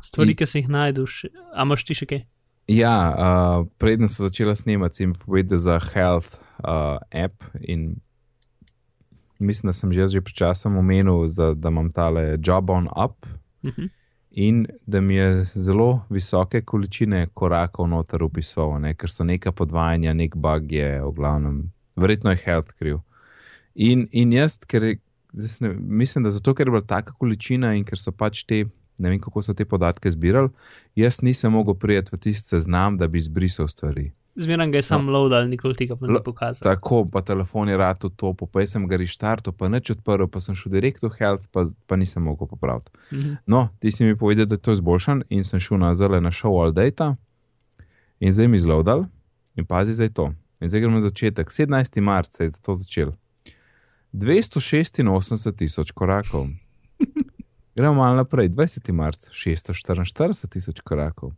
stvari, 0.04 0.36
I... 0.36 0.38
ki 0.38 0.46
se 0.46 0.62
jih 0.62 0.70
najdeš, 0.70 1.18
a 1.56 1.66
imaš 1.66 1.86
ti 1.88 1.98
še 1.98 2.10
kaj? 2.10 2.24
Ja, 2.70 2.96
uh, 3.10 3.66
predtem 3.82 4.08
sem 4.12 4.28
začela 4.28 4.54
snemati, 4.56 5.02
sem 5.02 5.18
povedal 5.18 5.60
za 5.60 5.80
health 5.82 6.38
uh, 6.62 7.02
app 7.10 7.42
in 7.60 7.96
mislim, 9.44 9.70
da 9.70 9.74
sem 9.74 9.92
že, 9.94 10.08
že 10.08 10.22
pred 10.22 10.36
časom 10.36 10.78
omenil, 10.78 11.28
za, 11.28 11.54
da 11.54 11.70
imam 11.70 11.92
tale 11.92 12.38
job 12.40 12.70
on 12.70 12.88
up. 12.88 13.26
Uh 13.64 13.70
mhm. 13.70 13.82
-huh 13.82 13.90
in 14.34 14.68
da 14.86 15.02
mi 15.02 15.16
je 15.16 15.44
zelo 15.44 16.06
visoke 16.10 16.62
količine 16.62 17.28
korakov 17.34 17.88
noter 17.88 18.24
upisoval, 18.24 18.82
ne? 18.82 18.96
ker 18.98 19.10
so 19.10 19.24
neka 19.24 19.52
podvajanja, 19.52 20.14
nek 20.14 20.36
bug 20.36 20.72
je, 20.72 21.02
v 21.02 21.12
glavnem, 21.14 21.60
verjetno 21.96 22.34
je 22.34 22.42
health 22.46 22.74
kriv. 22.74 22.98
In, 23.76 24.08
in 24.12 24.34
jaz, 24.34 24.58
ker 24.66 24.96
ne, 25.62 25.74
mislim, 25.78 26.26
da 26.26 26.34
zato, 26.34 26.56
ker 26.58 26.68
je 26.68 26.72
bila 26.72 26.82
taka 26.82 27.14
količina 27.14 27.76
in 27.78 27.86
ker 27.86 28.00
so 28.00 28.12
pač 28.12 28.42
te, 28.50 28.64
ne 28.98 29.14
vem 29.14 29.22
kako 29.22 29.46
so 29.46 29.54
te 29.54 29.70
podatke 29.70 30.10
zbirali, 30.10 30.50
jaz 30.98 31.22
nisem 31.22 31.54
mogel 31.54 31.78
prijeti 31.78 32.16
v 32.16 32.22
tisti 32.26 32.56
seznam, 32.56 32.98
da 32.98 33.08
bi 33.08 33.22
izbrisal 33.22 33.70
stvari. 33.70 34.10
Zmeraj 34.36 34.72
ga 34.72 34.78
je 34.78 34.82
sam 34.82 35.06
no. 35.06 35.12
load 35.12 35.34
ali 35.34 35.50
nikoli 35.50 35.76
tega 35.76 35.96
ne 36.02 36.20
pokazal. 36.26 36.64
Tako, 36.64 37.06
pa 37.12 37.22
telefon 37.22 37.70
je 37.70 37.78
rado 37.78 38.10
to, 38.10 38.34
pa 38.34 38.60
jaz 38.60 38.72
sem 38.74 38.88
ga 38.88 38.98
reštartil, 38.98 39.54
pa 39.54 39.70
neč 39.70 39.92
odprl, 39.94 40.26
pa 40.28 40.42
sem 40.42 40.56
šel 40.58 40.74
direkt 40.74 41.04
v 41.04 41.12
health, 41.20 41.46
pa, 41.54 41.68
pa 41.88 41.96
nisem 41.96 42.24
mogel 42.24 42.48
popraviti. 42.48 42.92
Mm 43.12 43.18
-hmm. 43.18 43.36
No, 43.46 43.70
ti 43.80 43.92
si 43.92 44.06
mi 44.06 44.18
povedal, 44.18 44.46
da 44.46 44.56
je 44.56 44.62
to 44.62 44.72
izboljšan 44.72 45.24
in 45.30 45.44
sem 45.44 45.60
šel 45.60 45.78
na 45.78 45.94
zelo 45.96 46.20
na 46.20 46.32
show 46.32 46.64
all 46.64 46.72
data 46.72 47.16
in 48.20 48.32
zdaj 48.32 48.48
mi 48.48 48.60
zlodal 48.60 49.06
in 49.56 49.66
pazi 49.66 49.94
zdaj 49.94 50.10
to. 50.10 50.34
In 50.62 50.70
zdaj 50.70 50.82
gremo 50.82 50.96
na 50.96 51.02
začetek. 51.02 51.50
17. 51.50 52.02
marca 52.02 52.44
je 52.44 52.50
za 52.50 52.58
to 52.58 52.76
začel. 52.76 53.12
286 54.14 55.56
tisoč 55.58 55.92
korakov. 55.92 56.48
Gremo 57.76 57.94
malo 57.94 58.16
naprej. 58.16 58.50
20. 58.50 58.92
marca 58.92 59.32
644 59.32 60.50
tisoč 60.50 60.80
korakov. 60.80 61.32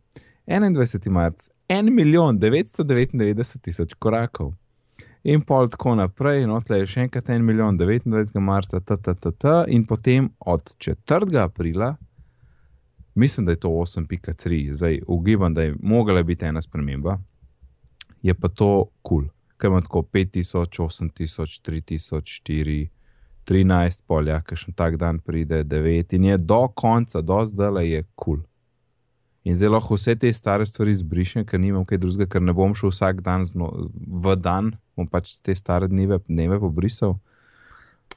21. 0.46 1.10
marca 1.10 1.50
1 1.68 1.90
milijon 1.90 2.38
999 2.38 3.60
tisoč 3.60 3.94
korakov. 3.94 4.54
In 5.24 5.42
pol 5.42 5.68
tako 5.68 5.94
naprej, 5.98 6.44
no, 6.46 6.60
tle 6.62 6.78
je 6.78 6.86
še 6.86 7.00
enkrat 7.08 7.32
1 7.34 7.42
milijon 7.42 7.78
29. 7.78 8.38
marca, 8.38 8.78
tttt, 8.78 9.64
in 9.74 9.82
potem 9.86 10.28
od 10.38 10.70
4. 10.78 11.40
aprila, 11.42 11.96
mislim, 13.14 13.46
da 13.46 13.56
je 13.56 13.60
to 13.64 13.68
8.3, 13.68 14.60
zdaj 14.72 15.00
ugibam, 15.06 15.54
da 15.54 15.66
je 15.66 15.74
mogla 15.82 16.22
biti 16.22 16.46
ena 16.46 16.62
sprememba, 16.62 17.18
je 18.22 18.34
pa 18.34 18.48
to 18.48 18.86
kul, 19.02 19.24
cool. 19.26 19.28
ker 19.58 19.70
ima 19.70 19.80
tako 19.82 20.04
5000, 20.12 20.82
8000, 20.86 21.60
3000, 21.66 22.22
4, 22.46 22.88
13, 23.46 24.02
polja, 24.06 24.42
ker 24.46 24.58
še 24.58 24.70
en 24.70 24.78
tak 24.78 24.98
dan 25.02 25.18
pride 25.18 25.64
9 25.64 26.14
in 26.14 26.30
je 26.30 26.38
do 26.38 26.68
konca, 26.68 27.22
do 27.22 27.42
zdaj 27.46 27.90
je 27.90 28.02
kul. 28.14 28.36
Cool. 28.36 28.44
In 29.46 29.54
zdaj 29.54 29.70
lahko 29.70 29.94
vse 29.94 30.16
te 30.18 30.32
stare 30.34 30.66
stvari 30.66 30.90
izbrišem, 30.90 31.44
ker 31.46 31.60
nimam 31.62 31.84
kaj 31.86 32.00
drugega, 32.02 32.26
ker 32.34 32.42
ne 32.42 32.54
bom 32.56 32.72
šel 32.74 32.90
vsak 32.90 33.20
dan 33.22 33.44
zno, 33.46 33.68
v 33.94 34.34
dan, 34.42 34.72
bom 34.98 35.06
pač 35.06 35.36
te 35.38 35.54
stare 35.54 35.86
dneve, 35.86 36.18
dneve 36.26 36.58
pobrisal. 36.58 37.14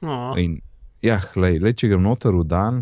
Oh. 0.02 0.34
In, 0.40 0.58
ja, 1.06 1.20
glej, 1.34 1.60
le, 1.62 1.70
če 1.70 1.92
grem 1.92 2.02
noter 2.02 2.34
v 2.34 2.42
dan. 2.50 2.80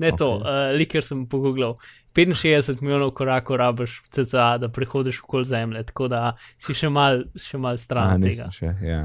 Ne 0.00 0.08
okay. 0.08 0.20
to, 0.22 0.30
uh, 0.40 0.70
liker 0.72 1.04
sem 1.04 1.26
pogooglil. 1.28 1.76
65 2.16 2.80
milijonov 2.80 3.12
korakov 3.18 3.60
rabiš, 3.60 3.98
CCA, 4.08 4.54
da 4.62 4.72
prehodiš 4.72 5.20
okoli 5.26 5.44
zemlje, 5.44 5.84
tako 5.92 6.08
da 6.08 6.22
si 6.56 6.72
še 6.76 6.88
mal, 6.88 7.26
še 7.36 7.60
mal 7.60 7.76
stran 7.76 8.16
od 8.16 8.24
tega. 8.24 8.48
Še, 8.56 8.72
ja. 8.88 9.02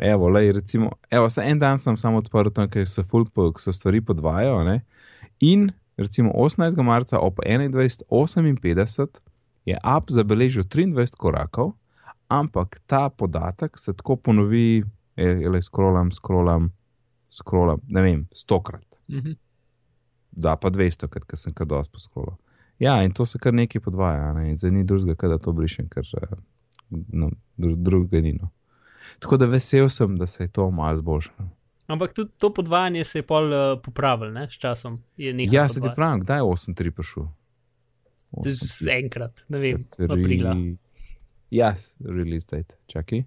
Evo, 0.00 0.32
lej, 0.32 0.54
recimo, 0.56 0.94
evo, 1.12 1.28
en 1.44 1.60
dan 1.60 1.76
sem 1.78 2.00
samo 2.00 2.24
odprl 2.24 2.48
ker 2.72 2.88
se, 2.88 3.04
se 3.04 3.76
stvari 3.76 4.00
podvajajo. 4.00 4.64
In 5.44 5.68
recimo 6.02 6.32
18. 6.34 6.82
marca 6.82 7.18
ob 7.18 7.38
21:58 7.46 9.20
je 9.64 9.78
app 9.82 10.10
zabeležil 10.10 10.64
23 10.64 11.16
korakov, 11.16 11.72
ampak 12.28 12.80
ta 12.86 13.08
podatek 13.08 13.78
se 13.78 13.92
tako 13.92 14.16
ponovi, 14.16 14.84
le 15.16 15.62
skrolam, 15.62 16.12
skrolam, 16.12 16.70
skrolam, 17.30 17.80
ne 17.88 18.02
vem, 18.02 18.28
stokrat. 18.34 19.00
Mhm. 19.10 19.32
Da, 20.32 20.56
pa 20.56 20.70
200, 20.70 21.08
ker 21.08 21.36
sem 21.36 21.52
kar 21.52 21.66
dosti 21.66 21.92
poskrolal. 21.92 22.36
Ja, 22.80 23.02
in 23.04 23.12
to 23.12 23.26
se 23.26 23.38
kar 23.38 23.52
nekaj 23.54 23.82
podvaja, 23.84 24.32
ne? 24.32 24.56
zdaj 24.56 24.70
ni 24.70 24.84
drugega, 24.84 25.28
da 25.28 25.38
to 25.38 25.52
brišem, 25.52 25.90
ker 25.92 26.08
eh, 26.22 26.36
no, 26.90 27.30
drugega 27.58 28.22
ni. 28.24 28.32
No. 28.32 28.48
Tako 29.20 29.36
da 29.36 29.46
vesel 29.46 29.88
sem, 29.92 30.16
da 30.18 30.26
se 30.26 30.44
je 30.44 30.48
to 30.48 30.70
malo 30.70 30.96
zboljšalo. 30.96 31.48
Ampak 31.86 32.12
tudi 32.12 32.30
to 32.38 32.52
podvajanje 32.54 33.04
se 33.04 33.18
je 33.18 33.26
pol 33.26 33.52
uh, 33.52 33.80
popravilo, 33.82 34.30
ne, 34.30 34.46
s 34.50 34.58
časom. 34.58 35.02
Ja, 35.16 35.68
se 35.68 35.80
ti 35.80 35.88
pravi, 35.96 36.20
kdaj 36.20 36.38
je 36.38 36.42
8-3 36.42 36.90
prišel? 36.90 37.28
Z 38.44 38.88
enkrat, 38.88 39.44
ne 39.48 39.58
vem, 39.58 39.84
aprila. 40.08 40.54
Ja, 41.50 41.74
release 42.00 42.48
date, 42.48 42.78
čakaj. 42.86 43.24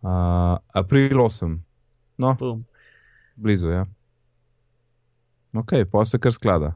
Uh, 0.00 0.56
april 0.72 1.20
8, 1.20 1.58
no, 2.18 2.36
Boom. 2.38 2.62
blizu, 3.36 3.68
ja. 3.68 3.86
Ok, 5.52 5.74
pa 5.90 6.04
se 6.04 6.18
kar 6.18 6.32
sklada. 6.32 6.74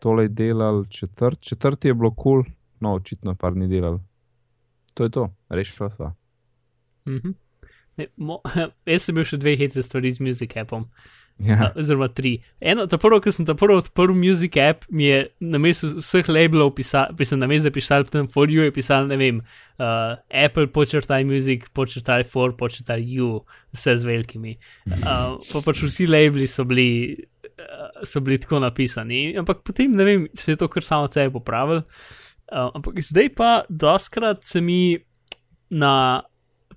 Tole 0.00 0.24
je 0.24 0.28
delal 0.28 0.84
četrt, 0.90 1.40
četrti 1.40 1.88
je 1.88 1.94
bilo 1.94 2.10
kul, 2.10 2.42
cool. 2.42 2.54
no, 2.80 2.94
očitno 2.94 3.34
par 3.34 3.56
ni 3.56 3.68
delal. 3.68 4.00
To 4.94 5.04
je 5.04 5.10
to, 5.10 5.28
rešila 5.48 5.90
sva. 5.90 6.14
Mhm. 7.06 7.28
Mm 7.28 7.45
Ne, 7.96 8.08
mo, 8.16 8.40
jaz 8.90 9.06
sem 9.06 9.16
bil 9.16 9.26
še 9.28 9.40
dve 9.40 9.56
hece 9.60 9.84
stvari 9.84 10.12
z 10.12 10.24
Music 10.24 10.56
Appom. 10.60 10.84
Ja. 11.38 11.68
Oziroma 11.76 12.08
tri. 12.08 12.38
Eno, 12.64 12.86
ta 12.88 12.96
prvo, 13.00 13.18
ki 13.20 13.32
sem 13.34 13.44
ta 13.48 13.52
prvo 13.58 13.76
odprl 13.82 14.14
Music 14.16 14.56
App, 14.60 14.86
mi 14.88 15.04
je 15.10 15.18
na 15.44 15.60
mestu 15.60 15.90
vseh 15.98 16.28
labelov 16.32 16.72
pisal, 16.78 17.12
pisal 17.18 17.42
na 17.42 17.48
mestu 17.50 17.72
pisal, 17.74 18.06
potem 18.08 18.28
for 18.32 18.48
you 18.48 18.64
je 18.64 18.72
pisal, 18.72 19.04
ne 19.10 19.18
vem, 19.20 19.42
uh, 19.76 20.16
Apple 20.32 20.70
počrtaj 20.72 21.26
Music, 21.28 21.68
počrtaj 21.76 22.24
for, 22.32 22.54
počrtaj 22.56 23.04
you, 23.04 23.42
vse 23.76 23.98
z 24.00 24.08
velikimi. 24.08 24.56
Uh, 24.88 25.36
pa 25.52 25.60
pač 25.66 25.82
vsi 25.84 26.08
labeli 26.08 26.48
so 26.48 26.64
bili, 26.68 26.88
uh, 27.52 27.90
so 28.00 28.24
bili 28.24 28.40
tako 28.40 28.62
napisani. 28.64 29.26
Ampak 29.36 29.60
potem, 29.66 29.92
ne 29.92 30.08
vem, 30.08 30.24
se 30.32 30.54
je 30.54 30.62
to 30.62 30.70
kar 30.72 30.84
samo 30.84 31.10
od 31.10 31.20
sebe 31.20 31.36
popravil. 31.36 31.84
Uh, 32.48 32.70
ampak 32.72 32.96
zdaj 33.04 33.28
pa, 33.36 33.50
doskrat 33.68 34.40
se 34.46 34.64
mi 34.64 34.96
na 35.68 36.24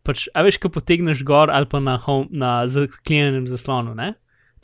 pač, 0.10 0.26
a 0.34 0.44
veš, 0.46 0.58
ko 0.64 0.72
potegneš 0.74 1.22
gor 1.28 1.54
ali 1.54 1.70
pa 1.70 1.82
na, 1.84 2.00
home, 2.02 2.28
na 2.34 2.64
zaklenjenem 2.70 3.46
zaslonu. 3.50 3.94
Ne? 3.98 4.16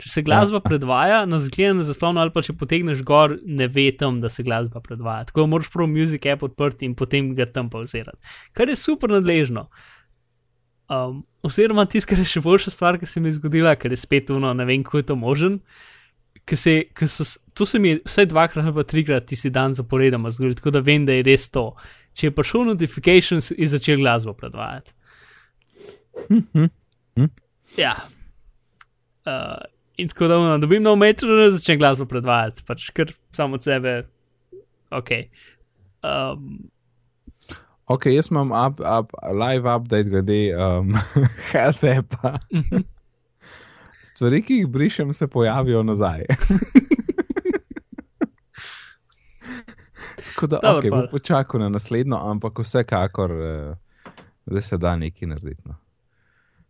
Če 0.02 0.10
se 0.12 0.22
glasba 0.26 0.58
ja. 0.58 0.64
predvaja 0.64 1.18
na 1.28 1.38
zaklenjenem 1.40 1.84
zaslonu, 1.86 2.20
ali 2.20 2.32
pa 2.34 2.42
če 2.44 2.56
potegneš 2.58 3.00
gor, 3.06 3.38
ne 3.46 3.68
ve 3.72 3.88
tam, 3.96 4.18
da 4.20 4.28
se 4.32 4.44
glasba 4.44 4.82
predvaja. 4.84 5.30
Tako 5.30 5.46
moraš 5.48 5.70
prav 5.72 5.88
Music 5.88 6.26
app 6.28 6.44
odprti 6.44 6.88
in 6.88 6.96
potem 6.98 7.30
ga 7.38 7.46
tam 7.48 7.70
pauzirati. 7.72 8.18
Kar 8.56 8.68
je 8.68 8.76
super 8.76 9.14
nadležno. 9.16 9.68
Um, 10.92 11.22
oziroma, 11.46 11.86
tisto, 11.90 12.12
kar 12.12 12.20
je 12.20 12.28
še 12.36 12.42
boljša 12.44 12.74
stvar, 12.74 13.00
ki 13.00 13.08
se 13.08 13.22
mi 13.22 13.32
je 13.32 13.38
zgodila, 13.40 13.72
ker 13.80 13.94
je 13.94 13.98
spet 13.98 14.28
uno, 14.34 14.52
ne 14.54 14.66
vem, 14.68 14.84
kako 14.84 15.00
je 15.00 15.08
to 15.08 15.16
možen. 15.18 15.60
Se, 16.46 16.76
so, 17.10 17.24
to 17.58 17.66
se 17.66 17.80
mi 17.82 17.94
je 17.94 18.02
vsaj 18.04 18.28
dvakrat 18.30 18.68
ali 18.68 18.84
trikrat 18.86 19.24
tisti 19.26 19.50
dan 19.50 19.74
zaporedoma 19.74 20.30
zgodilo, 20.30 20.60
tako 20.60 20.76
da 20.76 20.84
vem, 20.84 21.08
da 21.08 21.16
je 21.16 21.24
res 21.26 21.48
to. 21.50 21.72
Če 22.14 22.28
je 22.28 22.36
prišel 22.36 22.68
notifikations, 22.68 23.50
je 23.56 23.66
začel 23.72 23.98
glasbo 24.04 24.36
predvajati. 24.36 24.92
Hm, 26.28 26.38
hm. 27.16 27.24
Ja. 27.76 27.94
Uh, 29.26 29.64
in 29.96 30.08
tako 30.08 30.28
da 30.28 30.38
no, 30.38 30.58
dobim 30.58 30.82
nov 30.82 30.96
metro, 30.96 31.36
da 31.36 31.50
začnem 31.50 31.78
glasbo 31.78 32.06
predvajati, 32.06 32.62
pač 32.66 32.90
kar 32.90 33.12
samo 33.32 33.54
od 33.54 33.62
sebe. 33.64 34.08
Ok. 34.90 35.10
Um, 36.02 36.70
ok, 37.86 38.06
jaz 38.06 38.30
imam 38.30 38.52
up, 38.52 38.80
up, 38.80 39.12
live 39.32 39.74
update 39.76 40.08
glede 40.08 40.56
um, 40.56 40.94
appa. 41.98 42.38
Mhm. 42.54 42.84
Stvari, 44.06 44.42
ki 44.42 44.54
jih 44.54 44.66
brišem, 44.66 45.12
se 45.12 45.26
pojavijo 45.26 45.82
nazaj. 45.82 46.24
Tako 50.26 50.46
da, 50.46 50.58
Dobro, 50.62 50.78
ok, 50.78 50.84
pol. 50.88 50.98
bom 50.98 51.08
počakal 51.10 51.60
na 51.60 51.68
naslednjo, 51.68 52.16
ampak 52.16 52.58
vsekakor, 52.58 53.32
uh, 53.32 53.76
da 54.46 54.60
se 54.60 54.76
da 54.78 54.96
nekaj 54.96 55.28
narediti. 55.28 55.62
No. 55.64 55.74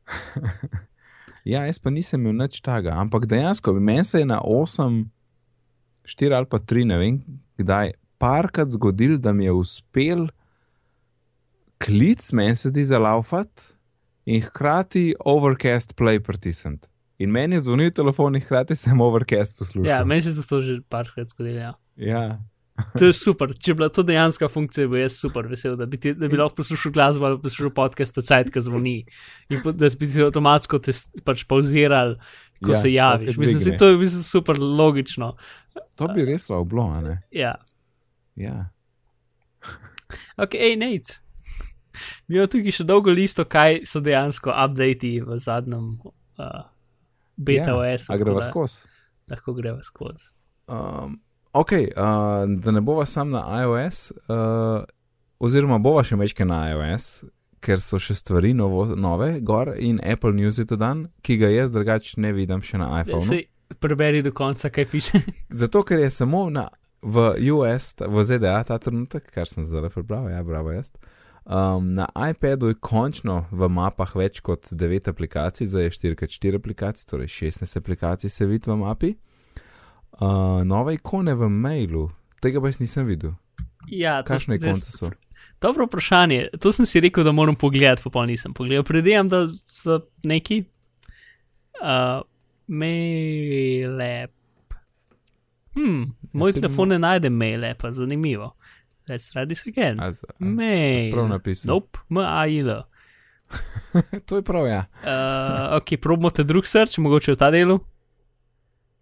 ja, 1.52 1.64
jaz 1.66 1.78
pa 1.82 1.90
nisem 1.90 2.20
imel 2.20 2.46
nič 2.46 2.61
tega, 2.64 2.96
ampak 3.00 3.26
dejansko, 3.30 3.74
meni 3.78 4.04
se 4.04 4.22
je 4.22 4.28
na 4.28 4.40
8, 4.40 5.04
4 6.07 6.36
ali 6.36 6.50
pa 6.50 6.59
3, 6.59 6.86
ne 6.90 6.98
vem, 7.00 7.20
kdaj, 7.59 7.94
parkrat 8.18 8.72
zgodil, 8.74 9.18
da 9.18 9.32
mi 9.32 9.48
je 9.48 9.52
uspel 9.52 10.26
klic, 11.82 12.32
meni 12.32 12.57
se 12.57 12.68
zdi 12.72 12.84
za 12.84 12.98
laufat 12.98 13.72
in 14.26 14.42
hkrati 14.42 15.14
overcast 15.24 15.94
play 15.96 16.20
pritisniti. 16.20 16.88
In 17.18 17.30
meni 17.32 17.57
je 17.57 17.64
zvonil 17.64 17.90
telefon, 17.96 18.36
in 18.36 18.44
hkrati 18.44 18.76
sem 18.76 19.00
overcast 19.00 19.57
poslušal. 19.57 19.88
ja, 19.88 20.04
meni 20.04 20.22
se 20.22 20.30
je 20.30 20.46
to 20.48 20.61
že 20.61 20.80
parkrat 20.88 21.28
zgodilo. 21.28 21.59
Ja. 21.59 21.74
ja. 21.96 22.40
To 22.99 23.09
je 23.09 23.12
super. 23.16 23.53
Če 23.57 23.72
bi 23.72 23.81
bila 23.81 23.89
to 23.93 24.05
dejansko 24.07 24.49
funkcija, 24.53 24.89
bi 24.93 25.01
jaz 25.01 25.18
super 25.20 25.49
vesel, 25.49 25.77
da 25.81 25.87
bi, 25.89 26.01
ti, 26.01 26.12
da 26.16 26.29
bi 26.29 26.37
lahko 26.37 26.59
poslušal 26.61 26.93
glasbo 26.93 27.29
ali 27.29 27.41
poslušal 27.41 27.72
podcast, 27.77 28.18
cajt, 28.29 28.51
ki 28.53 28.62
zvoni. 28.64 28.97
In 29.53 29.62
da 29.64 29.89
bi 29.89 30.09
ti 30.12 30.24
avtomatsko 30.24 30.81
te 30.85 30.95
pač 31.24 31.47
pauziral, 31.49 32.16
ko 32.61 32.72
Ja, 32.72 32.77
ja, 32.77 32.83
se 32.83 32.93
javiš. 32.93 33.35
ok, 33.35 33.41
Mislim, 33.41 33.62
da 33.62 33.70
je 33.70 33.79
to 33.81 33.91
bistvu 34.01 34.22
super 34.22 34.61
logično. 34.61 35.35
To 35.97 36.09
bi 36.12 36.24
res 36.29 36.49
lahko 36.53 36.64
bilo, 36.68 36.89
a 36.93 37.01
ne? 37.05 37.18
Ja. 37.33 37.55
Ja. 38.37 38.70
Ok, 40.37 40.53
hej, 40.55 40.77
Nate. 40.77 41.20
Mi 42.29 42.37
imamo 42.37 42.51
tukaj 42.53 42.74
še 42.77 42.85
dolgo 42.85 43.12
listo, 43.12 43.45
kaj 43.49 43.83
so 43.89 44.03
dejansko 44.05 44.53
updati 44.53 45.16
v 45.24 45.39
zadnjem 45.41 45.95
uh, 46.05 46.66
beta 47.37 47.72
ja. 47.72 47.77
OS. 47.81 48.11
A 48.12 48.18
greva 48.20 48.45
skozi. 48.45 48.85
Lahko 49.33 49.57
greva 49.57 49.81
skozi. 49.85 50.29
Um, 50.68 51.16
ok, 51.61 51.72
uh, 51.72 52.44
da 52.61 52.74
ne 52.74 52.80
bova 52.80 53.07
sam 53.07 53.30
na 53.30 53.42
iOS, 53.62 54.11
uh, 54.28 54.84
oziroma 55.38 55.78
bova 55.78 56.04
še 56.04 56.16
mečke 56.16 56.46
na 56.48 56.62
iOS, 56.70 57.24
ker 57.64 57.82
so 57.82 57.98
še 58.02 58.14
stvari 58.18 58.54
novo, 58.54 58.86
nove, 58.96 59.40
gor 59.40 59.72
in 59.78 60.00
Apple 60.04 60.36
News 60.36 60.61
je 60.61 60.66
to 60.68 60.78
dan, 60.80 61.07
ki 61.22 61.38
ga 61.40 61.50
jaz 61.50 61.72
drugače 61.74 62.20
ne 62.22 62.32
vidim 62.36 62.62
še 62.62 62.80
na 62.82 62.90
iPhonu. 63.02 63.24
Se 63.26 63.76
preberi 63.82 64.22
do 64.22 64.32
konca, 64.36 64.70
kaj 64.70 64.88
piše. 64.92 65.22
Zato, 65.62 65.82
ker 65.82 66.00
je 66.04 66.11
samo 66.14 66.46
na, 66.52 66.68
v 67.02 67.30
US, 67.52 67.92
ta- 67.98 68.09
v 68.11 68.24
ZDA 68.24 68.64
ta 68.64 68.78
trenutek, 68.78 69.30
kar 69.34 69.48
sem 69.50 69.64
zdaj 69.66 69.90
prebral, 69.94 70.30
ja, 70.30 70.42
bravo 70.46 70.72
jaz. 70.74 70.92
Um, 71.46 71.92
na 71.94 72.09
iPadu 72.30 72.72
je 72.72 72.74
končno 72.82 73.44
v 73.54 73.68
mapah 73.70 74.16
več 74.18 74.40
kot 74.42 74.72
9 74.74 75.07
aplikacij, 75.12 75.68
zdaj 75.70 75.84
je 75.86 75.90
4x4 75.94 76.59
aplikacij, 76.59 77.07
torej 77.07 77.30
16 77.30 77.78
aplikacij 77.78 78.30
se 78.30 78.46
vidi 78.50 78.70
v 78.70 78.78
mapi. 78.80 79.12
Uh, 80.21 80.64
nove 80.64 80.95
ikone 80.97 81.35
v 81.37 81.49
mailu, 81.53 82.07
tega 82.41 82.61
pa 82.61 82.71
jaz 82.73 82.81
nisem 82.81 83.07
videl. 83.07 83.35
ja, 83.89 84.23
Kakšne 84.25 84.57
ikonce 84.57 84.93
so? 84.93 85.11
Dobro 85.61 85.87
vprašanje. 85.87 86.49
To 86.61 86.73
sem 86.73 86.87
si 86.87 87.01
rekel, 87.01 87.25
da 87.25 87.33
moram 87.33 87.57
pogledati, 87.57 88.03
pa 88.05 88.11
pol 88.11 88.27
nisem 88.29 88.55
pogledal. 88.55 88.85
Predvidevam, 88.85 89.29
da 89.29 89.47
so 89.64 90.01
neki. 90.25 90.64
Uh, 91.81 92.25
Mailep. 92.67 94.33
Hmm, 95.77 96.17
moj 96.33 96.53
si 96.53 96.61
telefon 96.61 96.89
ne 96.89 96.99
najde 96.99 97.31
maile, 97.31 97.75
pa 97.79 97.91
zanimivo. 97.93 98.55
Let's 99.09 99.29
try 99.33 99.45
this 99.47 99.67
again. 99.67 100.01
A, 100.01 100.09
a, 100.09 100.45
Mail. 100.45 101.12
prav 101.12 101.29
napisal? 101.29 101.69
Nope, 101.69 101.99
M-A-I-L. 102.11 102.83
to 104.27 104.37
je 104.37 104.43
prav, 104.43 104.67
ja. 104.67 104.85
Uh, 105.05 105.77
ok, 105.77 106.01
probamo 106.03 106.31
te 106.31 106.45
drug 106.45 106.67
search, 106.67 106.99
mogoče 106.99 107.37
v 107.37 107.39
ta 107.39 107.51
delu. 107.55 107.79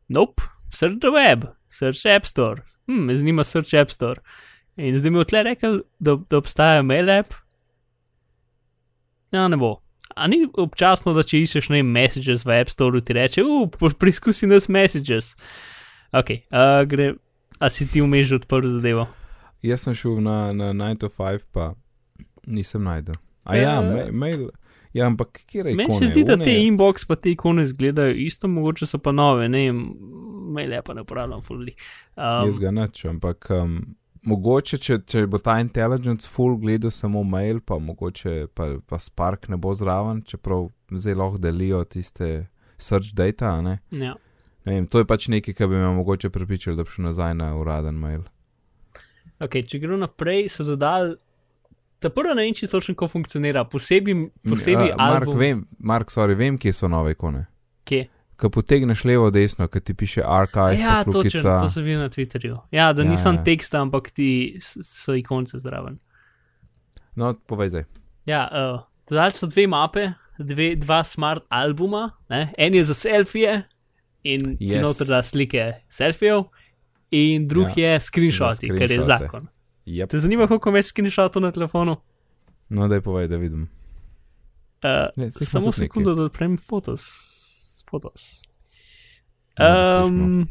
Nope, 0.09 0.43
search 0.75 0.99
the 1.01 1.11
web, 1.14 1.47
search 1.70 2.05
App 2.07 2.27
Store. 2.27 2.62
Hmm, 2.87 3.07
me 3.07 3.14
zanima 3.14 3.45
search 3.45 3.75
App 3.75 3.91
Store. 3.91 4.20
In 4.77 4.97
zdaj 4.99 5.11
mi 5.11 5.18
je 5.18 5.29
tle 5.31 5.43
rekel, 5.47 5.81
da, 6.03 6.16
da 6.31 6.39
obstaja 6.41 6.83
mail 6.83 7.11
app. 7.11 7.35
Ja, 9.33 9.49
ne 9.49 9.57
bo. 9.57 9.77
A 10.16 10.27
ni 10.31 10.45
občasno, 10.53 11.14
da 11.14 11.25
če 11.27 11.41
iščeš 11.43 11.68
ne 11.75 11.81
messages 11.83 12.45
v 12.47 12.59
App 12.61 12.70
Store, 12.70 13.01
ti 13.03 13.16
reče, 13.16 13.43
uh, 13.43 13.95
preizkusi 13.99 14.47
nas 14.47 14.68
messages. 14.70 15.33
Ok, 16.14 16.31
uh, 16.55 16.83
gre, 16.87 17.14
a 17.59 17.70
si 17.70 17.87
ti 17.91 18.03
vmeš 18.05 18.29
že 18.31 18.37
odprl 18.43 18.68
zadevo? 18.70 19.09
Jaz 19.64 19.87
sem 19.87 19.97
šel 19.97 20.20
na, 20.22 20.53
na 20.55 20.70
9 20.77 21.01
to 21.03 21.09
5, 21.11 21.49
pa 21.51 21.72
nisem 22.47 22.85
najdel. 22.87 23.16
A 23.45 23.57
ja, 23.59 23.72
Ja. 23.75 23.81
ma 23.83 24.05
mail. 24.12 24.51
Ja, 24.95 25.09
ampak 25.11 25.40
kje 25.51 25.64
je? 25.66 25.74
Meni 25.74 25.92
se 25.99 26.07
zdi, 26.07 26.22
da 26.24 26.36
te 26.38 26.55
inbox 26.62 27.07
pa 27.09 27.16
te 27.18 27.32
ikone 27.34 27.64
izgledajo 27.66 28.14
isto, 28.14 28.49
mogoče 28.49 28.86
so 28.86 29.01
pa 29.03 29.12
nove, 29.12 29.49
ne 29.51 29.64
vem, 29.66 29.80
mail 30.55 30.74
pa 30.86 30.95
ne 30.95 31.03
uporabljam 31.03 31.42
fully. 31.42 31.74
Um, 32.14 32.47
Jaz 32.47 32.61
ga 32.62 32.70
neč, 32.70 33.03
ampak 33.11 33.51
um, 33.57 33.80
mogoče, 34.30 34.78
če, 34.78 35.01
če 35.11 35.24
bo 35.30 35.40
ta 35.42 35.59
intelligence 35.62 36.30
full 36.30 36.55
gledal 36.62 36.95
samo 36.95 37.24
mail, 37.26 37.59
pa 37.61 37.80
mogoče 37.82 38.36
pa, 38.55 38.76
pa 38.86 39.01
Spark 39.03 39.51
ne 39.51 39.59
bo 39.59 39.74
zraven, 39.74 40.22
čeprav 40.22 40.68
zdaj 40.95 41.18
lahko 41.18 41.42
delijo 41.42 41.82
tiste 41.90 42.47
search 42.78 43.16
data. 43.18 43.57
Ne? 43.64 43.80
ja. 43.90 44.14
Ne 44.64 44.78
vem, 44.78 44.86
to 44.88 45.03
je 45.03 45.09
pač 45.09 45.26
nekaj, 45.28 45.59
kar 45.59 45.68
bi 45.68 45.76
me 45.76 45.90
mogoče 45.99 46.30
prepričal, 46.32 46.78
da 46.78 46.86
bi 46.86 46.95
šel 46.95 47.11
nazaj 47.11 47.34
na 47.36 47.51
uraden 47.59 47.99
mail. 48.01 48.22
Okay, 49.42 49.66
če 49.66 49.82
gremo 49.82 49.99
naprej, 50.01 50.47
so 50.49 50.64
dodali. 50.64 51.18
Ta 52.05 52.11
prva 52.12 52.34
ne 52.36 52.42
vem, 52.44 52.55
čisto 52.55 52.76
točno, 52.76 52.92
kako 52.94 53.09
funkcionira, 53.09 53.62
posebej, 53.64 54.26
posebej 54.44 54.90
Uh, 54.92 54.96
Mark, 54.98 55.22
album. 55.24 55.38
vem, 55.38 55.62
Mark, 55.78 56.11
sorry, 56.12 56.36
vem, 56.36 56.59
kje 56.61 56.72
so 56.72 56.88
nove 56.88 57.14
ikone. 57.14 57.46
Kje? 57.84 58.02
Ko 58.36 58.50
potegneš 58.50 59.05
levo, 59.05 59.30
desno, 59.30 59.68
ki 59.68 59.80
ti 59.80 59.94
piše 59.94 60.20
archive, 60.20 60.76
Ja, 60.76 60.98
točno, 61.05 61.55
to 61.62 61.68
sem 61.70 61.84
videl 61.84 62.02
na 62.02 62.09
Twitterju. 62.09 62.59
Ja, 62.70 62.90
da 62.92 63.02
Ja, 63.02 63.09
nisem 63.09 63.38
ja. 63.38 63.44
teksta, 63.44 63.80
ampak 63.80 64.11
ti 64.11 64.59
so 64.61 65.14
ikonce 65.16 65.59
zraven. 65.59 65.96
No, 67.16 67.32
povej 67.46 67.68
zdaj. 67.68 67.84
Ja, 68.26 68.42
uh, 68.52 68.82
dodali 69.09 69.32
so 69.32 69.46
dve 69.46 69.64
mape, 69.66 70.12
dve, 70.38 70.74
dva 70.76 71.00
smart 71.05 71.44
albuma, 71.48 72.11
ne? 72.28 72.52
en 72.59 72.74
je 72.74 72.84
za 72.84 72.94
selfije 72.94 73.62
in 74.24 74.57
yes. 74.61 74.74
Yes. 74.74 74.82
noter 74.82 75.07
da 75.07 75.22
slike 75.22 75.72
selfijev, 75.88 76.42
in 77.11 77.48
drug 77.48 77.78
Ja, 77.78 77.94
je 77.94 78.00
screenshoti, 78.00 78.68
ker 78.68 78.90
je 78.90 79.00
zakon. 79.02 79.48
Yep. 79.87 80.09
Te 80.09 80.18
zanima, 80.18 80.47
koliko 80.47 80.68
imaš 80.68 80.87
screenshotov 80.87 81.43
na 81.43 81.51
telefonu? 81.51 81.97
No, 82.68 82.89
daj 82.89 83.01
povej, 83.01 83.28
da 83.28 83.37
vidim. 83.37 83.62
Uh, 84.82 85.09
Ne, 85.16 85.30
smo 85.30 85.47
samo 85.47 85.72
sekundo, 85.72 86.14
da 86.14 86.22
odprem 86.22 86.59
fotos. 86.59 87.05
fotos. 87.91 88.43
Um, 89.59 90.49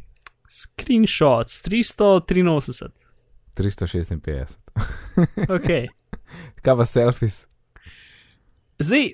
screenshots 0.47 1.61
383. 1.61 2.89
356. 3.55 4.57
Okay. 5.49 5.87
Kaj 6.61 6.75
pa 6.77 6.85
selfies? 6.85 7.47
Zdaj, 8.79 9.11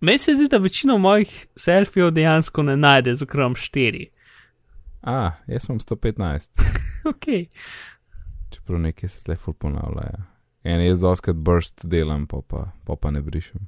meni 0.00 0.18
se 0.18 0.34
zdi, 0.34 0.48
da 0.48 0.56
večina 0.58 0.96
mojih 0.96 1.46
selfijev 1.56 2.10
dejansko 2.10 2.62
ne 2.62 2.76
najde 2.76 3.14
z 3.14 3.22
okrom 3.22 3.54
4. 3.54 4.06
A, 5.02 5.30
jaz 5.46 5.66
imam 5.68 5.80
115, 5.80 6.50
Okay. 7.04 7.46
Čeprav 8.54 8.80
nekaj 8.80 9.10
se 9.12 9.24
tle 9.26 9.36
ful 9.36 9.54
ponavlja. 9.54 10.06
Ja. 10.12 10.22
En 10.64 10.80
jaz 10.80 11.02
doskrat 11.02 11.36
burst 11.36 11.84
delam, 11.90 12.26
pa 12.26 12.40
pa, 12.48 12.70
pa, 12.86 12.96
pa 12.96 13.10
ne 13.12 13.20
brišem. 13.24 13.66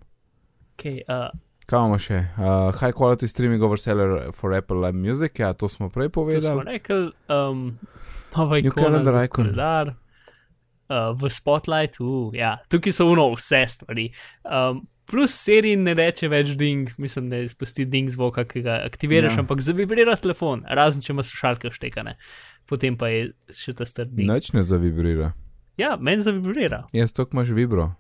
Okay, 0.77 1.03
uh, 1.09 1.29
Kaj 1.67 1.81
imamo 1.83 1.99
še? 1.99 2.19
Uh, 2.39 2.71
high 2.79 2.95
quality 2.95 3.27
streaming 3.27 3.63
over 3.67 3.81
seller 3.81 4.31
for 4.33 4.55
Apple 4.55 4.79
Live 4.79 4.95
Music, 4.95 5.41
ja, 5.43 5.51
to 5.53 5.69
smo 5.69 5.89
prej 5.91 6.13
to 6.13 6.23
smo 6.23 6.25
povedali. 6.31 6.65
rekli, 6.65 7.11
um, 7.29 7.63
nova 8.37 8.59
ikona 8.59 8.85
calendar 8.85 9.25
icon. 9.25 9.45
koledar. 9.45 9.95
Uh, 10.87 11.11
v 11.19 11.31
Spotlightu, 11.35 12.07
uh, 12.07 12.35
ja, 12.39 12.53
tukaj 12.71 12.95
so 12.95 13.09
uno 13.11 13.33
vse 13.35 13.65
stvari. 13.67 14.13
Um, 14.47 14.85
plus 15.07 15.35
seriji 15.35 15.77
ne 15.77 15.95
reče 15.95 16.29
več 16.29 16.55
ding, 16.59 16.91
mislim, 16.99 17.31
da 17.31 17.39
izpusti 17.39 17.85
ding 17.85 18.11
zvoka, 18.11 18.45
ki 18.45 18.63
ga 18.63 18.81
aktiviraš, 18.85 19.33
Ja. 19.33 19.37
ja. 19.37 19.41
ampak 19.41 19.61
zavibrira 19.61 20.17
telefon, 20.17 20.63
razen 20.69 21.03
če 21.03 21.13
imaš 21.13 21.27
slušalke 21.27 21.71
vštekane. 21.71 22.17
Potem 22.67 22.97
pa 22.97 23.09
je 23.09 23.29
še 23.55 23.73
ta 23.73 23.85
star 23.85 24.07
ding. 24.07 24.27
Noč 24.29 24.53
ne 24.53 24.65
zavibrira. 24.65 25.33
Ja, 25.79 25.97
meni 25.97 26.23
zavibrira. 26.23 26.85
Jaz 26.93 27.13
to 27.13 27.27
imaš 27.33 27.49
vibro. 27.51 27.93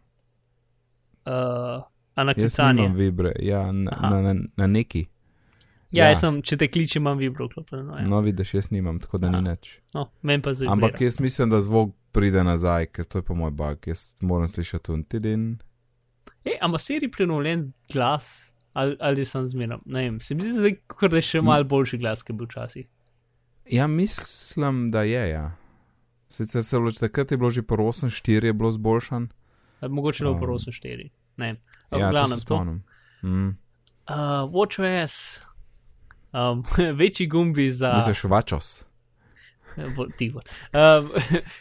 Uh, 1.26 1.82
a 2.14 2.24
na 2.24 2.30
Jaz 2.30 2.36
klicanje. 2.36 2.82
nimam 2.82 2.96
vibre, 2.96 3.32
ja, 3.38 3.72
na, 3.72 3.90
Aha. 3.92 4.10
na, 4.10 4.22
na, 4.22 4.40
na 4.56 4.66
neki. 4.66 5.06
Ja, 5.90 6.04
Ja. 6.04 6.08
jaz 6.08 6.20
sem, 6.20 6.42
če 6.42 6.56
te 6.56 6.68
kličem, 6.68 7.02
imam 7.02 7.18
vibro 7.18 7.48
klopljeno. 7.48 7.96
Ja. 7.96 8.06
No, 8.06 8.20
vidiš, 8.20 8.54
jaz 8.54 8.70
nimam, 8.70 8.98
tako 8.98 9.18
da 9.18 9.30
ni 9.30 9.38
Aha. 9.38 9.50
nič. 9.50 9.80
No, 9.94 10.08
meni 10.22 10.42
pa 10.42 10.52
zavibrira. 10.52 10.72
Ampak 10.72 11.00
jaz 11.00 11.20
mislim, 11.20 11.50
da 11.50 11.60
zvok 11.60 11.94
pride 12.12 12.42
nazaj, 12.44 12.86
ker 12.86 13.04
to 13.04 13.18
je 13.18 13.22
pa 13.22 13.34
moj 13.34 13.50
bug. 13.50 13.86
Jaz 13.86 14.12
moram 14.20 14.48
slišati 14.48 14.92
un 14.92 15.02
tidin. 15.04 15.58
Ej, 16.46 16.58
ampak 16.62 16.80
seri 16.80 17.08
prenovljen 17.10 17.62
glas, 17.92 18.50
ali, 18.72 18.96
ali 19.00 19.24
sem 19.26 19.46
zmeraj, 19.46 19.80
ne 19.84 20.02
vem, 20.02 20.20
se 20.20 20.34
mi 20.34 20.44
zdi, 20.46 20.52
zdaj, 20.60 20.76
kot 20.86 21.10
da 21.10 21.18
je 21.18 21.26
še 21.26 21.40
malo 21.42 21.66
boljši 21.66 21.98
glas, 21.98 22.22
ki 22.22 22.32
je 22.32 22.36
bil 22.38 22.46
včasih. 22.46 22.86
Ja, 23.72 23.86
mislim, 23.90 24.90
da 24.94 25.02
je, 25.02 25.24
ja. 25.30 25.46
Sicer 26.30 26.62
se 26.64 26.78
vloči, 26.78 27.00
takrat 27.00 27.32
je 27.32 27.38
bilo 27.40 27.50
že 27.50 27.62
po 27.66 27.76
8-4 27.76 28.50
je 28.50 28.52
bilo 28.52 28.70
zboljšan. 28.72 29.28
Mogoče 29.82 30.24
le 30.24 30.30
Um, 30.30 30.40
v 30.40 30.44
Rosu 30.44 30.70
4. 30.70 31.08
Ne 31.36 31.46
vem. 31.46 31.56
Ja, 31.90 32.08
to 32.08 32.10
glavnem 32.10 32.38
to. 32.38 32.44
spomnim. 32.44 32.82
Mm. 33.22 33.48
Uh, 34.06 34.46
WatchOS, 34.52 35.40
um, 36.32 36.62
večji 37.00 37.26
gumbi 37.26 37.70
za. 37.70 37.94
Misliš, 37.96 38.24
vačos? 38.24 38.86
Bo- 39.96 40.08
tiho. 40.18 40.40
Um, 40.72 41.10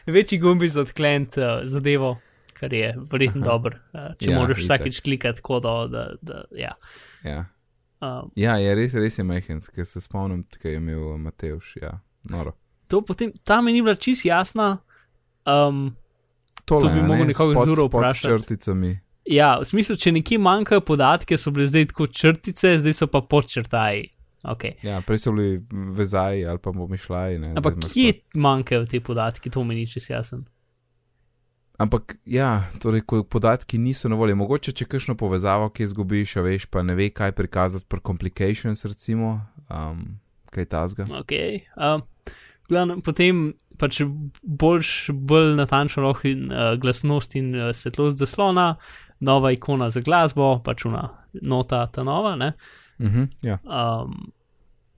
večji 0.15 0.39
gumbi 0.39 0.69
za 0.69 0.81
odklent 0.81 1.37
uh, 1.37 1.65
zadevo, 1.65 2.17
kar 2.55 2.73
je 2.73 2.93
verjetno 3.11 3.43
dobro. 3.43 3.77
Uh, 3.93 4.13
če 4.19 4.31
Ja, 4.31 4.39
moraš 4.39 4.63
itak. 4.63 4.79
vsakeč 4.79 5.01
klikati 5.03 5.43
kodo, 5.43 5.75
da, 5.91 6.07
da 6.21 6.45
ja. 6.55 6.71
Ja. 7.23 7.43
Um, 8.01 8.29
ja, 8.35 8.55
je 8.61 8.75
res, 8.75 8.93
res 8.93 9.19
je 9.19 9.23
majhen, 9.23 9.61
ker 9.75 9.85
se 9.87 10.01
spomnim, 10.03 10.43
kaj 10.61 10.71
je 10.71 10.79
imel 10.79 11.17
Mateuš. 11.17 11.75
Ja, 11.81 11.99
noro. 12.29 12.53
to 12.87 12.99
potem, 13.01 13.31
ta 13.43 13.61
mi 13.61 13.71
ni 13.73 13.81
bila 13.81 13.95
čist 13.95 14.25
jasna. 14.27 14.77
Um, 15.45 15.95
Tole, 16.65 16.89
bi 16.93 16.99
a 16.99 17.05
mogel 17.05 17.27
ne, 17.27 17.31
nekoga 17.33 17.65
z 17.65 17.71
uro 17.71 17.87
vprašati. 17.87 18.25
črticami. 18.25 18.91
ja, 19.29 19.59
v 19.61 19.65
smislu, 19.65 19.95
če 19.95 20.11
nekje 20.11 20.37
manjkajo 20.41 20.81
podatke, 20.81 21.37
so 21.37 21.51
bile 21.53 21.67
zdaj 21.69 21.87
kot 21.93 22.13
črtice, 22.13 22.75
zdaj 22.81 22.93
so 22.93 23.07
pa 23.07 23.21
podčrtaji. 23.21 24.09
Okay. 24.45 24.75
Ja, 24.85 24.99
prej 25.01 25.23
so 25.23 25.31
bili 25.33 25.61
vezaji 25.97 26.45
ali 26.45 26.59
pa 26.61 26.69
pomišljaji. 26.71 27.39
ne, 27.39 27.49
zdaj 27.49 27.57
Ampak 27.57 27.79
kje 27.93 28.11
manjkajo 28.37 28.85
te 28.85 28.99
podatki, 29.01 29.49
to 29.49 29.63
mi 29.63 29.75
ni 29.75 29.87
čest 29.89 30.09
jasen. 30.09 30.43
Ampak 31.77 32.15
ja, 32.25 32.63
torej, 32.79 33.03
ko 33.03 33.23
podatki 33.23 33.77
niso 33.77 34.09
na 34.09 34.15
voljo, 34.15 34.37
mogoče 34.39 34.71
če 34.71 34.87
kakšno 34.87 35.17
povezavo, 35.19 35.67
ki 35.75 35.83
izgubiš, 35.83 36.37
a 36.39 36.45
veš, 36.45 36.69
pa 36.71 36.83
ne 36.87 36.95
ve, 36.95 37.09
kaj 37.11 37.35
prikazati 37.35 37.87
pri 37.91 37.99
complications, 37.99 38.85
recimo, 38.87 39.41
um, 39.67 40.05
kaj 40.55 40.69
tasga. 40.71 41.07
Okay. 41.19 41.65
Um, 41.75 42.05
glavnem, 42.69 43.01
potem 43.03 43.49
pač 43.79 43.99
boljš, 44.41 45.11
bolj 45.11 45.51
natančno 45.59 46.07
lahko 46.07 46.31
in 46.31 46.47
uh, 46.47 46.73
glasnost 46.79 47.35
in 47.35 47.51
uh, 47.57 47.73
svetlost 47.75 48.23
zaslona, 48.23 48.75
nova 49.19 49.51
ikona 49.51 49.89
za 49.91 50.03
glasbo, 50.05 50.55
pač 50.63 50.87
una 50.87 51.09
nota 51.41 51.85
ta 51.91 52.03
nova. 52.03 52.35
ne. 52.35 52.53
Uh 52.99 53.05
-huh, 53.11 53.27
ja. 53.41 53.59
Um, 53.63 54.31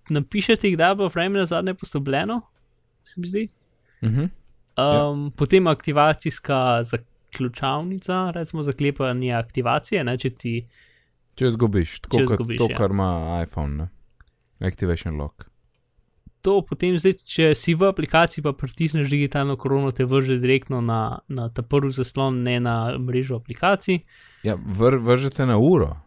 napišete, 0.10 0.72
kdaj 0.72 0.96
bo 0.96 1.10
frame 1.10 1.40
na 1.40 1.46
zadnje 1.46 1.74
postopljeno, 1.74 2.42
se 3.04 3.22
mi 3.22 3.28
zdi. 3.28 3.50
Uh 4.02 4.10
-huh. 4.10 4.30
Um, 4.78 5.26
ja. 5.26 5.32
Potem 5.36 5.68
aktivacijska 5.68 6.84
zaključavnica, 6.84 8.32
recimo 8.32 8.64
zaklepanje 8.64 9.34
aktivacije, 9.34 10.04
ne, 10.04 10.18
če 10.18 10.30
ti 10.30 10.54
Če 11.38 11.52
izgubiš, 11.52 12.00
tako 12.02 12.18
Če 12.18 12.26
kot 12.26 12.34
izgubiš, 12.34 12.58
to, 12.58 12.68
ja. 12.72 12.78
kar 12.78 12.94
ima 12.96 13.12
iPhone, 13.44 13.76
ne? 13.78 13.88
Activation 14.68 15.20
lock. 15.22 15.46
to 16.42 16.62
potem, 16.64 16.96
zdaj, 16.98 17.14
če 17.28 17.52
si 17.60 17.74
v 17.76 17.90
aplikaciji, 17.90 18.42
pa 18.46 18.54
pritisneš 18.56 19.10
digitalno 19.12 19.58
korono, 19.60 19.92
te 19.92 20.06
vrže 20.06 20.38
direktno 20.40 20.80
na, 20.82 21.20
na 21.28 21.50
ta 21.50 21.62
prvi 21.62 21.92
zaslon, 21.92 22.40
ne 22.44 22.60
na 22.64 22.98
mrežo 22.98 23.36
aplikacij. 23.36 24.00
Ja, 24.48 24.56
vr, 24.56 24.96
vržete 25.04 25.46
na 25.46 25.58
uro. 25.60 25.98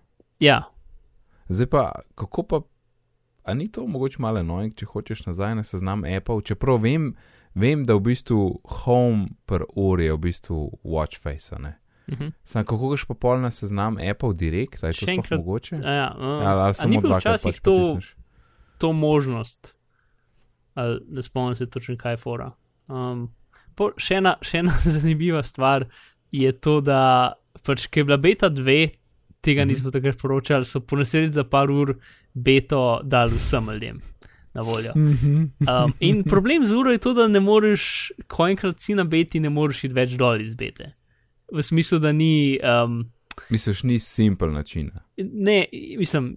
Ja, 0.40 0.62
Zdaj 1.50 1.66
pa, 1.66 1.92
kako 2.14 2.42
pa, 2.42 2.60
a 3.42 3.54
ni 3.54 3.68
to 3.72 3.86
mogoče 3.86 4.22
malo 4.22 4.42
nojk, 4.42 4.76
če 4.78 4.86
hočeš 4.86 5.24
nazaj 5.26 5.56
na 5.58 5.64
seznam 5.66 6.04
Apple, 6.06 6.44
čeprav 6.46 6.78
vem, 6.84 7.08
vem 7.54 7.84
da 7.84 7.94
v 7.94 8.00
bistvu 8.00 8.60
home 8.84 9.28
per 9.46 9.64
uri 9.76 10.04
je 10.04 10.12
v 10.12 10.18
bistvu 10.18 10.78
watch 10.84 11.18
face, 11.20 11.54
a 11.54 11.58
ne? 11.58 11.76
uh 12.08 12.18
-huh. 12.18 12.32
Sam 12.44 12.64
kako 12.64 12.88
greš 12.88 13.04
pa 13.04 13.14
pol 13.14 13.40
na 13.40 13.50
seznam 13.50 13.96
Apple 14.10 14.34
direkt, 14.34 14.84
ali 14.84 14.92
je 14.92 15.06
to 15.06 15.12
enkrat, 15.12 15.38
mogoče? 15.38 15.76
ja, 15.76 16.14
uh, 16.18 16.42
Ja, 16.42 16.50
ali 16.50 16.70
a 16.70 16.72
samo 16.72 17.00
dvakrat 17.00 17.20
včasih 17.40 17.52
pač 17.52 17.60
to, 17.60 17.74
potisneš? 17.76 18.16
to 18.78 18.92
možnost, 18.92 19.74
ali 20.74 21.00
ne 21.08 21.22
spomnim 21.22 21.54
se 21.56 21.66
točno, 21.66 21.96
kaj 21.96 22.16
fora. 22.16 22.50
Um, 22.88 23.30
po, 23.74 23.90
še, 23.96 24.14
ena, 24.14 24.36
še 24.42 24.58
ena 24.58 24.72
zanimiva 24.94 25.42
stvar 25.42 25.84
je 26.32 26.52
to, 26.52 26.80
da 26.80 27.32
pač, 27.66 27.86
ki 27.86 28.00
je 28.00 28.04
bila 28.04 28.16
beta 28.16 28.50
2, 28.50 28.90
tega 29.40 29.62
Mhm. 29.62 29.68
nismo 29.68 29.90
takrat 29.90 30.18
poročali, 30.18 30.64
so 30.64 30.80
po 30.80 30.96
nesreči 30.96 31.32
za 31.32 31.44
par 31.44 31.70
ur 31.70 31.94
beto 32.34 33.00
dali 33.04 33.36
vsem 33.36 33.70
ljudem 33.70 34.00
na 34.54 34.62
voljo. 34.62 34.92
Um, 34.94 35.92
in 36.00 36.24
problem 36.24 36.64
z 36.64 36.72
uro 36.72 36.90
je 36.90 36.98
to, 36.98 37.14
da 37.14 37.28
ne 37.28 37.40
moreš, 37.40 38.12
ko 38.26 38.48
enkrat 38.48 38.80
si 38.80 38.94
na 38.94 39.04
beti, 39.04 39.40
ne 39.40 39.50
moreš 39.50 39.84
iti 39.84 39.94
več 39.94 40.16
dol 40.18 40.42
iz 40.42 40.54
bete. 40.58 40.92
V 41.52 41.62
smislu, 41.62 41.98
da 41.98 42.12
ni. 42.12 42.58
Um, 42.62 43.04
Misliš, 43.50 43.82
ni 43.82 43.98
simpel 43.98 44.52
način. 44.52 44.90
ne, 45.16 45.64
mislim, 45.98 46.34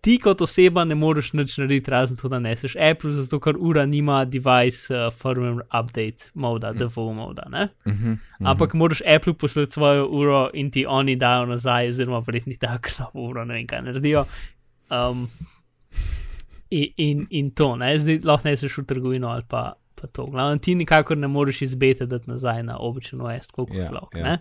ti 0.00 0.18
kot 0.22 0.40
oseba 0.40 0.84
ne 0.84 0.94
moreš 0.94 1.32
nič 1.32 1.56
narediti, 1.58 1.90
razen 1.90 2.16
to, 2.16 2.28
da 2.28 2.38
neseš 2.38 2.76
Apple, 2.76 3.12
zato 3.12 3.40
ker 3.42 3.58
ura 3.58 3.84
nima 3.86 4.24
device 4.24 4.94
uh, 4.94 5.10
firmware 5.12 5.66
update 5.66 6.30
moda, 6.34 6.72
default 6.72 7.16
moda. 7.16 7.46
Ne? 7.50 7.68
Uh 7.84 7.92
-huh, 7.92 8.16
Ampak 8.38 8.74
moraš 8.74 9.02
Apple 9.16 9.34
poslati 9.34 9.72
svojo 9.72 10.06
uro 10.08 10.50
in 10.54 10.70
ti 10.70 10.86
oni 10.86 11.16
dajo 11.16 11.46
nazaj, 11.46 11.88
oziroma 11.88 12.22
verjetno 12.26 12.54
tako 12.60 12.88
novo 12.98 13.26
uro, 13.30 13.44
ne 13.44 13.54
vem 13.54 13.66
kaj 13.66 13.82
naredijo. 13.82 14.24
Um, 14.90 15.28
in, 16.70 16.88
in, 16.98 17.26
in 17.32 17.50
to, 17.50 17.76
ne, 17.76 17.98
zdaj 17.98 18.20
lahko 18.22 18.48
ne 18.48 18.56
seš 18.56 18.78
v 18.78 18.84
trgovino 18.84 19.28
ali 19.28 19.42
pa, 19.44 19.62
pa 19.94 20.06
to. 20.08 20.26
Glavno 20.26 20.58
ti 20.58 20.74
nikakor 20.74 21.16
ne 21.16 21.28
moreš 21.28 21.62
izbete 21.62 22.06
dati 22.06 22.30
nazaj 22.30 22.62
na 22.62 22.78
običajno 22.78 23.24
OS, 23.26 23.48
Ja, 23.50 23.64
yeah, 23.66 23.92
lahko. 23.92 24.18
ja. 24.18 24.24
Yeah. 24.26 24.38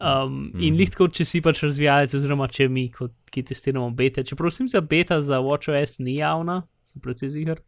Um, 0.00 0.52
in 0.54 0.72
Mhm. 0.72 0.76
lih 0.76 0.90
tako, 0.90 1.08
če 1.08 1.24
si 1.24 1.40
pač 1.40 1.62
razvijalec, 1.62 2.14
oziroma 2.14 2.48
če 2.48 2.68
mi, 2.68 2.88
kot, 2.88 3.12
ki 3.30 3.42
testiramo 3.42 3.90
beta, 3.90 4.22
čeprav 4.22 4.50
sem 4.50 4.68
za 4.68 4.80
beta 4.80 5.20
za 5.20 5.38
WatchOS 5.38 5.98
ni 6.00 6.14
javna, 6.16 6.62
sem 6.82 7.00
precej 7.00 7.28
ziger. 7.30 7.60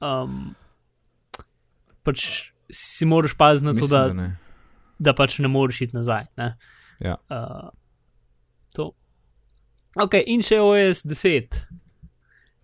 Um, 0.00 0.54
pač 2.02 2.50
si 2.68 3.06
moraš 3.06 3.34
paziti 3.34 3.64
na 3.64 3.72
to, 3.72 3.74
Mislim, 3.76 3.90
da, 3.90 4.08
da 4.08 4.12
ne. 4.14 4.36
da 4.98 5.14
pač 5.14 5.38
ne 5.38 5.48
moreš 5.48 5.80
iti 5.80 5.96
nazaj. 5.96 6.26
Ne? 6.36 6.56
Ja. 7.00 7.16
Uh, 7.30 7.70
to. 8.74 8.90
Ok, 9.96 10.14
in 10.26 10.42
še 10.42 10.58
OS 10.58 11.04
10, 11.04 11.54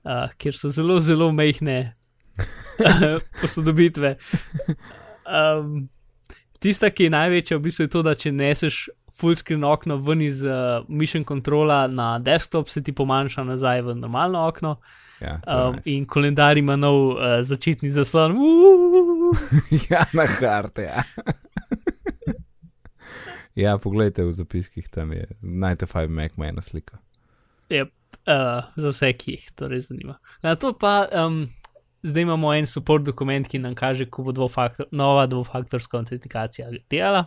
uh, 0.05 0.29
kjer 0.39 0.57
so 0.57 0.71
zelo, 0.71 1.01
zelo 1.01 1.33
mehne 1.33 1.93
posodobitve. 3.41 4.17
Um, 5.27 5.89
tista, 6.59 6.91
ki 6.91 7.09
je 7.09 7.11
največja, 7.17 7.59
v 7.59 7.67
bistvu 7.69 7.87
je 7.87 7.93
to, 7.93 8.03
da 8.03 8.15
če 8.15 8.33
neseš 8.33 8.89
fullscreen 9.21 9.65
okno 9.69 9.99
ven 10.01 10.23
iz 10.25 10.41
uh, 10.47 10.81
mission 10.89 11.25
controla 11.29 11.85
na 11.87 12.15
desktop, 12.19 12.69
se 12.73 12.81
ti 12.83 12.93
pomanjša 12.97 13.45
nazaj 13.45 13.83
v 13.83 13.95
normalno 14.01 14.47
okno. 14.49 14.79
Ja, 15.21 15.35
Um, 15.45 15.75
nice. 15.77 15.91
in 15.93 16.07
kalendar 16.09 16.57
ima 16.57 16.77
nov 16.81 17.11
uh, 17.13 17.43
začetni 17.45 17.91
zaslon. 17.93 18.39
Ja, 19.91 20.07
na 20.17 20.25
karte. 20.25 20.83
Ja. 20.89 21.03
ja, 23.55 23.79
poglejte 23.79 24.25
v 24.25 24.33
zapiskih, 24.33 24.89
tam 24.89 25.13
je 25.13 25.27
95 25.43 26.09
Mac 26.09 26.33
ima 26.37 26.47
ena 26.49 26.63
slika. 26.63 26.99
Yep, 27.69 27.91
uh, 28.27 28.69
za 28.77 28.93
vse, 28.93 29.13
ki 29.13 29.37
jih 29.37 29.49
to 29.55 29.69
res 29.69 29.89
zanima. 29.89 30.19
Na 30.43 30.57
to 30.57 30.73
pa 30.73 31.07
um, 31.13 31.49
zdaj 32.03 32.23
imamo 32.23 32.55
en 32.55 32.67
support 32.67 33.05
dokument, 33.05 33.49
ki 33.49 33.59
nam 33.59 33.75
kaže, 33.75 34.05
kako 34.05 34.23
bo 34.23 34.33
dvofaktor, 34.33 34.87
nova 34.93 35.27
dvofaktorska 35.27 35.99
autentikacija 35.99 36.71
delala. 36.91 37.27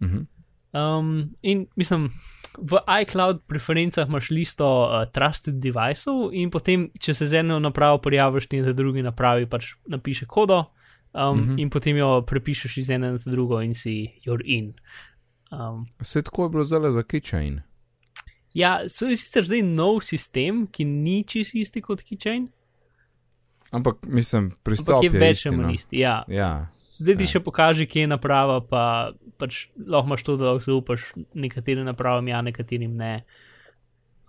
Uh 0.00 0.08
-huh. 0.08 0.26
Um, 0.72 1.34
in 1.42 1.66
mislim, 1.76 2.10
v 2.58 2.78
iCloud 3.02 3.42
preferencah 3.46 4.08
imaš 4.08 4.30
listo 4.30 4.66
uh, 4.66 5.04
trusted 5.12 5.54
deviceov, 5.54 6.30
in 6.32 6.50
potem, 6.50 6.90
če 7.00 7.14
se 7.14 7.26
z 7.26 7.42
eno 7.42 7.58
napravo 7.58 7.98
prijaviš, 7.98 8.46
ti 8.46 8.62
na 8.62 8.72
drugi 8.72 9.02
napravi 9.02 9.46
pač 9.46 9.74
napiše 9.86 10.26
kodo, 10.26 10.64
um, 11.12 11.38
mm. 11.38 11.48
-hmm. 11.48 11.60
in 11.60 11.70
potem 11.70 11.96
jo 11.96 12.22
prepišeš 12.26 12.76
iz 12.76 12.90
ene 12.90 13.12
na 13.12 13.18
drugo 13.26 13.60
in 13.62 13.74
si 13.74 14.20
you're 14.26 14.44
in. 14.44 14.74
Um, 15.50 15.86
Vse 16.00 16.22
tako 16.22 16.42
je 16.42 16.48
bilo 16.48 16.64
zelo 16.64 16.92
za 16.92 17.02
keychain. 17.02 17.60
Ja, 18.54 18.80
so 18.88 19.10
sicer 19.10 19.46
zdaj 19.46 19.62
nov 19.66 20.00
sistem, 20.06 20.66
ki 20.66 20.86
ni 20.88 21.20
čist 21.28 21.54
isti 21.58 21.82
kot 21.84 22.02
Keychain, 22.06 22.48
Ampak 23.70 24.06
mislim, 24.06 24.50
pristop 24.62 24.98
ampak 24.98 25.04
je 25.04 25.10
je 25.14 25.20
več 25.20 25.46
ali 25.46 25.56
no. 25.56 25.62
manj 25.62 25.76
isti. 25.78 26.00
Ja, 26.02 26.14
Ja, 26.26 26.50
zdaj 26.98 27.20
ti 27.20 27.28
še 27.30 27.40
pokaže, 27.44 27.86
kje 27.86 28.04
je 28.04 28.10
naprava, 28.10 28.58
pa 28.66 28.82
pač 29.38 29.68
lahko 29.78 30.10
imaš 30.10 30.26
to, 30.26 30.36
da 30.40 30.50
lahko 30.50 30.66
zaupaš 30.66 31.06
nekaterim 31.38 31.86
napravam, 31.86 32.26
ja, 32.28 32.42
nekaterim 32.42 32.96
ne. 32.98 33.14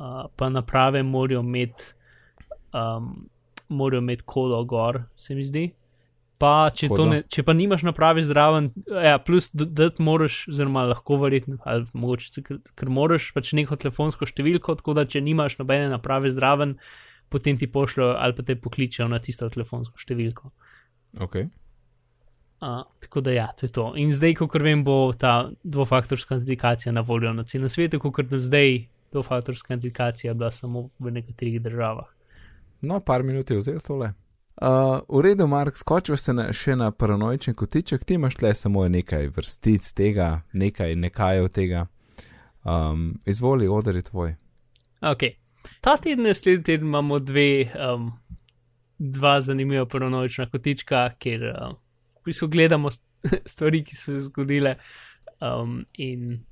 Uh, 0.01 0.25
pa 0.37 0.49
naprave 0.49 1.01
morajo 1.05 1.41
imeti, 1.45 1.89
um, 2.73 3.11
morajo 3.69 4.01
imeti 4.01 4.25
kodo 4.25 4.61
gor, 4.69 5.03
se 5.17 5.37
mi 5.37 5.45
zdi. 5.45 5.67
Pa, 6.41 6.71
če, 6.73 6.89
ne, 7.05 7.21
če 7.29 7.43
pa 7.45 7.53
nimaš 7.53 7.83
naprave 7.85 8.23
zdraven, 8.25 8.71
ja, 8.89 9.19
plus 9.21 9.51
da 9.53 9.91
ti 9.93 10.01
moraš, 10.01 10.41
oziroma 10.49 10.87
lahko 10.89 11.19
verjetno, 11.21 11.59
ali 11.69 11.85
mogoče, 11.93 12.43
ker, 12.47 12.59
ker 12.77 12.89
moraš 12.93 13.29
pač 13.35 13.53
neko 13.57 13.77
telefonsko 13.77 14.25
številko, 14.25 14.79
tako 14.79 14.97
da 14.97 15.05
če 15.05 15.21
nimaš 15.21 15.59
nobene 15.61 15.91
naprave 15.91 16.31
zdraven, 16.33 16.77
potem 17.31 17.59
ti 17.61 17.69
pošljajo 17.71 18.15
ali 18.17 18.35
pa 18.37 18.45
te 18.47 18.57
pokličejo 18.57 19.07
na 19.11 19.21
tisto 19.23 19.49
telefonsko 19.53 20.01
številko. 20.01 20.49
Okay. 21.27 21.51
Uh, 22.61 22.83
tako 23.05 23.21
da 23.21 23.31
ja, 23.31 23.47
to 23.57 23.65
je 23.65 23.71
to. 23.73 23.85
In 23.97 24.11
zdaj, 24.13 24.35
kot 24.41 24.57
vem, 24.61 24.83
bo 24.85 25.13
ta 25.17 25.49
dvofaktorska 25.63 26.35
autentikacija 26.35 26.93
na 26.93 27.01
voljo 27.01 27.31
na 27.33 27.45
celem 27.49 27.69
svetu, 27.69 28.01
kot 28.01 28.29
do 28.29 28.37
zdaj 28.41 28.83
dvofaktorska 29.11 29.73
autentikacija 29.73 30.33
bila 30.33 30.51
samo 30.51 30.89
v 30.99 31.13
nekaterih 31.15 31.61
državah. 31.61 32.09
No, 32.81 32.99
par 32.99 33.23
minut 33.23 33.49
je 33.49 33.57
vzel 33.57 33.79
tole. 33.85 34.11
Uh, 34.61 34.99
v 35.07 35.21
redu, 35.21 35.47
Mark, 35.47 35.77
skočil 35.77 36.17
se 36.17 36.33
na, 36.33 36.49
še 36.53 36.75
na 36.75 36.91
paranoičen 36.91 37.55
kotiček, 37.57 38.03
ti 38.05 38.17
imaš 38.19 38.41
le 38.43 38.51
samo 38.53 38.83
nekaj 38.87 39.31
vrstic 39.33 39.87
tega, 39.97 40.41
nekaj 40.53 40.95
nekaj 40.95 41.39
od 41.41 41.53
tega. 41.55 41.85
Um, 42.63 43.15
izvoli, 43.25 43.67
odr 43.67 43.95
je 43.95 44.03
tvoj. 44.11 44.35
Ok. 45.01 45.23
Ta 45.81 45.95
teden, 45.97 46.27
naslednji 46.27 46.63
teden 46.63 46.87
imamo 46.87 47.19
dve, 47.19 47.71
um, 47.73 48.11
dva 48.97 49.39
zanimiva 49.41 49.87
paranoična 49.89 50.49
kotička, 50.51 51.07
kjer 51.17 51.47
uh, 51.49 51.73
v 52.21 52.29
bistvu 52.29 52.51
gledamo 52.53 52.91
st- 52.91 53.41
stvari, 53.53 53.81
ki 53.85 53.97
so 53.97 54.11
se 54.11 54.27
zgodile. 54.27 54.75
Um, 55.41 55.85
in 55.97 56.43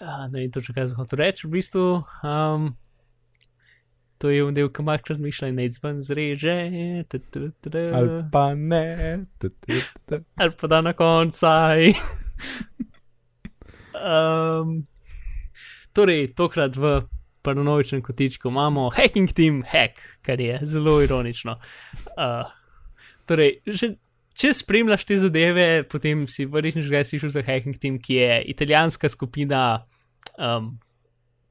uh, 0.00 0.24
ne 0.30 0.40
vem 0.40 0.50
točno, 0.52 0.74
kaj 0.74 0.94
zahodim 0.94 1.20
reči. 1.20 1.46
V 1.46 1.58
bistvu 1.58 1.86
um, 2.24 2.70
to 4.18 4.30
je 4.30 4.44
del, 4.52 4.68
ki 4.72 4.82
imaš 4.82 5.00
razmišljanje, 5.08 5.54
ne 5.56 5.64
izven 5.64 6.00
zreže. 6.02 6.56
Ali 7.92 8.22
pa 8.32 8.54
ne. 8.54 9.18
ali 10.36 10.52
pa 10.60 10.66
da 10.66 10.80
na 10.80 10.92
koncu. 10.92 11.46
um, 13.96 14.86
torej, 15.92 16.32
tokrat 16.34 16.76
v 16.76 17.02
paranoičnem 17.42 18.02
kotičku 18.02 18.48
imamo 18.48 18.90
hacking 18.96 19.32
team 19.32 19.62
hack, 19.62 20.00
kar 20.22 20.40
je 20.40 20.58
zelo 20.62 20.98
ironično. 21.02 21.58
Uh, 22.16 22.48
torej, 23.26 23.60
že, 23.66 23.94
če 24.36 24.52
spremljaš 24.54 25.04
te 25.06 25.18
zadeve, 25.22 25.84
potem 25.90 26.26
si 26.30 26.48
verjetno 26.50 26.82
že 26.82 27.04
slišal 27.04 27.30
za 27.36 27.44
hacking 27.46 27.78
team, 27.78 28.00
ki 28.02 28.18
je 28.18 28.42
italijanska 28.54 29.08
skupina. 29.08 29.84
Um, 30.38 30.78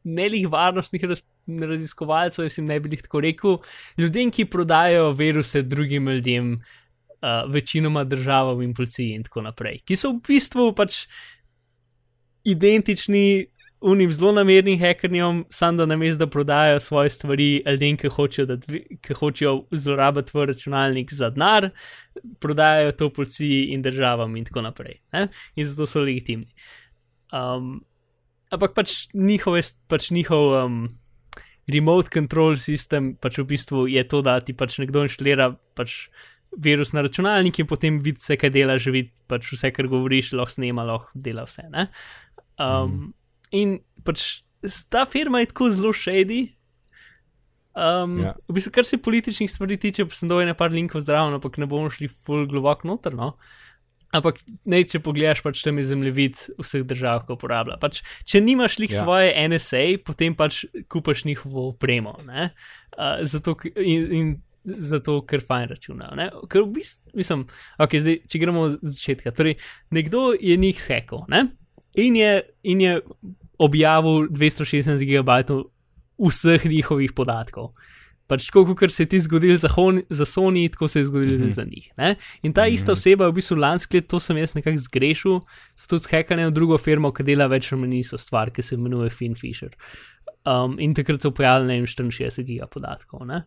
Nelih 0.05 0.45
varnostnih 0.51 1.01
raz, 1.09 1.23
raziskovalcev, 1.47 2.45
jaz 2.45 2.57
jim 2.59 2.67
ne 2.69 2.79
bi 2.79 2.91
jih 2.95 3.05
tako 3.05 3.21
rekel, 3.25 3.57
ljudem, 3.97 4.31
ki 4.31 4.47
prodajajo 4.49 5.11
viruse 5.17 5.61
drugim 5.61 6.09
ljudem, 6.09 6.53
uh, 6.55 7.51
večinoma 7.51 8.03
državam 8.03 8.61
in 8.61 8.73
policiji 8.73 9.15
in 9.15 9.23
tako 9.23 9.45
naprej, 9.45 9.81
ki 9.85 9.97
so 9.99 10.15
v 10.15 10.21
bistvu 10.27 10.71
pač 10.77 11.05
identični 12.45 13.45
unim 13.85 14.11
zelo 14.11 14.31
namernim 14.31 14.79
hekerjem, 14.79 15.43
samo 15.49 15.77
da 15.77 15.85
namesto 15.85 16.25
da 16.25 16.29
prodajajo 16.31 16.79
svoje 16.79 17.09
stvari 17.09 17.63
ljudem, 17.67 17.97
ki 17.97 18.09
hočejo, 18.09 18.45
da, 18.45 18.57
ki 19.01 19.13
hočejo 19.13 19.55
zlorabiti 19.71 20.31
tvoj 20.31 20.45
računalnik 20.45 21.13
za 21.13 21.29
denar, 21.29 21.69
prodajajo 22.39 22.91
to 22.91 23.09
policiji 23.09 23.65
in 23.75 23.81
državam 23.81 24.35
in 24.35 24.45
tako 24.45 24.61
naprej. 24.61 24.99
Ne? 25.13 25.27
In 25.55 25.65
zato 25.65 25.85
so 25.85 26.01
legitimni. 26.01 26.49
Um, 27.33 27.83
ampak 28.49 28.73
pač, 28.73 28.95
njihove, 29.13 29.61
pač 29.87 30.09
njihov 30.11 30.53
um, 30.65 30.79
remote 31.71 32.11
control 32.13 32.57
system 32.61 33.15
pač 33.17 33.39
v 33.41 33.47
bistvu 33.49 33.87
je 33.89 34.03
to, 34.07 34.21
da 34.25 34.37
ti 34.39 34.53
pač 34.53 34.77
nekdo 34.81 35.05
inštalira 35.05 35.53
pač 35.77 36.07
virus 36.55 36.93
na 36.95 37.03
računalnik 37.03 37.59
in 37.59 37.67
potem 37.67 37.97
vidi 37.99 38.21
vse, 38.21 38.37
kaj 38.39 38.53
dela, 38.53 38.77
že 38.79 38.93
vidi 38.93 39.11
pač 39.27 39.49
vse, 39.51 39.71
kar 39.75 39.89
govoriš, 39.91 40.33
lahko 40.37 40.55
snema, 40.55 40.85
lahko 40.87 41.11
dela 41.19 41.43
vse. 41.47 41.65
Ne? 41.73 41.89
Um, 42.55 42.91
mm. 42.91 43.09
In 43.59 43.73
pač 44.07 44.45
ta 44.89 45.03
firma 45.09 45.41
je 45.43 45.51
tako 45.51 45.69
zelo 45.73 45.93
shady. 45.93 46.55
Um, 47.75 48.21
Ja. 48.23 48.31
yeah. 48.31 48.35
V 48.47 48.55
bistvu, 48.55 48.71
kar 48.71 48.87
se 48.87 49.01
političnih 49.03 49.51
stvari 49.51 49.75
tiče, 49.77 50.05
pa 50.07 50.15
sem 50.15 50.29
dol 50.31 50.45
nekaj 50.47 50.71
linkov 50.71 51.03
zdravo, 51.03 51.33
ampak 51.35 51.57
ne 51.59 51.67
bomo 51.67 51.89
šli 51.91 52.07
full 52.07 52.47
globoko 52.47 52.87
noter. 52.87 53.17
No? 53.17 53.35
Ampak 54.15 54.39
ne, 54.65 54.79
če 54.87 55.01
pogledaš, 55.03 55.43
pač 55.45 55.61
tam 55.65 55.79
je 55.81 55.89
zemljevid 55.91 56.39
vseh 56.61 56.85
držav, 56.87 57.25
ki 57.27 57.35
uporablja. 57.35 57.77
Pač, 57.81 58.01
če 58.23 58.41
nimaš 58.43 58.79
lik 58.79 58.95
Ja. 58.95 59.03
svoje 59.03 59.33
NSA, 59.49 59.83
potem 60.07 60.35
pač 60.37 60.63
kupaš 60.91 61.25
njihovo 61.27 61.69
opremo. 61.73 62.15
Uh, 62.25 63.21
zato, 63.27 63.57
in, 63.75 64.07
in 64.15 64.33
zato, 64.65 65.19
ker 65.27 65.43
fajn 65.45 65.69
računajo. 65.69 66.15
ne. 66.15 66.29
Ker 66.49 66.63
v 66.63 66.79
bistvu, 66.79 67.11
mislim, 67.19 67.45
okay, 67.77 68.01
zdaj, 68.01 68.21
če 68.31 68.41
gremo 68.41 68.65
od 68.69 68.79
začetka. 68.81 69.35
Torej, 69.35 69.59
nekdo 69.91 70.31
je 70.39 70.57
njih 70.57 70.79
sekal 70.81 71.25
ne? 71.29 71.45
in, 71.95 72.15
je, 72.15 72.41
in 72.63 72.81
je 72.81 72.93
objavil 73.57 74.27
216 74.29 74.99
gigabajtov 75.05 75.67
vseh 76.19 76.65
njihovih 76.65 77.13
podatkov. 77.13 77.71
Pač 78.27 78.47
tako, 78.49 78.73
kot 78.73 78.91
se 78.91 79.03
je 79.03 79.09
ti 79.09 79.19
zgodil 79.21 79.57
za, 79.61 79.69
Hon, 79.75 80.01
za 80.09 80.25
Sony, 80.25 80.65
tako 80.71 80.87
se 80.87 80.99
je 80.99 81.05
zgodil 81.05 81.29
mm 81.29 81.33
Mhm. 81.35 81.43
-hmm. 81.43 81.53
za 81.53 81.63
njih. 81.63 81.91
Ne? 81.97 82.15
In 82.41 82.53
ta 82.53 82.61
mm 82.61 82.65
-hmm. 82.65 82.73
ista 82.73 82.91
oseba 82.91 83.25
je 83.25 83.31
v 83.31 83.33
bistvu 83.33 83.55
lansko 83.55 83.97
leto, 83.97 84.07
to 84.07 84.19
sem 84.19 84.37
jaz 84.37 84.55
nekako 84.55 84.77
zgrešil, 84.77 85.39
tudi 85.87 86.03
skakane 86.03 86.47
v 86.47 86.51
drugo 86.51 86.77
firmo, 86.77 87.11
ki 87.11 87.23
dela 87.23 87.47
več 87.47 87.71
ali 87.71 87.81
manj 87.81 87.99
isto 87.99 88.17
stvar, 88.17 88.51
ki 88.51 88.61
se 88.61 88.75
imenuje 88.75 89.09
FinFisher. 89.09 89.69
Um, 90.45 90.79
in 90.79 90.93
takrat 90.93 91.21
so 91.21 91.31
pojavili 91.31 91.67
ne 91.67 91.73
vem, 91.73 91.85
64 91.85 92.43
giga 92.43 92.67
podatkov. 92.67 93.25
Ne? 93.27 93.43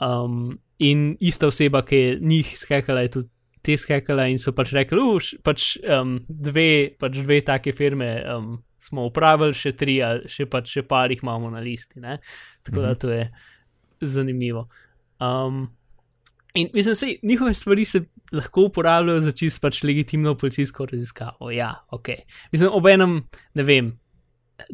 Um, 0.00 0.58
in 0.78 1.16
ista 1.20 1.46
oseba, 1.46 1.82
ki 1.82 1.96
je 1.96 2.18
njih 2.20 2.58
skakala, 2.58 3.00
je 3.00 3.08
tudi 3.08 3.28
te 3.62 3.76
skakala 3.76 4.26
in 4.26 4.38
so 4.38 4.52
pač 4.52 4.72
rekli, 4.72 4.98
uš, 5.02 5.34
pač, 5.44 5.76
um, 5.82 6.18
dve, 6.28 6.94
pač 6.98 7.18
dve 7.18 7.40
take 7.44 7.72
firme 7.72 8.08
um, 8.36 8.58
smo 8.78 9.06
upravili, 9.10 9.54
še 9.54 9.74
tri, 9.78 9.98
še 10.30 10.46
pač 10.50 10.78
še 10.78 10.84
par 10.88 11.10
jih 11.10 11.22
imamo 11.22 11.50
na 11.50 11.60
listi. 11.60 12.00
Ne? 12.00 12.18
Tako 12.66 12.84
da 12.86 12.94
to 12.94 13.10
je 13.12 13.28
zanimivo. 14.00 14.66
Um, 15.20 15.68
in 16.54 16.70
mislim, 16.74 16.94
da 16.94 17.28
njihove 17.28 17.54
stvari 17.54 17.84
se 17.84 18.04
lahko 18.32 18.62
uporabljajo 18.62 19.20
za 19.20 19.32
čist 19.32 19.60
pač 19.60 19.82
legitimno 19.82 20.34
policijsko 20.34 20.86
raziskavo. 20.86 21.50
Ja, 21.50 21.72
ok. 21.90 22.08
Mislim, 22.52 22.70
obenem, 22.72 23.22
ne 23.54 23.62
vem. 23.62 23.92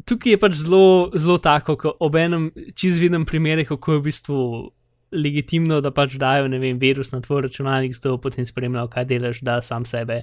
Tukaj 0.05 0.31
je 0.31 0.39
pač 0.39 0.53
zelo, 0.53 1.11
zelo 1.13 1.37
tako, 1.37 1.75
ko 1.77 1.93
obenem 1.99 2.51
čist 2.75 2.99
vidim 2.99 3.25
primere, 3.25 3.65
kako 3.65 3.93
je 3.93 3.99
v 3.99 4.03
bistvu 4.03 4.39
legitimno, 5.15 5.79
da 5.81 5.91
pač 5.95 6.17
dajo, 6.21 6.49
ne 6.51 6.59
vem, 6.61 6.79
virus 6.81 7.13
na 7.13 7.21
tvoj 7.23 7.45
računalnik, 7.47 7.95
zato 7.95 8.17
potem 8.21 8.45
spremljajo, 8.45 8.89
kaj 8.93 9.07
delaš, 9.09 9.41
da 9.45 9.57
sam 9.65 9.85
sebe 9.87 10.21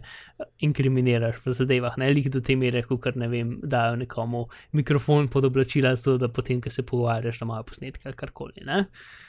inkriminiraš 0.62 1.40
v 1.44 1.56
zadevah. 1.56 1.96
Ne 2.00 2.10
lik 2.12 2.28
do 2.32 2.42
te 2.44 2.56
mere, 2.58 2.84
kot 2.86 3.16
ne 3.16 3.28
vem, 3.32 3.56
dajo 3.62 3.96
nekomu 4.00 4.46
mikrofon 4.78 5.28
pod 5.32 5.48
oblačila, 5.48 5.94
zato 5.96 6.18
da 6.22 6.28
potem, 6.28 6.60
ko 6.62 6.70
se 6.70 6.84
pogovarjaš, 6.86 7.40
da 7.42 7.48
imajo 7.48 7.68
posnetke 7.72 8.08
ali 8.10 8.18
karkoli. 8.18 8.66
Ne? 8.68 8.84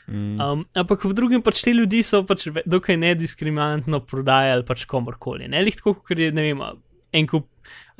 Mm. 0.07 0.39
Um, 0.41 0.65
ampak 0.75 1.05
v 1.07 1.15
drugem 1.15 1.43
pač 1.43 1.63
te 1.63 1.71
ljudi 1.73 2.03
so 2.03 2.23
pač 2.27 2.49
dokaj 2.67 2.99
nediskriminantno 2.99 4.03
prodajali 4.03 4.67
pač 4.67 4.83
komorkoli. 4.89 5.47
Ne 5.51 5.63
lih 5.63 5.77
tako, 5.79 5.95
ker 6.03 6.19
je 6.19 6.31
ne 6.35 6.49
vem, 6.49 6.63
en 7.13 7.29
kup 7.29 7.47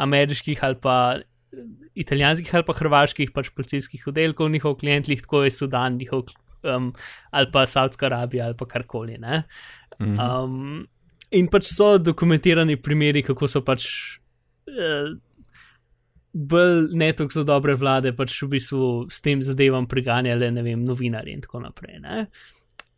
ameriških 0.03 0.64
ali 0.64 0.76
pa 0.82 0.97
eh, 1.16 1.66
italijanskih 2.03 2.55
ali 2.55 2.68
pa 2.68 2.76
hrvaških 2.78 3.32
pač 3.32 3.51
policijskih 3.55 4.07
oddelkov, 4.11 4.51
njihov 4.51 4.80
klient 4.82 5.07
lih 5.07 5.22
tako 5.22 5.45
je 5.45 5.53
Sudan, 5.53 5.97
njihov 6.01 6.28
um, 6.64 6.93
ali 7.32 7.51
pa 7.51 7.66
Saudska 7.68 8.05
Arabija 8.05 8.45
ali 8.45 8.57
pa 8.57 8.66
karkoli. 8.66 9.18
Ne? 9.18 9.43
Mhm. 9.99 10.20
Um, 10.20 10.88
in 11.32 11.47
pač 11.49 11.70
so 11.74 11.97
dokumentirani 11.97 12.78
primeri, 12.82 13.24
kako 13.26 13.47
so 13.49 13.61
pač 13.66 13.88
uh, 14.70 15.14
bolj 16.34 16.89
ne 16.97 17.11
tako 17.14 17.39
so 17.39 17.43
dobre 17.45 17.76
vlade, 17.78 18.14
pač 18.18 18.39
v 18.41 18.55
bistvu 18.55 18.89
s 19.11 19.22
tem 19.22 19.41
zadevam 19.41 19.86
preganjale, 19.89 20.49
ne 20.51 20.66
vem, 20.66 20.82
novinarji 20.86 21.38
in 21.38 21.45
tako 21.45 21.61
naprej. 21.64 21.99
Ne? 22.01 22.26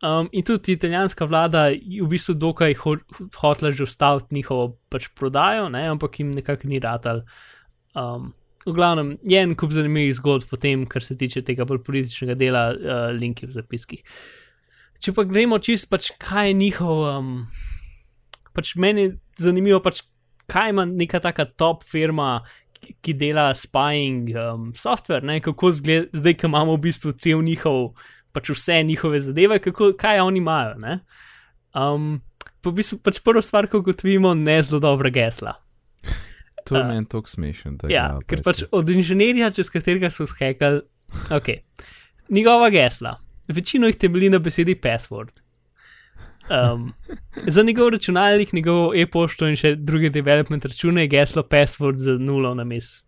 Um, 0.04 0.28
in 0.32 0.44
tudi 0.44 0.76
italijanska 0.76 1.24
vlada 1.24 1.66
je 1.72 2.02
v 2.04 2.08
bistvu 2.08 2.34
dokaj 2.36 2.74
ho 2.82 2.96
hotela 3.40 3.70
že 3.72 3.84
ustaviti 3.84 4.34
njihovo 4.34 4.76
pač 4.92 5.08
prodajo, 5.08 5.68
ne? 5.72 5.86
ampak 5.88 6.20
jim 6.20 6.32
nekako 6.36 6.68
ni 6.68 6.80
ratal. 6.80 7.22
Um, 7.96 8.34
v 8.66 8.74
glavnem 8.74 9.14
je 9.22 9.38
en 9.38 9.54
kup 9.54 9.70
zanimivih 9.72 10.14
zgodb, 10.18 10.48
potem, 10.50 10.84
kar 10.90 11.04
se 11.04 11.16
tiče 11.18 11.44
tega 11.46 11.64
bolj 11.68 11.84
političnega 11.86 12.34
dela, 12.38 12.66
uh, 12.74 13.06
linki 13.14 13.46
v 13.46 13.54
zapiskih. 13.54 14.02
Če 15.02 15.12
pa 15.14 15.26
gremo 15.28 15.58
čist, 15.62 15.88
pač 15.92 16.10
kaj 16.18 16.50
je 16.50 16.58
njihov, 16.58 17.02
um, 17.06 17.32
pač 18.56 18.74
meni 18.80 19.06
je 19.06 19.16
zanimivo, 19.38 19.80
pač 19.84 20.02
kaj 20.50 20.72
ima 20.72 20.86
neka 20.88 21.20
taka 21.22 21.46
top 21.46 21.84
firma, 21.86 22.40
ki, 23.02 23.14
dela 23.18 23.50
spying 23.56 24.30
um, 24.34 24.70
software, 24.78 25.24
ne? 25.26 25.40
kako 25.44 25.72
zgled, 25.74 26.10
zdaj, 26.14 26.36
ko 26.40 26.50
imamo 26.50 26.76
v 26.76 26.84
bistvu 26.88 27.14
cel 27.18 27.42
njihov, 27.44 27.94
pač 28.34 28.50
vse 28.54 28.82
njihove 28.86 29.20
zadeve, 29.24 29.60
kako, 29.62 29.92
kaj 29.98 30.22
oni 30.22 30.42
imajo. 30.42 30.74
ne. 30.82 30.98
Um, 31.76 32.16
po 32.62 32.72
v 32.72 32.80
bistvu 32.80 32.98
pač 33.04 33.20
prvo 33.22 33.42
stvar, 33.42 33.70
ko 33.70 33.82
ugotovimo, 33.82 34.34
ne 34.34 34.58
zelo 34.62 34.80
dobra 34.82 35.10
gesla. 35.10 35.56
To 36.66 36.76
je 36.76 36.82
Uh, 36.82 36.88
meni 36.88 37.06
tako 37.06 37.30
smešen. 37.30 37.76
da 37.76 37.88
Ja, 37.92 38.08
ga 38.18 38.26
ker 38.26 38.42
pač 38.42 38.64
od 38.70 38.88
inženirja, 38.90 39.50
čez 39.54 39.70
katerega 39.70 40.10
so 40.10 40.26
skekali, 40.26 40.82
ok. 41.30 41.48
Njegova 42.28 42.70
gesla, 42.74 43.16
večino 43.48 43.86
jih 43.86 43.96
temelji 43.96 44.30
na 44.30 44.38
besedi 44.38 44.74
password. 44.74 45.30
Um, 46.50 46.92
za 47.46 47.62
njegov 47.62 47.88
računalnik, 47.94 48.52
njegov 48.52 48.94
e-pošto 48.94 49.48
in 49.50 49.56
še 49.58 49.74
druge 49.76 50.10
development 50.14 50.64
račune 50.64 51.06
je 51.06 51.12
geslo 51.14 51.42
password 51.42 51.98
z 52.02 52.18
nulo 52.18 52.54
na 52.54 52.64
mes. 52.64 53.02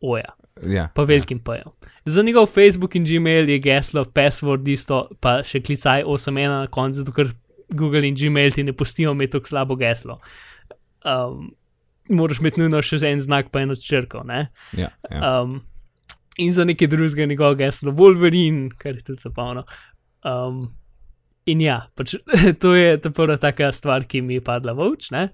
Oja, 0.00 0.32
Ja, 0.62 0.88
pa 0.94 1.02
velikim 1.02 1.38
pojem. 1.38 1.72
Za 2.04 2.22
njegov 2.22 2.46
Facebook 2.46 2.94
in 2.94 3.04
Gmail 3.04 3.48
je 3.50 3.58
geslo 3.58 4.04
password 4.04 4.68
isto, 4.68 5.08
pa 5.20 5.40
še 5.42 5.60
klicaj 5.64 6.04
8.1 6.04 6.48
na 6.48 6.66
koncu, 6.70 7.00
zato 7.02 7.12
ker 7.12 7.32
Google 7.74 8.06
in 8.06 8.14
Gmail 8.14 8.52
ti 8.54 8.62
ne 8.62 8.72
pustijo 8.72 9.12
imeti 9.12 9.32
tako 9.32 9.50
slabo 9.50 9.76
geslo. 9.76 10.20
Um, 11.04 11.50
moraš 12.08 12.40
imeti 12.40 12.60
nujno 12.60 12.82
še 12.84 13.00
en 13.08 13.22
znak, 13.22 13.50
pa 13.52 13.64
eno 13.64 13.76
črko. 13.76 14.24
Ne? 14.28 14.46
ja, 14.76 14.90
ja. 15.10 15.40
Um, 15.42 15.60
in 16.36 16.52
za 16.52 16.64
nekaj 16.64 16.90
drugega 16.90 17.26
njegov 17.30 17.58
geslo 17.60 17.92
Wolverine, 17.92 18.70
kar 18.78 18.94
je 18.94 19.04
tudi 19.04 19.20
zapavno. 19.20 19.64
Um, 20.24 20.66
in 21.46 21.60
ja, 21.60 21.84
pač, 21.94 22.16
to 22.62 22.74
je 22.74 22.96
ta 23.00 23.12
prva 23.14 23.36
taka 23.40 23.72
stvar, 23.72 24.08
ki 24.08 24.24
mi 24.24 24.40
je 24.40 24.44
padla 24.44 24.74
v 24.74 24.90
oči. 24.92 25.14
ne. 25.14 25.28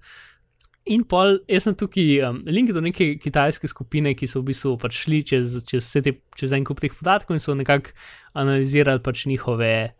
In 0.90 1.04
pol, 1.04 1.36
jaz 1.50 1.66
sem 1.68 1.76
tukaj 1.76 2.22
um, 2.26 2.38
link 2.48 2.72
do 2.72 2.80
neke 2.82 3.12
kitajske 3.20 3.68
skupine, 3.68 4.14
ki 4.16 4.26
so 4.26 4.40
v 4.40 4.50
bistvu 4.50 4.78
pač 4.80 5.02
šli 5.04 5.20
čez, 5.28 5.58
čez, 5.68 5.84
vse 5.84 6.00
te, 6.02 6.14
čez 6.38 6.54
en 6.56 6.64
kup 6.66 6.80
teh 6.80 6.94
podatkov 6.96 7.36
in 7.36 7.42
so 7.42 7.54
nekako 7.54 7.92
analizirali 8.40 9.02
pač 9.04 9.26
njihove 9.28 9.92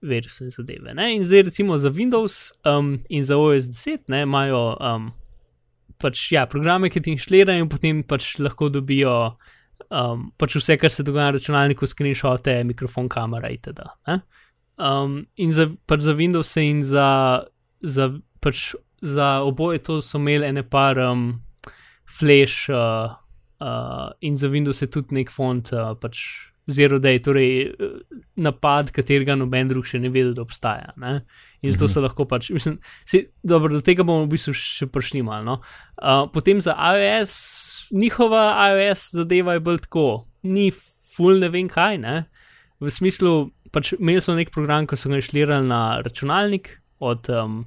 virusne 0.00 0.48
zadeve. 0.54 0.94
Ne? 0.94 1.10
In 1.16 1.26
zdaj 1.26 1.50
recimo 1.50 1.76
za 1.78 1.90
Windows 1.90 2.52
um, 2.64 3.00
in 3.10 3.26
za 3.26 3.36
OS 3.36 3.68
10 3.68 4.06
ne, 4.08 4.22
imajo 4.22 4.62
um, 4.78 5.10
pač, 6.00 6.30
ja, 6.34 6.46
programe, 6.50 6.90
ki 6.90 7.02
ti 7.04 7.14
inštalirajo 7.14 7.64
in 7.64 7.70
potem 7.70 8.02
pač 8.06 8.34
lahko 8.42 8.70
dobijo 8.72 9.14
um, 9.88 10.28
pač 10.38 10.56
vse, 10.58 10.76
kar 10.80 10.92
se 10.92 11.04
dogaja 11.06 11.30
na 11.30 11.38
računalniku, 11.38 11.88
screenshote, 11.88 12.54
mikrofon, 12.64 13.08
kamera 13.08 13.50
itd. 13.52 13.86
ne. 14.08 14.20
Um, 14.80 15.26
in 15.36 15.52
za, 15.52 15.68
pač 15.86 16.06
za 16.06 16.14
Windows 16.16 16.56
in 16.56 16.80
za, 16.82 17.44
za, 17.84 18.08
pač 18.40 18.70
za 19.04 19.40
oboje 19.44 19.82
to 19.84 20.00
so 20.00 20.18
imeli 20.18 20.48
ene 20.48 20.62
par 20.64 20.98
um, 21.04 21.42
flash 22.08 22.70
uh, 22.72 23.12
uh, 23.60 24.08
in 24.20 24.36
za 24.36 24.48
Windows 24.48 24.80
je 24.80 24.88
tudi 24.88 25.14
nek 25.20 25.30
font, 25.30 25.72
uh, 25.72 25.92
pač 26.00 26.22
Zero 26.70 26.98
Day, 26.98 27.20
torej 27.20 27.68
uh, 27.76 28.00
napad, 28.40 28.92
katerega 28.94 29.36
noben 29.36 29.68
drug 29.68 29.84
še 29.84 30.00
ne 30.00 30.08
ve, 30.12 30.24
da 30.32 30.44
obstaja. 30.44 30.94
Ne? 30.96 31.20
In 31.60 31.74
zato 31.74 31.90
se 31.92 32.00
lahko 32.00 32.24
pač, 32.24 32.48
mislim, 32.54 32.78
se, 33.04 33.26
dobro, 33.44 33.74
do 33.74 33.82
tega 33.84 34.04
bomo 34.06 34.24
v 34.24 34.32
bistvu 34.32 34.54
še 34.56 34.88
prišli 34.88 35.20
malo. 35.26 35.44
No? 35.44 35.56
Uh, 36.00 36.24
potem 36.32 36.60
za 36.64 36.72
iOS, 36.72 37.34
njihova 37.92 38.46
iOS 38.70 39.10
zadeva 39.18 39.58
je 39.58 39.64
bolj 39.66 39.82
tako, 39.84 40.06
ni 40.42 40.70
full 41.12 41.42
ne 41.42 41.50
vem 41.52 41.68
kaj, 41.68 42.00
ne? 42.00 42.22
v 42.80 42.88
smislu, 42.88 43.50
pač 43.74 43.92
imeli 43.98 44.22
so 44.24 44.34
nek 44.36 44.52
program, 44.54 44.88
ko 44.88 44.96
so 44.96 45.12
ga 45.12 45.20
inštalirali 45.20 45.68
na 45.68 46.00
računalnik 46.04 46.78
od. 47.04 47.28
Um, 47.28 47.60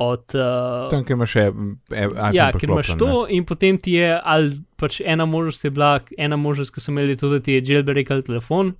od 0.00 0.32
uh, 0.32 0.88
Tam, 0.88 1.02
kjer 1.04 1.16
imaš 1.16 1.32
še 1.36 1.42
mm, 1.52 1.72
iPhone 1.92 2.30
Ja, 2.36 2.46
ker 2.56 2.70
imaš 2.70 2.94
to, 3.00 3.26
in 3.28 3.44
potem 3.48 3.76
ti 3.80 3.98
je, 3.98 4.14
ali 4.16 4.54
pač 4.80 5.00
ena 5.04 5.26
možnost 5.28 5.66
je 5.66 5.72
bila, 5.76 5.98
ena 6.16 6.38
možnost, 6.40 6.72
ko 6.72 6.80
so 6.80 6.92
imeli 6.92 7.18
to, 7.20 7.28
da 7.32 7.40
ti 7.44 7.58
je 7.58 7.64
jailbreakal 7.68 8.24
telefon. 8.24 8.72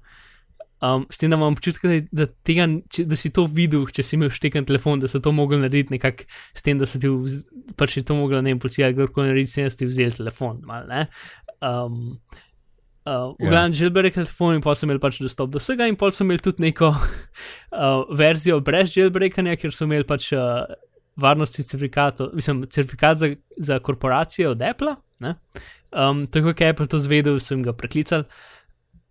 Um, 0.81 1.07
s 1.13 1.21
tem, 1.21 1.29
da 1.29 1.37
imam 1.37 1.53
občutek, 1.53 1.83
da, 1.85 2.25
da, 2.25 2.27
tega, 2.47 2.65
če, 2.89 3.05
da 3.05 3.17
si 3.21 3.29
to 3.37 3.45
videl, 3.45 3.85
če 3.93 4.05
si 4.07 4.17
imel 4.17 4.31
šteken 4.33 4.65
telefon, 4.65 5.03
da 5.03 5.11
so 5.13 5.21
to 5.21 5.33
mogli 5.37 5.59
narediti 5.61 5.93
nekako 5.93 6.25
s 6.57 6.65
tem, 6.65 6.79
da 6.81 6.89
so 6.89 7.01
ti 7.01 7.11
vz, 7.13 7.43
pač 7.77 7.99
je 7.99 8.05
to 8.09 8.17
mogla 8.17 8.41
ne 8.41 8.55
vem, 8.55 8.63
policija, 8.63 8.89
kdorkoli 8.95 9.29
narediti, 9.29 9.53
s 9.53 9.59
tem, 9.59 9.69
da 9.69 9.75
si 9.75 9.83
ti 9.83 9.91
vzeli 9.91 10.17
telefon. 10.23 10.63
Mal, 10.69 10.89
ne? 10.89 11.05
um, 11.61 12.17
Uh, 13.01 13.33
v 13.41 13.49
Ja. 13.49 13.51
glavnem, 13.51 13.73
jailbreak 13.73 14.15
telefon 14.15 14.59
in 14.59 14.61
pa 14.61 14.75
so 14.77 14.85
imeli 14.85 15.01
pač 15.01 15.17
dostop 15.25 15.49
do 15.51 15.59
vsega, 15.59 15.87
in 15.89 15.97
pa 15.97 16.11
so 16.13 16.21
imeli 16.21 16.43
tudi 16.45 16.61
neko 16.67 16.91
uh, 16.93 18.05
verzijo 18.13 18.59
brez 18.61 18.93
jailbreakanja, 18.93 19.57
ker 19.57 19.73
so 19.73 19.89
imeli 19.89 20.05
pač 20.05 20.29
uh, 20.37 20.69
varnostni 21.17 21.65
certifikat, 21.65 22.21
mislim, 22.37 22.67
certifikat 22.69 23.17
za, 23.19 23.31
za 23.57 23.79
korporacije 23.81 24.49
od 24.53 24.63
Apple. 24.63 24.95
Um, 25.91 26.27
tako 26.29 26.53
kot 26.53 26.61
je 26.61 26.69
Apple 26.69 26.87
to 26.93 27.01
zvedel, 27.01 27.41
so 27.41 27.55
jim 27.55 27.65
ga 27.65 27.73
preklicali. 27.73 28.29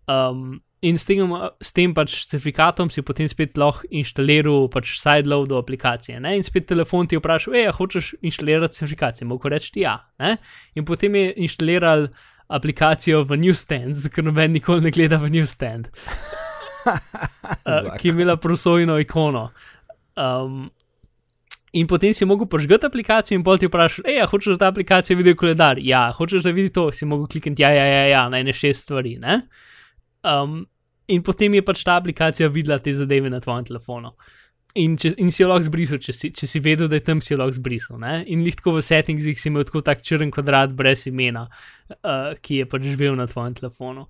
Um, 0.06 0.60
in 0.82 0.96
s 0.98 1.04
tem, 1.04 1.20
s 1.60 1.72
tem 1.76 1.92
pač 1.92 2.14
certifikatom 2.30 2.88
si 2.92 3.04
potem 3.04 3.28
spet 3.28 3.58
lahko 3.60 3.84
inštaliral 3.92 4.68
pač 4.72 4.96
sideload 4.96 5.52
do 5.52 5.60
aplikacije. 5.60 6.20
Ne? 6.24 6.38
In 6.40 6.44
spet 6.46 6.66
telefon 6.70 7.08
ti 7.08 7.18
je 7.18 7.20
vprašal, 7.20 7.56
hej, 7.58 7.68
hočeš 7.76 8.14
inštalirati 8.24 8.80
certifikacijo, 8.80 9.28
mogo 9.28 9.52
reči 9.52 9.84
ja. 9.84 9.98
Ne? 10.22 10.38
In 10.74 10.88
potem 10.88 11.14
je 11.20 11.34
inštaliral 11.44 12.08
aplikacijo 12.50 13.22
v 13.28 13.38
Newstand, 13.44 14.08
ker 14.10 14.26
noben 14.26 14.56
nikoli 14.56 14.88
ne 14.88 14.90
gleda 14.94 15.20
v 15.22 15.30
Newstand, 15.36 15.92
uh, 16.88 17.94
ki 18.00 18.08
je 18.08 18.14
imela 18.16 18.40
prosojno 18.40 18.98
ikono. 18.98 19.50
Um, 20.16 20.70
In 21.70 21.86
potem 21.86 22.10
si 22.10 22.26
mogel 22.26 22.48
požgati 22.50 22.88
aplikacijo, 22.88 23.38
in 23.38 23.44
pol 23.46 23.54
ti 23.54 23.68
vprašaš, 23.70 24.02
hej, 24.02 24.24
hočeš 24.26 24.56
da 24.56 24.64
ta 24.64 24.70
aplikacija 24.72 25.14
vidi 25.14 25.36
koledar? 25.38 25.78
Ja, 25.78 26.08
hočeš 26.10 26.42
da 26.42 26.50
vidi 26.50 26.72
to, 26.74 26.88
si 26.90 27.06
mogel 27.06 27.28
klikniti, 27.30 27.62
ja, 27.62 27.70
ja, 27.70 27.84
ja, 27.86 28.00
ja 28.10 28.22
na 28.26 28.40
ene 28.42 28.50
šest 28.50 28.88
stvari. 28.88 29.12
Ne? 29.22 29.36
Um, 30.24 30.66
in 31.10 31.22
potem 31.26 31.54
je 31.56 31.62
pač 31.64 31.84
ta 31.86 31.96
aplikacija 32.00 32.48
videla 32.52 32.78
te 32.78 32.92
zadeve 32.94 33.30
na 33.30 33.40
tvojem 33.40 33.66
telefonu. 33.70 34.12
In, 34.78 34.94
če, 35.00 35.16
in 35.18 35.32
si 35.34 35.42
jo 35.42 35.48
lahko 35.50 35.66
zbrisal, 35.66 35.98
če 35.98 36.14
si, 36.14 36.28
če 36.36 36.46
si 36.46 36.60
vedel, 36.62 36.86
da 36.90 37.00
je 37.00 37.04
tam, 37.08 37.22
si 37.24 37.32
jo 37.32 37.40
lahko 37.40 37.56
zbrisal. 37.56 37.98
Ne? 38.02 38.20
In 38.30 38.44
lih 38.46 38.54
tako 38.54 38.76
v 38.76 38.84
settingsih 38.86 39.38
si 39.40 39.48
imel 39.50 39.66
tako 39.66 39.82
tak 39.86 40.04
črn 40.06 40.30
kvadrat 40.34 40.76
brez 40.78 41.08
imena, 41.10 41.48
uh, 41.96 42.36
ki 42.38 42.60
je 42.60 42.68
pač 42.70 42.86
živel 42.86 43.18
na 43.18 43.26
tvojem 43.30 43.56
telefonu. 43.58 44.06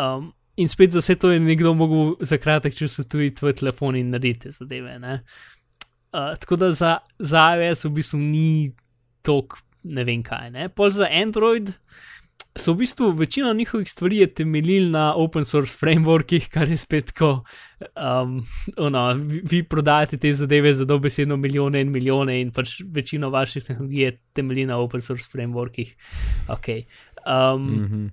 Um, 0.00 0.30
in 0.56 0.70
spet 0.72 0.96
za 0.96 1.02
vse 1.02 1.18
to 1.20 1.32
je 1.34 1.42
nekdo 1.42 1.74
mogel 1.76 2.14
za 2.24 2.38
kratek 2.40 2.76
čas 2.78 2.96
tudi 3.04 3.34
tvoj 3.36 3.52
telefon 3.60 3.98
in 4.00 4.14
narediti 4.14 4.48
te 4.48 4.56
zadeve. 4.56 4.96
Ne? 5.02 5.20
Uh, 6.12 6.32
tako 6.40 6.56
da 6.56 6.72
za, 6.72 6.96
za 7.20 7.50
iOS 7.58 7.84
v 7.84 7.92
bistvu 8.00 8.22
ni 8.22 8.48
tok, 9.26 9.60
ne 9.84 10.06
vem 10.08 10.24
kaj. 10.24 10.50
Ne? 10.56 10.70
Pol 10.72 10.92
za 10.96 11.10
Android 11.12 11.68
so 12.56 12.72
v 12.72 12.82
bistvu 12.82 13.10
večina 13.16 13.52
njihovih 13.52 13.90
stvari 13.90 14.18
je 14.18 14.26
temeljil 14.34 14.90
na 14.90 15.14
open 15.14 15.44
source 15.44 15.76
frameworkih, 15.80 16.48
kar 16.48 16.70
je 16.70 16.76
spet 16.76 17.06
tako. 17.12 17.44
Um, 17.96 18.46
ono, 18.76 19.14
vi, 19.14 19.40
vi 19.44 19.62
prodajate 19.62 20.16
te 20.16 20.32
zadeve 20.34 20.74
za 20.74 20.84
dobesedno 20.84 21.36
milijone 21.36 21.80
in 21.80 21.90
milijone, 21.90 22.40
in 22.40 22.50
pač 22.52 22.80
večino 22.84 23.30
vaših 23.30 23.64
tehnologij 23.64 24.04
je 24.04 24.18
temelji 24.32 24.66
na 24.66 24.78
open 24.78 25.00
source 25.00 25.28
frameworkih. 25.32 25.94
Okay. 26.48 26.84
Um, 27.26 27.62
Mm 27.62 27.86
-hmm. 27.86 28.10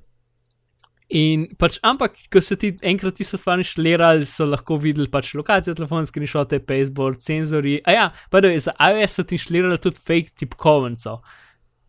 In 1.09 1.47
pač, 1.57 1.79
ampak, 1.81 2.19
ko 2.29 2.37
so 2.37 2.53
ti 2.59 2.69
enkrat 2.85 3.15
ti 3.17 3.25
so 3.25 3.37
stvari 3.37 3.63
šlerali, 3.65 4.27
so 4.29 4.45
lahko 4.45 4.77
videli 4.77 5.09
pač 5.09 5.31
lokacijo 5.33 5.73
telefonske 5.73 6.21
nišote, 6.21 6.59
baseboard, 6.59 7.17
senzori. 7.25 7.79
A 7.89 7.95
ja, 7.95 8.03
pa 8.29 8.41
da 8.45 8.51
je 8.53 8.59
za 8.67 8.75
iOS 8.77 9.17
so 9.17 9.25
ti 9.25 9.39
šlerali 9.41 9.79
tudi 9.81 9.97
fake 9.97 10.35
tipkovnico, 10.37 11.15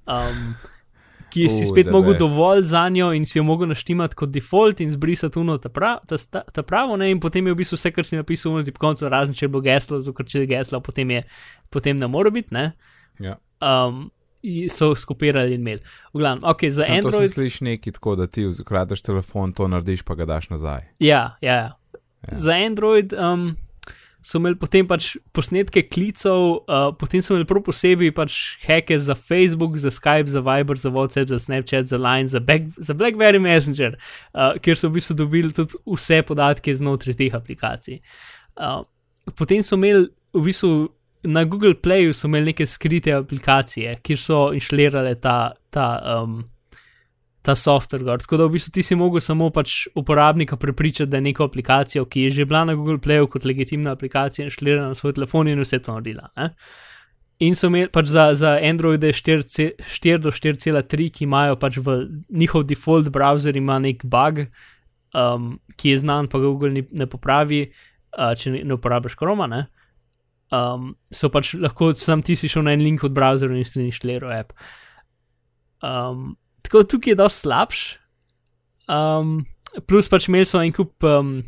um, 0.09 0.55
ki 1.31 1.49
si 1.49 1.63
Oh, 1.63 1.69
spet 1.69 1.87
mogel 1.89 2.13
best. 2.13 2.21
dovolj 2.21 2.65
za 2.65 2.89
njo 2.89 3.13
in 3.13 3.27
si 3.27 3.39
jo 3.39 3.45
mogel 3.45 3.69
naštimati 3.69 4.15
kot 4.15 4.31
default 4.31 4.81
in 4.81 4.91
zbrisati 4.91 5.39
uno 5.39 5.59
ta, 5.59 5.69
pra, 5.69 5.99
ta, 6.07 6.19
sta- 6.19 6.43
ta 6.45 6.63
pravo, 6.63 6.97
ne, 6.97 7.11
in 7.11 7.21
potem 7.21 7.47
je 7.47 7.53
v 7.53 7.57
bistvu 7.57 7.77
vse, 7.77 7.91
kar 7.91 8.05
si 8.05 8.17
napisal 8.17 8.53
uno 8.53 8.63
tipkovnico, 8.63 9.09
razen 9.09 9.35
če 9.35 9.45
je 9.45 9.49
bilo 9.49 9.63
geslo, 9.63 10.01
zato 10.01 10.13
ker 10.13 10.27
če 10.27 10.39
je 10.39 10.47
geslo, 10.49 10.81
potem, 10.81 11.11
je, 11.11 11.23
potem 11.71 11.97
ne 11.97 12.07
more 12.07 12.31
biti, 12.31 12.49
ne. 12.51 12.73
ja. 13.19 13.37
Um, 13.61 14.11
so 14.71 14.95
skopirali 14.95 15.53
in 15.53 15.61
imeli. 15.61 15.83
V 16.13 16.19
glavnem, 16.19 16.45
ok, 16.45 16.61
za 16.65 16.83
Samo 16.83 17.01
to 17.03 17.09
Android. 17.09 17.29
si 17.29 17.35
slišiš 17.35 17.61
neki 17.61 17.93
tako, 17.93 18.17
da 18.17 18.27
ti 18.27 18.47
ukradeš 18.47 19.03
telefon, 19.03 19.53
to 19.53 19.69
narediš, 19.69 20.03
pa 20.03 20.15
ga 20.15 20.25
daš 20.25 20.49
nazaj. 20.51 20.81
Ja, 20.99 21.37
ja. 21.41 21.55
ja. 21.55 21.73
Ja. 22.23 22.37
Za 22.39 22.53
Android 22.55 23.13
um, 23.13 23.57
so 24.23 24.39
imeli 24.39 24.57
potem 24.61 24.87
pač 24.89 25.15
posnetke 25.37 25.83
klicev, 25.89 26.61
uh, 26.61 26.91
potem 27.01 27.23
so 27.25 27.35
imeli 27.35 27.49
prav 27.49 27.63
posebej 27.67 28.13
pač 28.17 28.37
heke 28.65 28.99
za 29.01 29.17
Facebook, 29.17 29.79
za 29.81 29.93
Skype, 29.95 30.29
za 30.31 30.43
Viber, 30.45 30.79
za 30.81 30.93
WhatsApp, 30.93 31.33
za 31.33 31.41
Snapchat, 31.41 31.89
za 31.89 31.99
Line, 32.01 32.29
za, 32.29 32.41
Back, 32.41 32.71
za 32.77 32.95
BlackBerry 32.95 33.41
Messenger, 33.41 33.97
uh, 34.35 34.55
kjer 34.61 34.79
so 34.79 34.91
v 34.91 34.99
bistvu 34.99 35.19
dobili 35.23 35.53
tudi 35.57 35.81
vse 35.89 36.23
podatke 36.27 36.75
znotraj 36.77 37.19
teh 37.19 37.37
aplikacij. 37.37 38.01
Uh, 38.57 38.83
potem 39.37 39.65
so 39.65 39.81
imeli 39.81 40.09
v 40.37 40.49
bistvu. 40.49 40.73
Na 41.21 41.43
Google 41.45 41.75
Playu 41.77 42.15
so 42.17 42.31
imeli 42.31 42.55
neke 42.55 42.65
skrite 42.65 43.13
aplikacije, 43.13 43.99
kjer 44.01 44.17
so 44.17 44.37
inštalirale 44.57 45.19
ta, 45.21 45.53
ta, 45.69 45.89
um, 46.01 46.39
ta 47.43 47.55
software. 47.57 48.05
Gor. 48.05 48.21
Tako 48.23 48.37
da 48.37 48.47
v 48.47 48.57
bistvu 48.57 48.73
ti 48.75 48.83
si 48.83 48.97
mogel 48.99 49.23
samo 49.25 49.51
pač 49.51 49.87
uporabnika 49.95 50.57
prepričati, 50.57 51.11
da 51.11 51.17
je 51.17 51.27
neko 51.31 51.49
aplikacijo, 51.49 52.05
ki 52.05 52.27
je 52.29 52.31
že 52.41 52.45
bila 52.45 52.65
na 52.65 52.75
Google 52.75 52.99
Playu 52.99 53.29
kot 53.29 53.45
legitimna 53.45 53.93
aplikacija, 53.93 54.45
inštalirana 54.45 54.89
na 54.89 54.95
svoj 54.95 55.17
telefon 55.17 55.49
in 55.49 55.61
vse 55.61 55.79
to 55.83 55.97
naredila. 55.97 56.29
Ne? 56.37 56.51
In 57.41 57.57
so 57.57 57.71
imeli 57.71 57.89
pač 57.89 58.13
za, 58.13 58.35
za 58.35 58.59
Android 58.63 59.01
4, 59.01 59.45
4 59.81 60.19
do 60.21 60.31
4,3, 60.31 61.11
ki 61.11 61.25
imajo 61.25 61.57
pač 61.57 61.81
v 61.81 62.03
njihov 62.29 62.67
default 62.69 63.09
browser 63.09 63.57
ima 63.57 63.79
nek 63.81 64.05
bug, 64.05 64.45
um, 65.17 65.55
ki 65.77 65.95
je 65.95 66.03
znan, 66.05 66.29
pa 66.29 66.39
Google 66.39 66.71
ni, 66.71 66.85
ne 66.93 67.09
popravi, 67.09 67.63
uh, 68.19 68.35
če 68.37 68.53
ne, 68.53 68.65
ne 68.65 68.77
uporabiš 68.77 69.17
Chroma. 69.17 69.49
Ne? 69.49 69.67
um, 70.51 70.95
so 71.13 71.31
pač 71.31 71.55
lahko 71.55 71.93
sam 71.99 72.23
ti 72.23 72.37
si 72.37 72.51
šel 72.51 72.67
na 72.67 72.75
en 72.77 72.85
link 72.85 73.05
od 73.07 73.15
browserja 73.17 73.59
in 73.59 73.67
si 73.67 73.83
inštaliral 73.87 74.35
app. 74.35 74.55
Um, 75.83 76.37
tako 76.71 76.87
tukaj 76.87 77.11
je 77.11 77.19
dosti 77.19 77.43
slabš. 77.43 77.81
Um, 78.91 79.41
plus 79.91 80.09
pač 80.09 80.29
imeli 80.29 80.47
so 80.47 80.63
en 80.63 80.73
kup 80.75 81.03
um, 81.07 81.41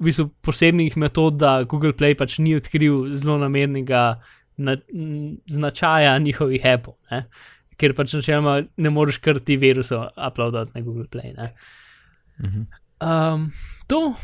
v 0.00 0.08
bistvu 0.08 0.30
posebnih 0.44 0.96
metod, 0.96 1.36
da 1.36 1.60
Google 1.68 1.92
Play 1.92 2.16
pač 2.16 2.38
ni 2.40 2.56
odkril 2.56 3.12
zelo 3.12 3.36
namernega 3.40 4.16
na, 4.56 4.76
značaja 5.48 6.16
njihovih 6.18 6.64
appov, 6.64 6.96
ne? 7.12 7.26
ker 7.80 7.94
pač 7.96 8.12
načeloma 8.12 8.58
ne 8.76 8.90
moreš 8.92 9.20
kar 9.24 9.38
ti 9.40 9.56
virusov 9.56 10.10
uploadati 10.16 10.72
na 10.74 10.84
Google 10.84 11.08
Play. 11.12 11.32
Mhm. 12.40 12.66
Um, 13.00 13.52
to, 13.88 14.14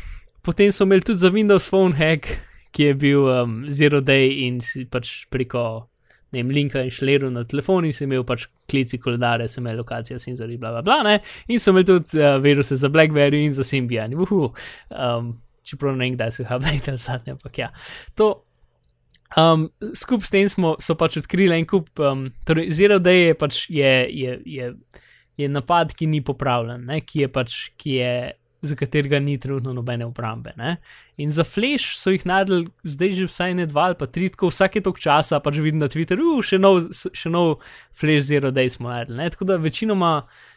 potem 0.45 0.71
so 0.71 0.85
imeli 0.85 1.05
tudi 1.05 1.21
za 1.21 1.29
Windows 1.33 1.69
Phone 1.69 1.97
hack, 1.97 2.29
ki 2.73 2.91
je 2.91 2.93
bil 2.93 3.29
um, 3.29 3.63
zero 3.69 4.01
day 4.01 4.45
in 4.45 4.61
si 4.61 4.85
pač 4.85 5.25
preko 5.33 5.87
ne 6.31 6.41
vem, 6.41 6.51
linka 6.51 6.83
inštaliral 6.83 7.31
na 7.31 7.45
telefon 7.47 7.85
in 7.87 7.95
si 7.95 8.05
imel 8.05 8.25
pač 8.27 8.45
klici 8.69 8.99
koledare, 9.01 9.47
si 9.47 9.59
imel 9.61 9.77
lokacijo 9.81 10.19
senzorji, 10.19 10.57
bla 10.57 10.71
bla 10.75 10.81
bla, 10.81 11.01
ne? 11.03 11.19
in 11.47 11.59
so 11.59 11.71
imeli 11.71 11.87
tudi 11.87 12.21
uh, 12.21 12.37
viruse 12.43 12.75
za 12.75 12.89
BlackBerry 12.89 13.45
in 13.45 13.53
za 13.53 13.63
Symbian. 13.63 14.13
Um, 14.17 15.33
čeprav 15.67 15.95
ne 15.95 16.05
vem, 16.05 16.15
kdaj 16.17 16.31
so 16.35 16.41
jih 16.43 16.53
updated 16.55 16.99
zadnje, 17.01 17.37
ampak 17.37 17.59
ja. 17.63 17.71
To, 18.19 18.31
um, 19.35 19.69
skup 19.93 20.25
s 20.25 20.33
tem 20.33 20.49
smo 20.51 20.75
pač 20.99 21.19
odkrili 21.21 21.57
en 21.57 21.67
kup, 21.69 21.91
um, 21.99 22.27
torej 22.47 22.71
Zero 22.75 22.99
Day 23.03 23.29
je 23.29 23.37
pač 23.37 23.61
je, 23.69 23.93
je, 24.13 24.39
je, 24.45 24.73
je 25.37 25.51
napad, 25.51 25.95
ki 25.95 26.09
ni 26.11 26.23
popravljen, 26.25 26.87
ne? 26.91 27.01
ki 27.01 27.25
je 27.25 27.31
pač, 27.31 27.61
ki 27.79 28.01
je. 28.01 28.13
Za 28.61 28.75
katerega 28.75 29.19
ni 29.21 29.37
trenutno 29.37 29.73
nobene 29.73 30.05
obrambe. 30.05 30.53
Ne? 30.57 30.77
In 31.21 31.31
za 31.31 31.43
Flash 31.45 31.97
so 31.99 32.09
jih 32.09 32.25
najdel, 32.25 32.65
zdaj 32.83 33.13
že 33.13 33.27
vsaj 33.29 33.53
ne 33.59 33.67
dva 33.69 33.91
ali 33.91 33.97
pa 33.99 34.07
tri, 34.09 34.31
tako 34.33 34.49
vsake 34.49 34.81
tok 34.81 34.97
časa 34.99 35.39
pač 35.39 35.59
vidim 35.61 35.77
na 35.83 35.89
Twitterju, 35.91 36.39
še 36.41 36.57
nov, 36.57 36.87
še 36.91 37.29
nov 37.29 37.59
Flash 37.93 38.25
Zero 38.31 38.49
Day 38.51 38.71
smo 38.73 38.89
najdel. 38.89 39.21
Tako 39.35 39.45
da 39.51 39.59
večinoma 39.61 40.13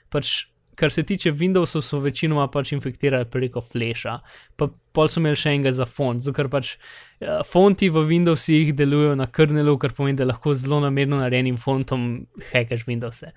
pač 0.09 0.51
kar 0.81 0.91
se 0.91 1.03
tiče 1.05 1.33
Windowsov, 1.37 1.85
so 1.85 1.99
večinoma 2.01 2.47
pač 2.53 2.73
infektirali 2.73 3.29
preko 3.29 3.61
Flasha, 3.61 4.17
pa 4.57 4.71
pol 4.97 5.11
so 5.13 5.21
imeli 5.21 5.37
še 5.37 5.53
enega 5.53 5.73
za 5.77 5.85
font, 5.87 6.23
zato 6.25 6.35
ker 6.39 6.49
pač 6.53 6.73
uh, 6.77 7.43
fonti 7.47 7.91
v 7.93 8.03
Windowsih 8.09 8.73
delujejo 8.79 9.19
na 9.21 9.29
kernelu, 9.29 9.77
kar 9.83 9.93
pomeni, 9.97 10.17
da 10.19 10.29
lahko 10.31 10.55
zelo 10.57 10.81
namerno 10.81 11.21
narejenim 11.21 11.61
fontom 11.61 12.09
hekaš 12.53 12.87
Windowse. 12.89 13.35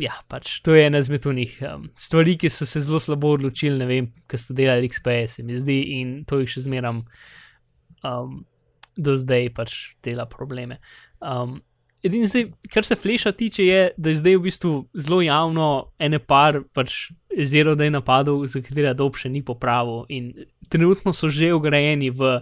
Ja, 0.00 0.16
pač 0.32 0.56
to 0.64 0.74
je 0.74 0.88
ena 0.88 1.02
izmed 1.04 1.28
unih 1.28 1.58
um, 1.68 1.88
stvari, 1.98 2.38
ki 2.40 2.50
so 2.50 2.66
se 2.66 2.82
zelo 2.86 3.00
slabo 3.02 3.36
odločili, 3.36 3.76
ne 3.78 3.90
vem, 3.90 4.12
ker 4.30 4.40
so 4.40 4.56
delali 4.56 4.88
XPS, 4.88 5.42
mi 5.44 5.60
zdi, 5.60 5.82
in 6.00 6.16
to 6.28 6.40
jih 6.40 6.56
še 6.56 6.64
zmeram 6.64 7.04
um, 8.08 8.40
do 8.96 9.14
zdaj 9.20 9.52
pač 9.54 9.78
dela 10.02 10.26
probleme. 10.30 10.80
Um, 11.20 11.60
Edini 12.02 12.28
zdaj, 12.30 12.44
kar 12.70 12.84
se 12.86 12.94
fleša 12.94 13.32
tiče, 13.32 13.64
je, 13.66 13.90
da 13.96 14.10
je 14.12 14.16
zdaj 14.20 14.36
v 14.36 14.42
bistvu 14.42 14.72
zelo 14.94 15.18
javno 15.22 15.90
ene 15.98 16.18
par 16.18 16.60
pač 16.72 17.10
zelo 17.34 17.74
da 17.74 17.84
je 17.84 17.90
napadov, 17.90 18.46
za 18.46 18.62
katere 18.62 18.94
dob 18.94 19.18
še 19.18 19.30
ni 19.32 19.42
popravil 19.42 20.04
in 20.08 20.30
trenutno 20.68 21.12
so 21.12 21.28
že 21.28 21.52
ugrajeni 21.54 22.10
v 22.10 22.38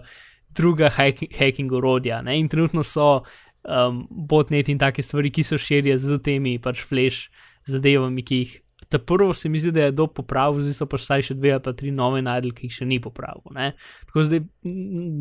druga 0.53 0.89
hacking 0.89 1.71
orodja 1.73 2.21
ne? 2.21 2.37
in 2.39 2.49
trenutno 2.49 2.83
so 2.83 3.23
um, 3.63 4.05
botnet 4.09 4.69
in 4.69 4.77
take 4.77 5.03
stvari, 5.03 5.31
ki 5.31 5.43
so 5.43 5.57
širje 5.57 5.97
z 5.97 6.21
temi 6.23 6.57
pač 6.59 6.81
fleš 6.85 7.27
zadevami, 7.67 8.23
ki 8.23 8.41
jih 8.41 8.55
Ta 8.89 8.99
prvo 8.99 9.33
se 9.33 9.49
mi 9.49 9.59
zdi, 9.59 9.71
da 9.75 9.87
je 9.87 9.91
do 9.91 10.07
popravil, 10.07 10.61
zdaj 10.63 10.77
so 10.77 10.87
pa 10.87 10.99
vsaj 10.99 11.25
še 11.29 11.35
dve 11.35 11.51
ali 11.57 11.63
pa 11.63 11.73
tri 11.75 11.91
nove 11.91 12.21
najdel, 12.23 12.53
ki 12.55 12.69
jih 12.69 12.77
še 12.79 12.87
ni 12.87 12.99
popravil. 13.03 13.43
Ne? 13.55 13.73
Tako 14.07 14.25
zdaj 14.29 14.43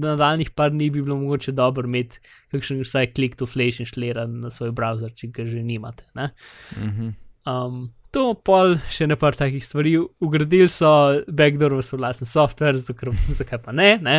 na 0.07 0.14
daljnih 0.21 0.53
par 0.55 0.71
dni 0.75 0.91
bi 0.95 1.03
bilo 1.03 1.19
mogoče 1.19 1.55
dobro 1.57 1.89
imeti 1.91 2.23
kakšen 2.55 2.83
vsaj 2.85 3.11
klik 3.17 3.37
to 3.41 3.49
flash 3.51 3.83
in 3.83 3.91
šlera 3.91 4.27
na 4.31 4.53
svoj 4.55 4.75
browser, 4.77 5.14
če 5.14 5.33
ga 5.35 5.49
že 5.51 5.62
nimate. 5.67 6.07
Mhm. 6.17 7.14
Um, 7.47 7.91
to 8.17 8.33
pol 8.47 8.79
še 8.91 9.07
ne 9.11 9.19
par 9.21 9.37
takih 9.39 9.64
stvari. 9.64 9.97
Ugradili 10.25 10.69
so 10.73 10.91
backdoor 11.27 11.77
v 11.77 11.85
svoj 11.85 12.01
vlastni 12.03 12.29
software, 12.29 12.81
zato 12.81 12.97
ker 12.99 13.12
zakaj 13.41 13.62
pa 13.67 13.75
ne. 13.77 13.97
ne? 14.03 14.19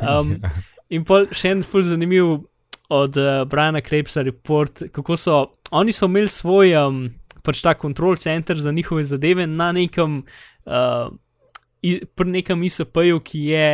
Um, 0.00 0.38
in 0.90 1.06
pol 1.06 1.28
še 1.34 1.54
en 1.54 1.66
full 1.66 1.86
zanimiv 1.86 2.38
od 2.94 3.16
uh, 3.16 3.44
Briana 3.48 3.82
Krepsa 3.84 4.24
report, 4.24 4.86
kako 4.92 5.16
so 5.16 5.42
oni 5.74 5.92
so 5.92 6.08
imeli 6.10 6.28
svoj. 6.28 6.74
Um, 6.80 7.04
pač 7.44 7.60
ta 7.64 7.74
kontrol 7.76 8.16
center 8.16 8.58
za 8.60 8.72
njihove 8.72 9.04
zadeve 9.04 9.46
na 9.46 9.72
nekem, 9.72 10.22
uh, 10.64 11.12
pri 12.16 12.30
nekem 12.30 12.62
ISP-ju, 12.64 13.20
ki 13.20 13.44
je 13.52 13.68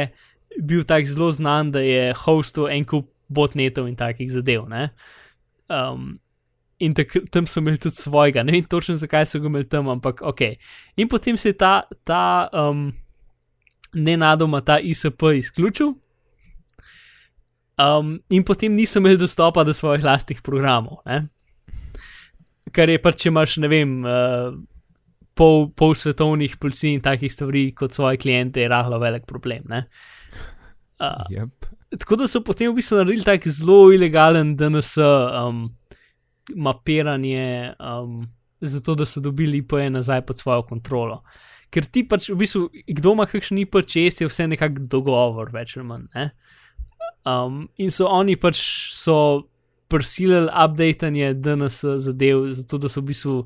bil 0.59 0.83
tako 0.85 1.07
zelo 1.07 1.31
znan, 1.33 1.71
da 1.71 1.81
je 1.81 2.11
hostil 2.25 2.69
en 2.69 2.85
kup 2.85 3.07
botnetov 3.31 3.87
in 3.87 3.97
takih 3.97 4.31
zadev. 4.33 4.67
Um, 5.71 6.19
in 6.83 6.95
tak, 6.95 7.15
tam 7.31 7.47
so 7.47 7.61
imeli 7.61 7.79
tudi 7.79 7.95
svojega, 7.95 8.43
ne 8.43 8.53
vem 8.53 8.67
točno 8.67 8.97
zakaj 8.99 9.29
so 9.31 9.41
ga 9.41 9.47
imeli 9.47 9.69
tam, 9.69 9.89
ampak 9.89 10.23
ok. 10.27 10.43
In 10.97 11.09
potem 11.09 11.37
se 11.37 11.53
je 11.53 11.59
ta, 11.61 11.83
ta 12.05 12.49
um, 12.53 12.91
nenadoma 13.95 14.61
ta 14.61 14.81
ISP 14.81 15.31
izključil. 15.39 15.95
Um, 17.81 18.19
in 18.29 18.45
potem 18.45 18.75
niso 18.75 18.99
imeli 18.99 19.17
dostopa 19.17 19.65
do 19.65 19.73
svojih 19.73 20.05
lastnih 20.05 20.43
programov. 20.43 21.01
Ne? 21.07 21.29
Kar 22.73 22.91
je 22.91 23.01
pač, 23.03 23.25
če 23.25 23.31
imaš, 23.31 23.57
ne 23.63 23.71
vem, 23.71 23.97
uh, 24.05 24.53
pol, 25.39 25.69
pol 25.77 25.95
svetovnih 25.97 26.57
policij 26.61 26.97
in 26.97 27.05
takih 27.05 27.33
stvari 27.33 27.71
kot 27.77 27.95
svoje 27.97 28.21
kliente, 28.21 28.63
je 28.63 28.71
rahlo 28.71 29.01
velik 29.03 29.27
problem. 29.29 29.71
Uh, 31.01 31.25
yep. 31.33 31.71
Tako 31.91 32.21
da 32.21 32.29
so 32.31 32.43
potem 32.47 32.71
v 32.71 32.79
bistvu 32.79 33.01
naredili 33.01 33.27
tak 33.27 33.49
zelo 33.51 33.91
ilegalen 33.91 34.55
DNS 34.57 34.93
um, 35.03 35.65
mapiranje, 36.55 37.75
um, 37.81 38.29
zato 38.61 38.95
da 38.95 39.07
so 39.09 39.21
dobili 39.21 39.59
IP 39.65 39.73
nazaj 39.91 40.23
pod 40.27 40.39
svojo 40.39 40.63
kontrolo. 40.69 41.23
Ker 41.71 41.87
ti 41.87 42.05
pač 42.07 42.29
v 42.31 42.39
bistvu, 42.39 42.69
kdo 42.99 43.15
ima 43.15 43.27
kakšen 43.31 43.59
IP, 43.63 43.81
če 43.87 44.09
je 44.11 44.29
vse 44.29 44.47
nekako 44.51 44.87
dogovor, 44.91 45.51
več 45.55 45.77
ali 45.79 45.87
manj. 45.87 46.07
Ne? 46.15 46.31
Um, 47.27 47.65
in 47.79 47.91
so 47.95 48.09
oni 48.11 48.37
pač 48.41 48.61
so 48.97 49.50
prisilili 49.91 50.49
updatanje 50.65 51.35
DNS 51.35 51.85
zadev, 51.97 52.47
zato 52.57 52.79
da 52.79 52.89
so 52.89 53.03
v 53.03 53.11
bistvu 53.11 53.37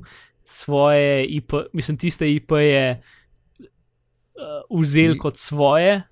svoje 0.45 1.27
IP, 1.27 1.53
mislim, 1.73 1.97
tiste 1.99 2.29
IP-je 2.31 3.01
uh, 3.01 4.81
vzeli 4.81 5.19
kot 5.19 5.37
svoje. 5.37 6.03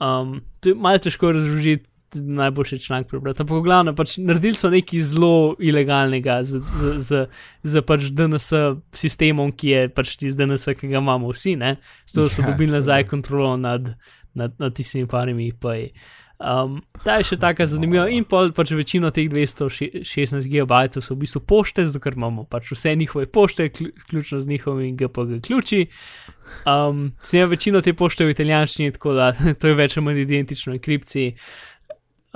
Um, 0.00 0.40
to 0.60 0.68
je 0.68 0.74
malo 0.74 0.98
težko 0.98 1.32
razložiti. 1.32 1.84
Najboljši 2.14 2.78
članek 2.80 3.08
prebrati. 3.08 3.42
Ampak, 3.42 3.58
glavno, 3.64 3.92
pač 3.92 4.14
naredili 4.16 4.56
so 4.56 4.70
nekaj 4.72 5.02
zelo 5.04 5.56
ilegalnega 5.60 6.38
z, 6.42 6.62
z, 6.64 6.92
z, 7.04 7.18
z 7.68 7.82
pač 7.84 8.06
DNS 8.16 8.46
sistemom, 8.96 9.52
ki 9.52 9.74
je 9.74 9.82
pač 9.92 10.14
tisti 10.16 10.38
DNS, 10.38 10.72
ki 10.78 10.88
ga 10.88 11.02
imamo 11.02 11.28
vsi, 11.28 11.52
zato 12.08 12.24
da 12.24 12.30
so 12.32 12.40
ja, 12.40 12.48
dobili 12.48 12.72
nazaj 12.72 13.04
kontrolo 13.10 13.58
nad, 13.60 13.92
nad, 14.32 14.56
nad 14.56 14.72
tistimi 14.72 15.04
parimi 15.04 15.50
IP-ji. 15.52 15.90
Um, 16.38 16.76
ta 17.02 17.16
je 17.18 17.32
še 17.32 17.36
tako 17.42 17.66
zanimiva, 17.66 18.04
in 18.14 18.22
pol, 18.28 18.52
pač 18.54 18.70
večino 18.78 19.10
teh 19.10 19.26
216 19.26 20.46
GB 20.46 20.76
so 21.02 21.16
v 21.16 21.24
bistvu 21.24 21.42
pošte, 21.42 21.82
zato 21.82 21.98
ker 22.04 22.14
imamo 22.14 22.44
pač 22.46 22.70
vse 22.76 22.94
njihove 22.94 23.26
pošte, 23.26 23.66
vključno 24.04 24.38
z 24.44 24.46
njihovimi 24.46 24.94
GPG 24.94 25.40
ključi. 25.42 25.88
Um, 26.62 27.10
Snemal 27.26 27.50
večino 27.50 27.82
te 27.82 27.90
pošte 27.90 28.22
v 28.22 28.36
italijanščini, 28.36 28.94
tako 28.94 29.16
da 29.18 29.32
to 29.58 29.72
je 29.72 29.78
več 29.78 29.98
ali 29.98 30.06
manj 30.06 30.22
identično 30.22 30.76
enkripciji. 30.78 31.34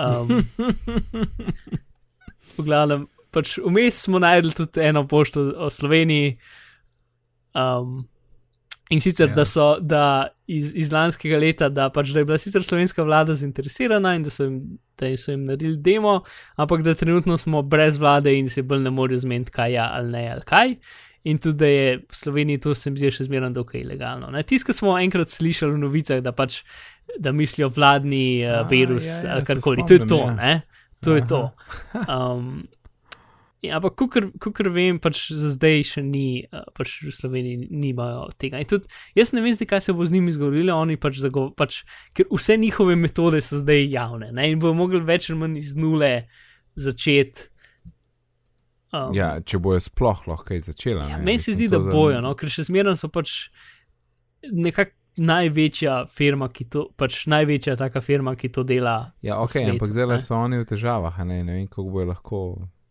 Um, 0.03 0.43
v 2.59 2.67
glavnem, 2.67 3.07
pač 3.31 3.55
vmes 3.63 4.03
smo 4.03 4.19
najdli 4.19 4.57
tudi 4.57 4.83
eno 4.83 5.07
pošto 5.07 5.47
o 5.63 5.71
Sloveniji. 5.71 6.41
Um, 7.55 8.03
In 8.93 9.01
sicer, 9.01 9.31
ja. 9.31 9.35
da 9.35 9.45
so 9.49 9.67
da 9.81 10.07
iz, 10.47 10.75
iz 10.77 10.91
lanskega 10.93 11.39
leta, 11.41 11.69
da, 11.73 11.89
pač, 11.93 12.11
da 12.13 12.21
je 12.21 12.29
bila 12.29 12.39
sicer 12.39 12.65
slovenska 12.65 13.05
vlada 13.07 13.35
zainteresirana 13.39 14.15
in 14.19 14.27
da 14.27 14.33
so, 14.33 14.45
jim, 14.45 14.59
da 15.01 15.09
so 15.17 15.33
jim 15.33 15.47
naredili 15.49 15.79
demo, 15.81 16.19
ampak 16.61 16.85
da 16.85 16.95
trenutno 16.99 17.39
smo 17.41 17.63
brez 17.63 17.97
vlade 18.01 18.35
in 18.37 18.51
se 18.53 18.63
bolj 18.63 18.85
ne 18.85 18.93
morejo 18.93 19.25
zmeniti, 19.25 19.55
kaj 19.55 19.73
ja, 19.79 19.89
ali 19.97 20.13
ne 20.13 20.27
ali 20.35 20.45
kaj. 20.49 20.77
In 21.25 21.39
tudi, 21.39 21.59
da 21.59 21.67
je 21.71 21.97
v 22.03 22.17
Sloveniji 22.19 22.61
to 22.61 22.75
se 22.75 22.91
mi 22.91 22.99
zdi 22.99 23.13
še 23.15 23.29
zmeraj 23.29 23.53
dokaj 23.55 23.81
ilegalno. 23.81 24.31
Tisto 24.43 24.75
smo 24.75 24.97
enkrat 24.99 25.31
slišali 25.31 25.77
v 25.77 25.83
novicah, 25.85 26.21
da 26.21 26.35
pač 26.35 26.61
da 27.19 27.33
mislijo 27.33 27.69
vladni 27.69 28.43
uh, 28.45 28.71
virus 28.71 29.07
ja, 29.07 29.17
ja, 29.25 29.35
ali 29.35 29.45
karkoli. 29.45 29.85
To 29.89 29.95
je 29.95 30.07
to, 30.07 30.21
ja. 30.27 30.35
ne? 30.35 30.61
To 31.05 31.11
Aha. 31.11 31.19
je 31.19 31.27
to. 31.29 31.43
Um, 32.09 32.67
Ja, 33.63 33.77
ampak, 33.79 33.95
kot 34.43 34.69
vem, 34.75 34.97
pač 34.99 35.29
za 35.39 35.53
zdaj 35.55 35.85
še 35.87 36.03
ni, 36.03 36.43
pač 36.75 36.97
v 37.05 37.13
Sloveniji 37.15 37.69
nimajo 37.71 38.25
tega. 38.35 38.59
Tudi, 38.67 38.91
jaz 39.15 39.31
ne 39.37 39.45
vem, 39.45 39.55
kaj 39.55 39.85
se 39.85 39.95
bo 39.95 40.03
z 40.03 40.17
njimi 40.17 40.35
zgodilo, 40.35 40.75
oni 40.75 40.99
pač, 40.99 41.21
zago, 41.23 41.47
pač 41.55 41.85
ker 42.11 42.27
vse 42.33 42.57
njihove 42.59 42.97
metode 42.99 43.39
so 43.39 43.61
zdaj 43.61 43.87
javne 43.87 44.33
ne? 44.35 44.49
in 44.51 44.59
bodo 44.59 44.75
mogli 44.81 44.99
več 45.07 45.31
ali 45.31 45.39
manj 45.45 45.61
iz 45.63 45.77
nule 45.79 46.11
začeti. 46.75 47.47
Um, 48.93 49.15
ja, 49.15 49.37
če 49.39 49.63
bojo 49.63 49.79
sploh 49.81 50.27
lahko 50.27 50.51
kaj 50.51 50.67
začela. 50.67 51.07
Ja, 51.09 51.23
meni 51.23 51.39
se 51.39 51.55
zdi, 51.55 51.71
da 51.71 51.79
bojo, 51.79 52.19
no? 52.19 52.35
ker 52.35 52.51
še 52.51 52.67
zmeraj 52.67 52.99
so 52.99 53.13
pač 53.15 53.47
nekako 54.51 54.99
največja 55.23 56.03
firma, 56.11 56.49
ki 56.51 56.67
to, 56.73 56.89
pač 56.99 57.27
največja 57.31 57.77
taka 57.79 58.03
firma, 58.03 58.35
ki 58.35 58.51
to 58.53 58.67
dela. 58.67 59.13
Ja, 59.23 59.39
ok, 59.39 59.55
svetu, 59.55 59.75
ampak 59.77 59.95
zdaj 59.95 60.19
so 60.25 60.39
oni 60.41 60.63
v 60.63 60.67
težavah, 60.67 61.15
a 61.15 61.27
ne, 61.29 61.43
ne 61.47 61.61
vem, 61.61 61.67
kako 61.71 61.91
bo 61.93 62.07
lahko. 62.09 62.39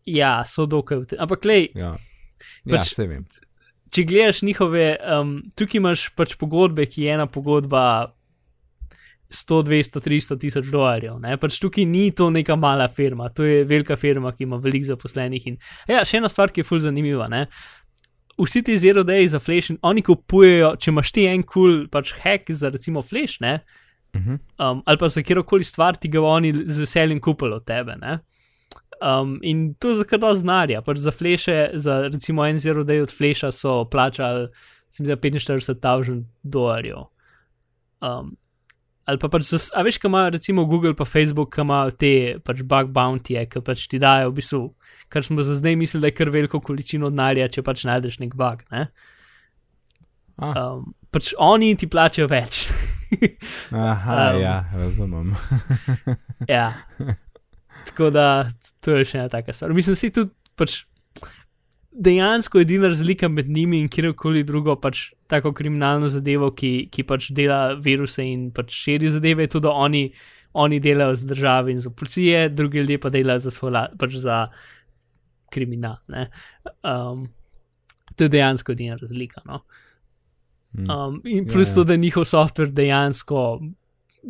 Ja, 0.06 0.44
so 0.44 0.66
dokaj. 0.66 0.98
v 0.98 1.06
te- 1.06 1.16
Ampak, 1.18 1.44
lej, 1.44 1.68
Ja, 1.74 1.96
ja 2.64 2.76
Pač- 2.76 2.94
se 2.94 3.06
vem. 3.06 3.26
če 3.90 4.04
gledaš 4.04 4.42
njihove, 4.42 4.86
um, 5.12 5.42
tukaj 5.54 5.78
imaš 5.78 6.08
pač 6.10 6.34
pogodbe, 6.34 6.86
ki 6.86 7.02
je 7.02 7.12
ena 7.12 7.26
pogodba 7.26 8.12
100, 9.30 9.62
200, 9.62 10.00
300 10.00 10.36
tisoč 10.38 10.66
dolarjev. 10.66 11.18
Ne? 11.18 11.36
Pač 11.36 11.58
tukaj 11.58 11.86
ni 11.86 12.10
to 12.10 12.30
neka 12.30 12.56
mala 12.56 12.88
firma, 12.88 13.28
to 13.28 13.44
je 13.44 13.64
velika 13.64 13.96
firma, 13.96 14.32
ki 14.32 14.44
ima 14.44 14.56
veliko 14.56 14.86
zaposlenih. 14.86 15.46
In, 15.46 15.56
ja, 15.88 16.02
še 16.02 16.18
ena 16.18 16.28
stvar, 16.28 16.48
ki 16.48 16.60
je 16.60 16.64
fulj 16.64 16.80
zanimiva. 16.80 17.28
Ne? 17.28 17.46
Vsi 18.38 18.62
ti 18.62 18.76
zero 18.76 19.04
day 19.04 19.26
za 19.26 19.38
flash, 19.38 19.70
oni 19.82 20.02
kupujejo, 20.02 20.74
če 20.76 20.90
imaš 20.90 21.12
ti 21.12 21.26
en 21.26 21.42
kul 21.42 21.52
cool, 21.52 21.88
pač 21.88 22.12
hack 22.14 22.50
za 22.50 22.68
recimo 22.70 23.02
flash, 23.02 23.40
ne, 23.40 23.60
Mhm. 24.14 24.34
um, 24.58 24.82
ali 24.84 24.98
pa 24.98 25.08
za 25.08 25.22
kjerkoli 25.22 25.64
stvar, 25.64 25.96
ti 25.96 26.08
ga 26.08 26.20
oni 26.20 26.66
z 26.66 26.80
veseljem 26.80 27.18
kupili 27.18 27.54
od 27.54 27.64
tebe. 27.64 27.96
Ne? 27.96 28.18
Um, 29.02 29.38
in 29.42 29.74
to 29.74 29.96
je 29.96 30.04
kar 30.06 30.20
dosti 30.22 30.44
znarja. 30.44 30.82
Pač 30.86 31.00
za 31.02 31.10
fleše, 31.10 31.70
za 31.74 32.02
recimo 32.06 32.44
en 32.46 32.58
zero 32.62 32.84
day 32.86 33.02
od 33.02 33.10
fleša 33.10 33.50
so 33.52 33.82
plačali, 33.90 34.46
sem 34.88 35.06
za 35.06 35.16
45.000 35.16 36.22
dolarjev. 36.42 37.08
Um, 38.00 38.36
ali 39.04 39.18
pa 39.18 39.28
pač, 39.28 39.50
a 39.74 39.82
veš, 39.82 39.98
kaj 39.98 40.08
ima 40.08 40.28
recimo 40.28 40.64
Google 40.70 40.94
pa 40.94 41.04
Facebook, 41.04 41.50
ki 41.54 41.64
ima 41.66 41.80
te 41.90 42.12
pač 42.46 42.62
bug 42.62 42.92
bounty, 42.94 43.40
ki 43.50 43.64
pač 43.66 43.88
ti 43.90 43.98
dajo 43.98 44.30
v 44.30 44.36
bistvu, 44.38 44.62
kar 45.10 45.26
smo 45.26 45.42
za 45.42 45.58
zdaj 45.58 45.76
mislili, 45.76 46.06
da 46.06 46.12
je 46.12 46.18
kar 46.20 46.30
veliko 46.30 46.62
količino 46.62 47.10
denarja, 47.10 47.50
če 47.50 47.66
pač 47.66 47.82
najdeš 47.88 48.20
nek 48.22 48.38
bug. 48.38 48.62
Ne? 48.70 48.86
Ah, 50.38 50.54
Um, 50.56 50.94
pač 51.12 51.34
oni 51.38 51.74
ti 51.78 51.86
plačajo 51.90 52.30
več. 52.30 52.64
aha, 53.70 54.14
um, 54.30 54.40
ja, 54.40 54.54
razumem. 54.74 55.34
Ja. 56.48 56.72
Tako 57.86 58.10
da 58.10 58.26
to 58.80 58.96
je 58.96 59.04
še 59.04 59.18
ena 59.18 59.28
taka 59.28 59.52
stvar. 59.52 59.72
Mislim, 59.74 59.96
si 59.96 60.10
tudi 60.10 60.30
pač 60.56 60.82
dejansko 61.92 62.60
edina 62.60 62.88
razlika 62.88 63.28
med 63.28 63.48
njimi 63.48 63.80
in 63.80 63.88
kjerkoli 63.88 64.42
drugo 64.44 64.76
pač 64.80 65.10
tako 65.28 65.52
kriminalno 65.52 66.08
zadevo, 66.08 66.50
ki, 66.56 66.88
ki 66.92 67.02
pač 67.04 67.30
dela 67.36 67.74
viruse 67.74 68.24
in 68.24 68.50
pač 68.50 68.72
širi 68.72 69.10
zadeve, 69.12 69.42
je 69.44 69.60
da 69.60 69.70
oni, 69.70 70.06
oni 70.54 70.80
delajo 70.80 71.14
za 71.14 71.28
države 71.28 71.72
in 71.72 71.80
za 71.80 71.90
policije, 71.90 72.48
drugi 72.48 72.78
ljudje 72.78 72.98
pa 73.00 73.10
delajo 73.10 73.38
za 73.38 73.50
svoj 73.50 73.70
la- 73.70 73.88
pač 73.98 74.16
za 74.20 74.46
kriminal. 75.50 75.96
ne. 76.08 76.30
Um, 76.82 77.28
to 78.16 78.24
je 78.24 78.28
dejansko 78.28 78.72
edina 78.72 78.96
razlika. 78.96 79.40
No? 79.44 79.60
Mm. 80.72 80.90
Um, 80.90 81.20
in 81.24 81.44
Ja, 81.44 81.52
plus 81.52 81.70
ja. 81.70 81.74
to, 81.74 81.84
da 81.84 81.92
je 81.92 81.98
njihov 81.98 82.24
software 82.24 82.72
dejansko 82.72 83.60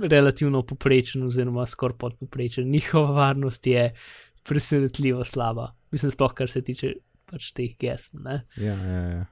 relativno 0.01 0.63
poprečen, 0.63 1.23
oziroma 1.23 1.67
skoraj 1.67 1.99
podpoprečen. 1.99 2.71
Njihova 2.71 3.11
varnost 3.11 3.67
je 3.67 3.95
presenetljivo 4.43 5.25
slaba, 5.25 5.75
mislim, 5.91 6.11
sploh 6.11 6.35
kar 6.35 6.51
se 6.51 6.63
tiče 6.63 6.93
pač 7.31 7.53
teh 7.53 7.77
gesel. 7.79 8.21
ne. 8.23 8.43
Ja, 8.57 8.75
ja, 8.75 9.03
ja. 9.09 9.25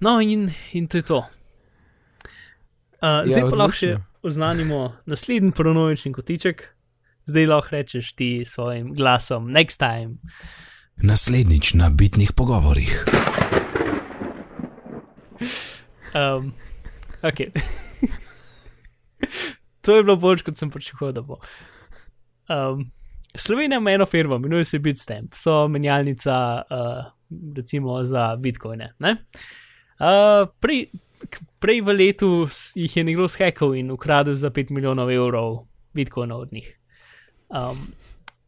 No, 0.00 0.20
in, 0.20 0.50
in 0.72 0.86
to 0.88 0.96
je 0.96 1.02
to. 1.02 1.18
Uh, 3.02 3.22
zdaj 3.26 3.40
Ja, 3.40 3.50
pa 3.50 3.56
lahko 3.56 3.76
še 3.76 3.86
odlično. 3.86 4.04
oznanimo 4.22 4.96
naslednji 5.06 5.52
pronovični 5.52 6.12
kotiček. 6.12 6.64
Zdaj 7.28 7.46
lahko 7.46 7.68
rečeš 7.76 8.12
ti 8.12 8.44
s 8.44 8.54
svojim 8.56 8.94
glasom, 8.94 9.50
next 9.52 9.78
time. 9.78 10.16
Naslednjič 11.02 11.74
na 11.74 11.90
bitnih 11.90 12.32
pogovorih. 12.32 13.04
Um, 16.14 16.54
okay. 17.22 17.52
to 19.82 19.96
je 19.96 20.04
bilo 20.04 20.16
bolj, 20.16 20.42
kot 20.46 20.56
sem 20.56 20.70
pričakoval, 20.70 21.12
da 21.12 21.22
bo. 21.22 21.38
Um, 22.48 22.90
Slovenija 23.34 23.78
ima 23.78 23.92
eno 23.92 24.06
firmo, 24.06 24.36
imenuje 24.36 24.64
se 24.64 24.78
Bitstamp, 24.78 25.34
so 25.36 25.68
menjalnica, 25.68 26.62
uh, 26.70 27.04
recimo 27.56 28.02
za 28.04 28.36
bitcoine. 28.36 28.92
ne. 28.98 29.16
Uh, 29.98 30.48
prej, 30.60 30.86
k- 31.30 31.44
prej 31.58 31.80
v 31.80 31.92
letu 31.92 32.48
jih 32.74 32.96
je 32.96 33.04
nekdo 33.04 33.28
shekal 33.28 33.74
in 33.74 33.90
ukradel 33.90 34.34
za 34.34 34.50
5 34.50 34.70
milijonov 34.70 35.10
evrov 35.10 35.64
bitcoinov 35.94 36.40
od 36.40 36.52
njih. 36.52 36.78
Um, 37.48 37.92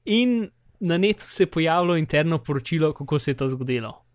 in 0.04 0.50
na 0.80 0.98
netu 0.98 1.26
se 1.28 1.42
je 1.42 1.50
pojavilo 1.50 1.96
interno 1.96 2.38
poročilo, 2.38 2.92
kako 2.92 3.18
se 3.18 3.30
je 3.30 3.36
to 3.36 3.48
zgodilo 3.48 4.10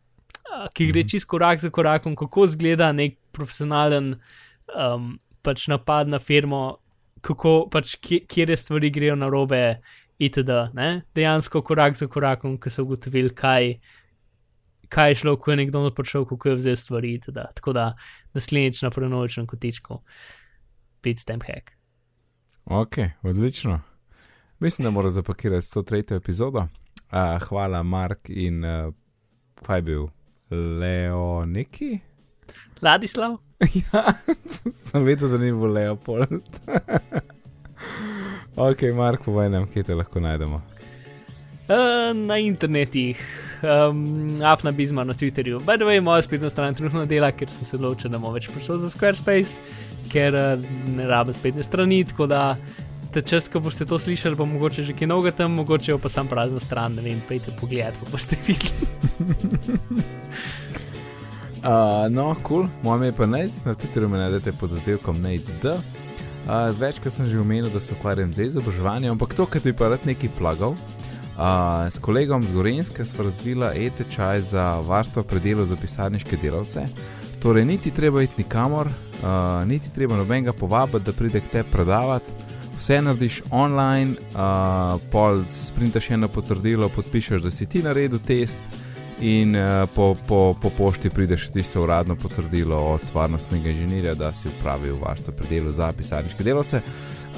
uh, 0.56 0.68
ki 0.74 0.88
gre 0.92 1.04
čist 1.08 1.28
korak 1.28 1.60
za 1.60 1.70
korakom, 1.70 2.16
kako 2.16 2.46
izgleda 2.46 2.92
nek 2.92 3.18
profesionalen 3.32 4.16
um, 4.72 5.16
pač 5.46 5.68
napad 5.70 6.10
na 6.10 6.18
firmo, 6.20 6.78
kako 7.22 7.68
pač 7.72 7.96
kje- 8.02 8.26
kje 8.28 8.58
stvari 8.58 8.90
grejo 8.90 9.16
na 9.16 9.30
robe, 9.30 9.80
itd. 10.20 10.50
Ne? 10.74 11.04
Dejansko 11.16 11.62
korak 11.62 11.98
za 11.98 12.08
korakom, 12.08 12.58
ko 12.58 12.70
so 12.70 12.84
ugotovili, 12.84 13.30
kaj, 13.36 13.76
kaj 14.90 15.12
je 15.12 15.16
šlo, 15.16 15.36
ko 15.38 15.52
je 15.52 15.58
nekdo 15.58 15.84
prišel, 15.92 16.26
kako 16.26 16.50
je 16.50 16.56
vzel 16.56 16.76
stvari, 16.76 17.14
itd. 17.20 17.40
Tako 17.56 17.74
da 17.74 17.94
naslednjič 18.34 18.82
na 18.82 18.90
prenočnem 18.90 19.48
kotičku, 19.48 20.02
pit 21.02 21.20
stem 21.20 21.42
hack. 21.42 21.72
Ok, 22.66 22.98
odlično. 23.24 23.82
Mislim, 24.60 24.84
da 24.84 24.92
mora 24.92 25.10
zapakirati 25.10 25.68
103. 25.68 26.16
epizodo. 26.16 26.68
Uh, 27.12 27.42
hvala, 27.48 27.84
Mark 27.84 28.30
in 28.30 28.64
uh, 28.66 28.94
kaj 29.64 29.82
bil? 29.82 30.08
Leo 30.50 31.46
neki? 31.46 32.00
Ladislav? 32.82 33.38
ja, 33.82 34.04
sem 34.76 35.04
vedel, 35.08 35.32
da 35.32 35.40
ni 35.40 35.52
bil 35.52 35.74
Leopold. 35.74 36.44
ok, 38.70 38.88
Mark, 38.96 39.24
povej 39.26 39.50
nam, 39.54 39.68
kje 39.72 39.84
te 39.90 39.98
lahko 39.98 40.20
najdemo. 40.24 40.62
Uh, 41.66 42.12
na 42.14 42.38
internetih, 42.38 43.22
um, 43.64 44.38
Afna 44.44 44.72
Bizma 44.72 45.04
na 45.04 45.14
Twitterju. 45.14 45.64
By 45.66 45.80
the 45.80 45.88
way, 45.88 46.02
moja 46.04 46.22
spletna 46.22 46.50
stran 46.50 46.76
trenutno 46.76 47.06
dela, 47.10 47.32
ker 47.32 47.50
sem 47.50 47.66
se 47.66 47.78
odločil, 47.80 48.12
da 48.14 48.20
bom 48.22 48.36
več 48.36 48.52
prišel 48.54 48.78
za 48.84 48.92
Squarespace, 48.94 49.58
ker 50.12 50.36
uh, 50.38 50.68
ne 50.94 51.08
rabim 51.10 51.34
spletne 51.34 51.66
strani, 51.66 52.04
tako 52.06 52.28
da 52.30 52.44
ta 53.16 53.24
čas, 53.24 53.48
ko 53.50 53.64
boste 53.64 53.88
to 53.88 53.98
slišali, 53.98 54.36
bo 54.36 54.46
mogoče 54.46 54.84
že 54.84 54.94
kaj 54.94 55.08
novega 55.08 55.38
tam, 55.40 55.56
mogoče 55.58 55.96
pa 56.04 56.12
sam 56.12 56.28
prazna 56.28 56.60
stran, 56.60 57.00
ne 57.00 57.06
vem, 57.08 57.24
pejte 57.26 57.56
pogled, 57.58 57.96
pa 57.98 58.12
boste 58.12 58.38
videli. 58.46 60.04
Uh, 61.66 62.12
no, 62.14 62.36
kul, 62.36 62.44
cool. 62.44 62.68
moje 62.84 62.98
ime 62.98 63.06
je 63.06 63.12
pa 63.12 63.26
Nec, 63.26 63.52
na 63.66 63.74
Twitterju 63.74 64.08
me 64.08 64.18
najdete 64.18 64.52
pod 64.52 64.72
oddelkom 64.72 65.22
NECD. 65.22 65.66
Uh, 65.66 65.80
z 66.72 66.78
večkrat 66.78 67.14
sem 67.14 67.30
že 67.30 67.40
omenil, 67.42 67.70
da 67.74 67.82
se 67.82 67.94
ukvarjam 67.94 68.34
z 68.34 68.46
izobraževanjem, 68.46 69.12
ampak 69.12 69.34
to, 69.34 69.46
kar 69.46 69.62
bi 69.66 69.74
pa 69.74 69.90
rad 69.90 70.06
nekaj 70.06 70.30
plagal. 70.38 70.76
Uh, 70.78 71.90
s 71.90 71.98
kolegom 71.98 72.44
z 72.44 72.54
Gorenske 72.54 73.06
smo 73.06 73.24
razvila 73.24 73.74
e-tečaj 73.74 74.42
za 74.42 74.78
varstvo 74.80 75.24
predelov 75.24 75.66
za 75.66 75.76
pisarniške 75.76 76.38
delavce. 76.38 76.86
Torej, 77.42 77.66
niti 77.66 77.92
treba 77.92 78.22
iti 78.22 78.46
nikamor, 78.46 78.86
uh, 78.86 79.66
niti 79.66 79.90
treba 79.90 80.16
nobenega 80.16 80.54
povabiti, 80.54 81.06
da 81.06 81.18
pride 81.18 81.42
k 81.42 81.50
tebi 81.52 81.70
predavati. 81.72 82.32
Vse 82.78 83.02
narediš 83.02 83.42
online, 83.50 84.14
uh, 84.38 85.02
pol 85.12 85.42
sprintaš 85.50 86.12
eno 86.12 86.28
potrdilo, 86.28 86.90
podpišeš, 86.90 87.42
da 87.42 87.52
si 87.52 87.66
ti 87.66 87.82
naredil 87.82 88.20
test, 88.20 88.60
in 89.20 89.56
uh, 89.56 89.90
po, 89.96 90.16
po, 90.28 90.56
po 90.62 90.70
pošti 90.70 91.10
prideš 91.10 91.48
tisto 91.52 91.84
uradno 91.84 92.16
potrdilo 92.16 92.78
od 92.78 93.02
varnostnega 93.14 93.70
inženirja, 93.70 94.16
da 94.16 94.34
si 94.34 94.48
upravil 94.48 94.98
varstvo 95.02 95.34
pri 95.34 95.48
delu 95.50 95.72
za 95.72 95.92
pisarniške 95.92 96.44
delavce. 96.44 96.82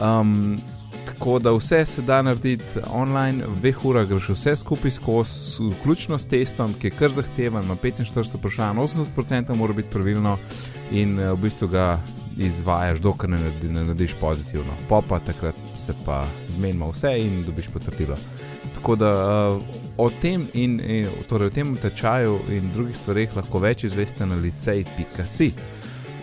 Um, 0.02 0.60
tako 1.06 1.40
da 1.40 1.52
vse 1.52 1.86
se 1.86 2.02
da 2.02 2.22
narediti 2.22 2.82
online, 2.90 3.46
v 3.48 3.56
dveh 3.60 3.86
urah 3.86 4.08
greš 4.08 4.30
vse 4.30 4.56
skupaj 4.56 4.92
skozi, 4.92 5.64
vključno 5.72 6.18
s 6.18 6.28
testom, 6.28 6.74
ki 6.74 6.88
je 6.88 6.92
kar 6.92 7.12
zahteven, 7.12 7.64
ima 7.64 7.76
45 7.76 8.36
vprašanj, 8.36 8.78
80% 8.78 9.56
mora 9.56 9.74
biti 9.74 9.90
pravilno 9.92 10.38
in 10.92 11.20
uh, 11.20 11.32
v 11.32 11.42
bistvu 11.42 11.68
ga 11.68 12.00
izvajaš, 12.38 13.00
dokler 13.00 13.30
ne, 13.30 13.38
naredi, 13.38 13.70
ne 13.70 13.84
narediš 13.84 14.14
pozitivno. 14.20 14.74
Po 14.90 15.02
pa 15.02 15.20
takrat 15.20 15.56
se 15.78 15.94
pa 16.06 16.26
zmenimo 16.50 16.92
vse 16.92 17.18
in 17.20 17.44
dobiš 17.46 17.68
potrdilo. 17.74 18.18
Tako 18.76 18.96
da 18.96 19.12
uh, 19.50 19.87
o 19.98 20.10
tem 20.10 20.48
in, 20.54 20.80
in 20.80 21.08
torej 21.28 21.48
o 21.48 21.54
tem 21.54 21.76
tečaju 21.76 22.40
in 22.50 22.70
drugih 22.74 22.98
stvareh 22.98 23.36
lahko 23.36 23.60
več 23.60 23.84
izveste 23.84 24.26
na 24.26 24.36
licej.si. 24.36 25.52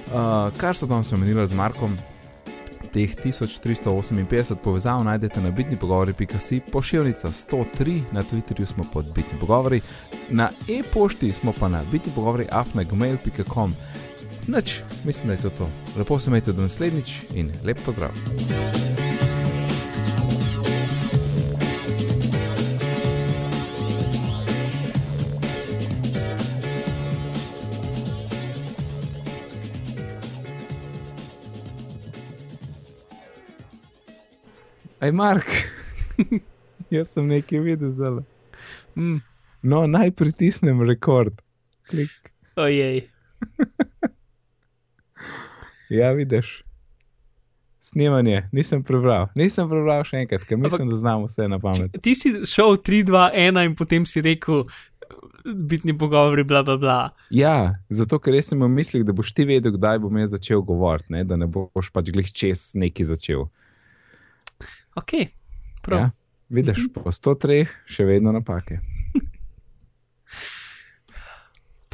Uh, 0.05 0.51
kar 0.57 0.77
so 0.77 0.87
danes 0.87 1.13
omenili 1.13 1.47
z 1.47 1.57
Markom, 1.59 1.97
teh 2.95 3.11
1358 3.19 4.55
povezav 4.63 5.03
najdete 5.05 5.41
na 5.43 5.51
bitni 5.51 5.77
pogovori.si, 5.77 6.61
pošiljnica 6.73 7.29
103, 7.29 8.01
na 8.13 8.23
Twitterju 8.23 8.67
smo 8.67 8.85
pod 8.93 9.11
bitni 9.15 9.39
pogovori, 9.41 9.81
na 10.31 10.51
e-pošti 10.69 11.33
smo 11.33 11.53
pa 11.53 11.69
na 11.69 11.83
bitni 11.93 12.13
pogovori 12.15 12.47
afnagmail.com. 12.51 13.75
Noč, 14.47 14.81
mislim, 15.05 15.27
da 15.27 15.33
je 15.33 15.41
to 15.41 15.51
to. 15.51 15.69
Lepo 15.99 16.19
se 16.19 16.31
imejte 16.31 16.53
do 16.53 16.63
naslednjič 16.63 17.23
in 17.35 17.53
lep 17.65 17.79
pozdrav. 17.87 18.94
Aj, 35.05 35.13
Mark, 35.13 35.45
jaz 36.97 37.11
sem 37.13 37.27
nekaj 37.29 37.61
videl 37.61 37.91
zdaj. 37.93 38.23
Mm. 38.97 39.19
No, 39.61 39.83
naj 39.87 40.15
pritisnem 40.17 40.81
rekord. 40.81 41.43
Klik. 41.91 42.33
Ojej. 42.57 43.05
Ja, 45.93 46.11
vidiš. 46.17 46.65
Snemanje, 47.81 48.49
nisem 48.57 48.81
prebral, 48.83 49.29
nisem 49.37 49.69
prebral 49.69 50.01
še 50.09 50.23
enkrat, 50.25 50.47
ker 50.49 50.57
mislim, 50.59 50.89
da 50.89 50.97
znam 50.97 51.27
vse 51.29 51.45
na 51.53 51.59
pamet. 51.61 51.93
Ti 52.03 52.15
si 52.17 52.33
šel 52.49 52.81
3, 52.81 53.03
2, 53.13 53.21
1 53.45 53.61
in 53.69 53.77
potem 53.79 54.07
si 54.09 54.25
rekel, 54.25 54.65
bitni 55.45 55.93
pogovori, 55.99 56.43
bla, 56.49 56.65
bla, 56.65 56.79
bla. 56.81 56.97
Ja, 57.31 57.77
zato 57.93 58.19
ker 58.19 58.41
sem 58.41 58.57
imel 58.59 58.73
v 58.73 58.79
mislih, 58.81 59.05
da 59.05 59.13
boš 59.15 59.35
ti 59.37 59.45
vedel, 59.47 59.77
kdaj 59.77 60.01
bom 60.03 60.19
jaz 60.19 60.33
začel 60.35 60.65
govoriti, 60.65 61.13
ne? 61.13 61.23
da 61.29 61.37
ne 61.37 61.47
boš 61.47 61.93
pač 61.93 62.09
glih 62.17 62.33
čez 62.33 62.73
neki 62.81 63.05
začel. 63.13 63.45
Ok, 64.95 65.13
prav. 65.83 66.01
Ja, 66.01 66.11
vidiš, 66.49 66.87
po 66.95 67.11
103 67.11 67.67
še 67.87 68.05
vedno 68.07 68.33
napake. 68.33 68.79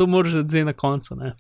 To 0.01 0.07
moraš 0.07 0.43
zdaj 0.45 0.65
na 0.65 0.73
koncu. 0.73 1.17
Ne? 1.17 1.35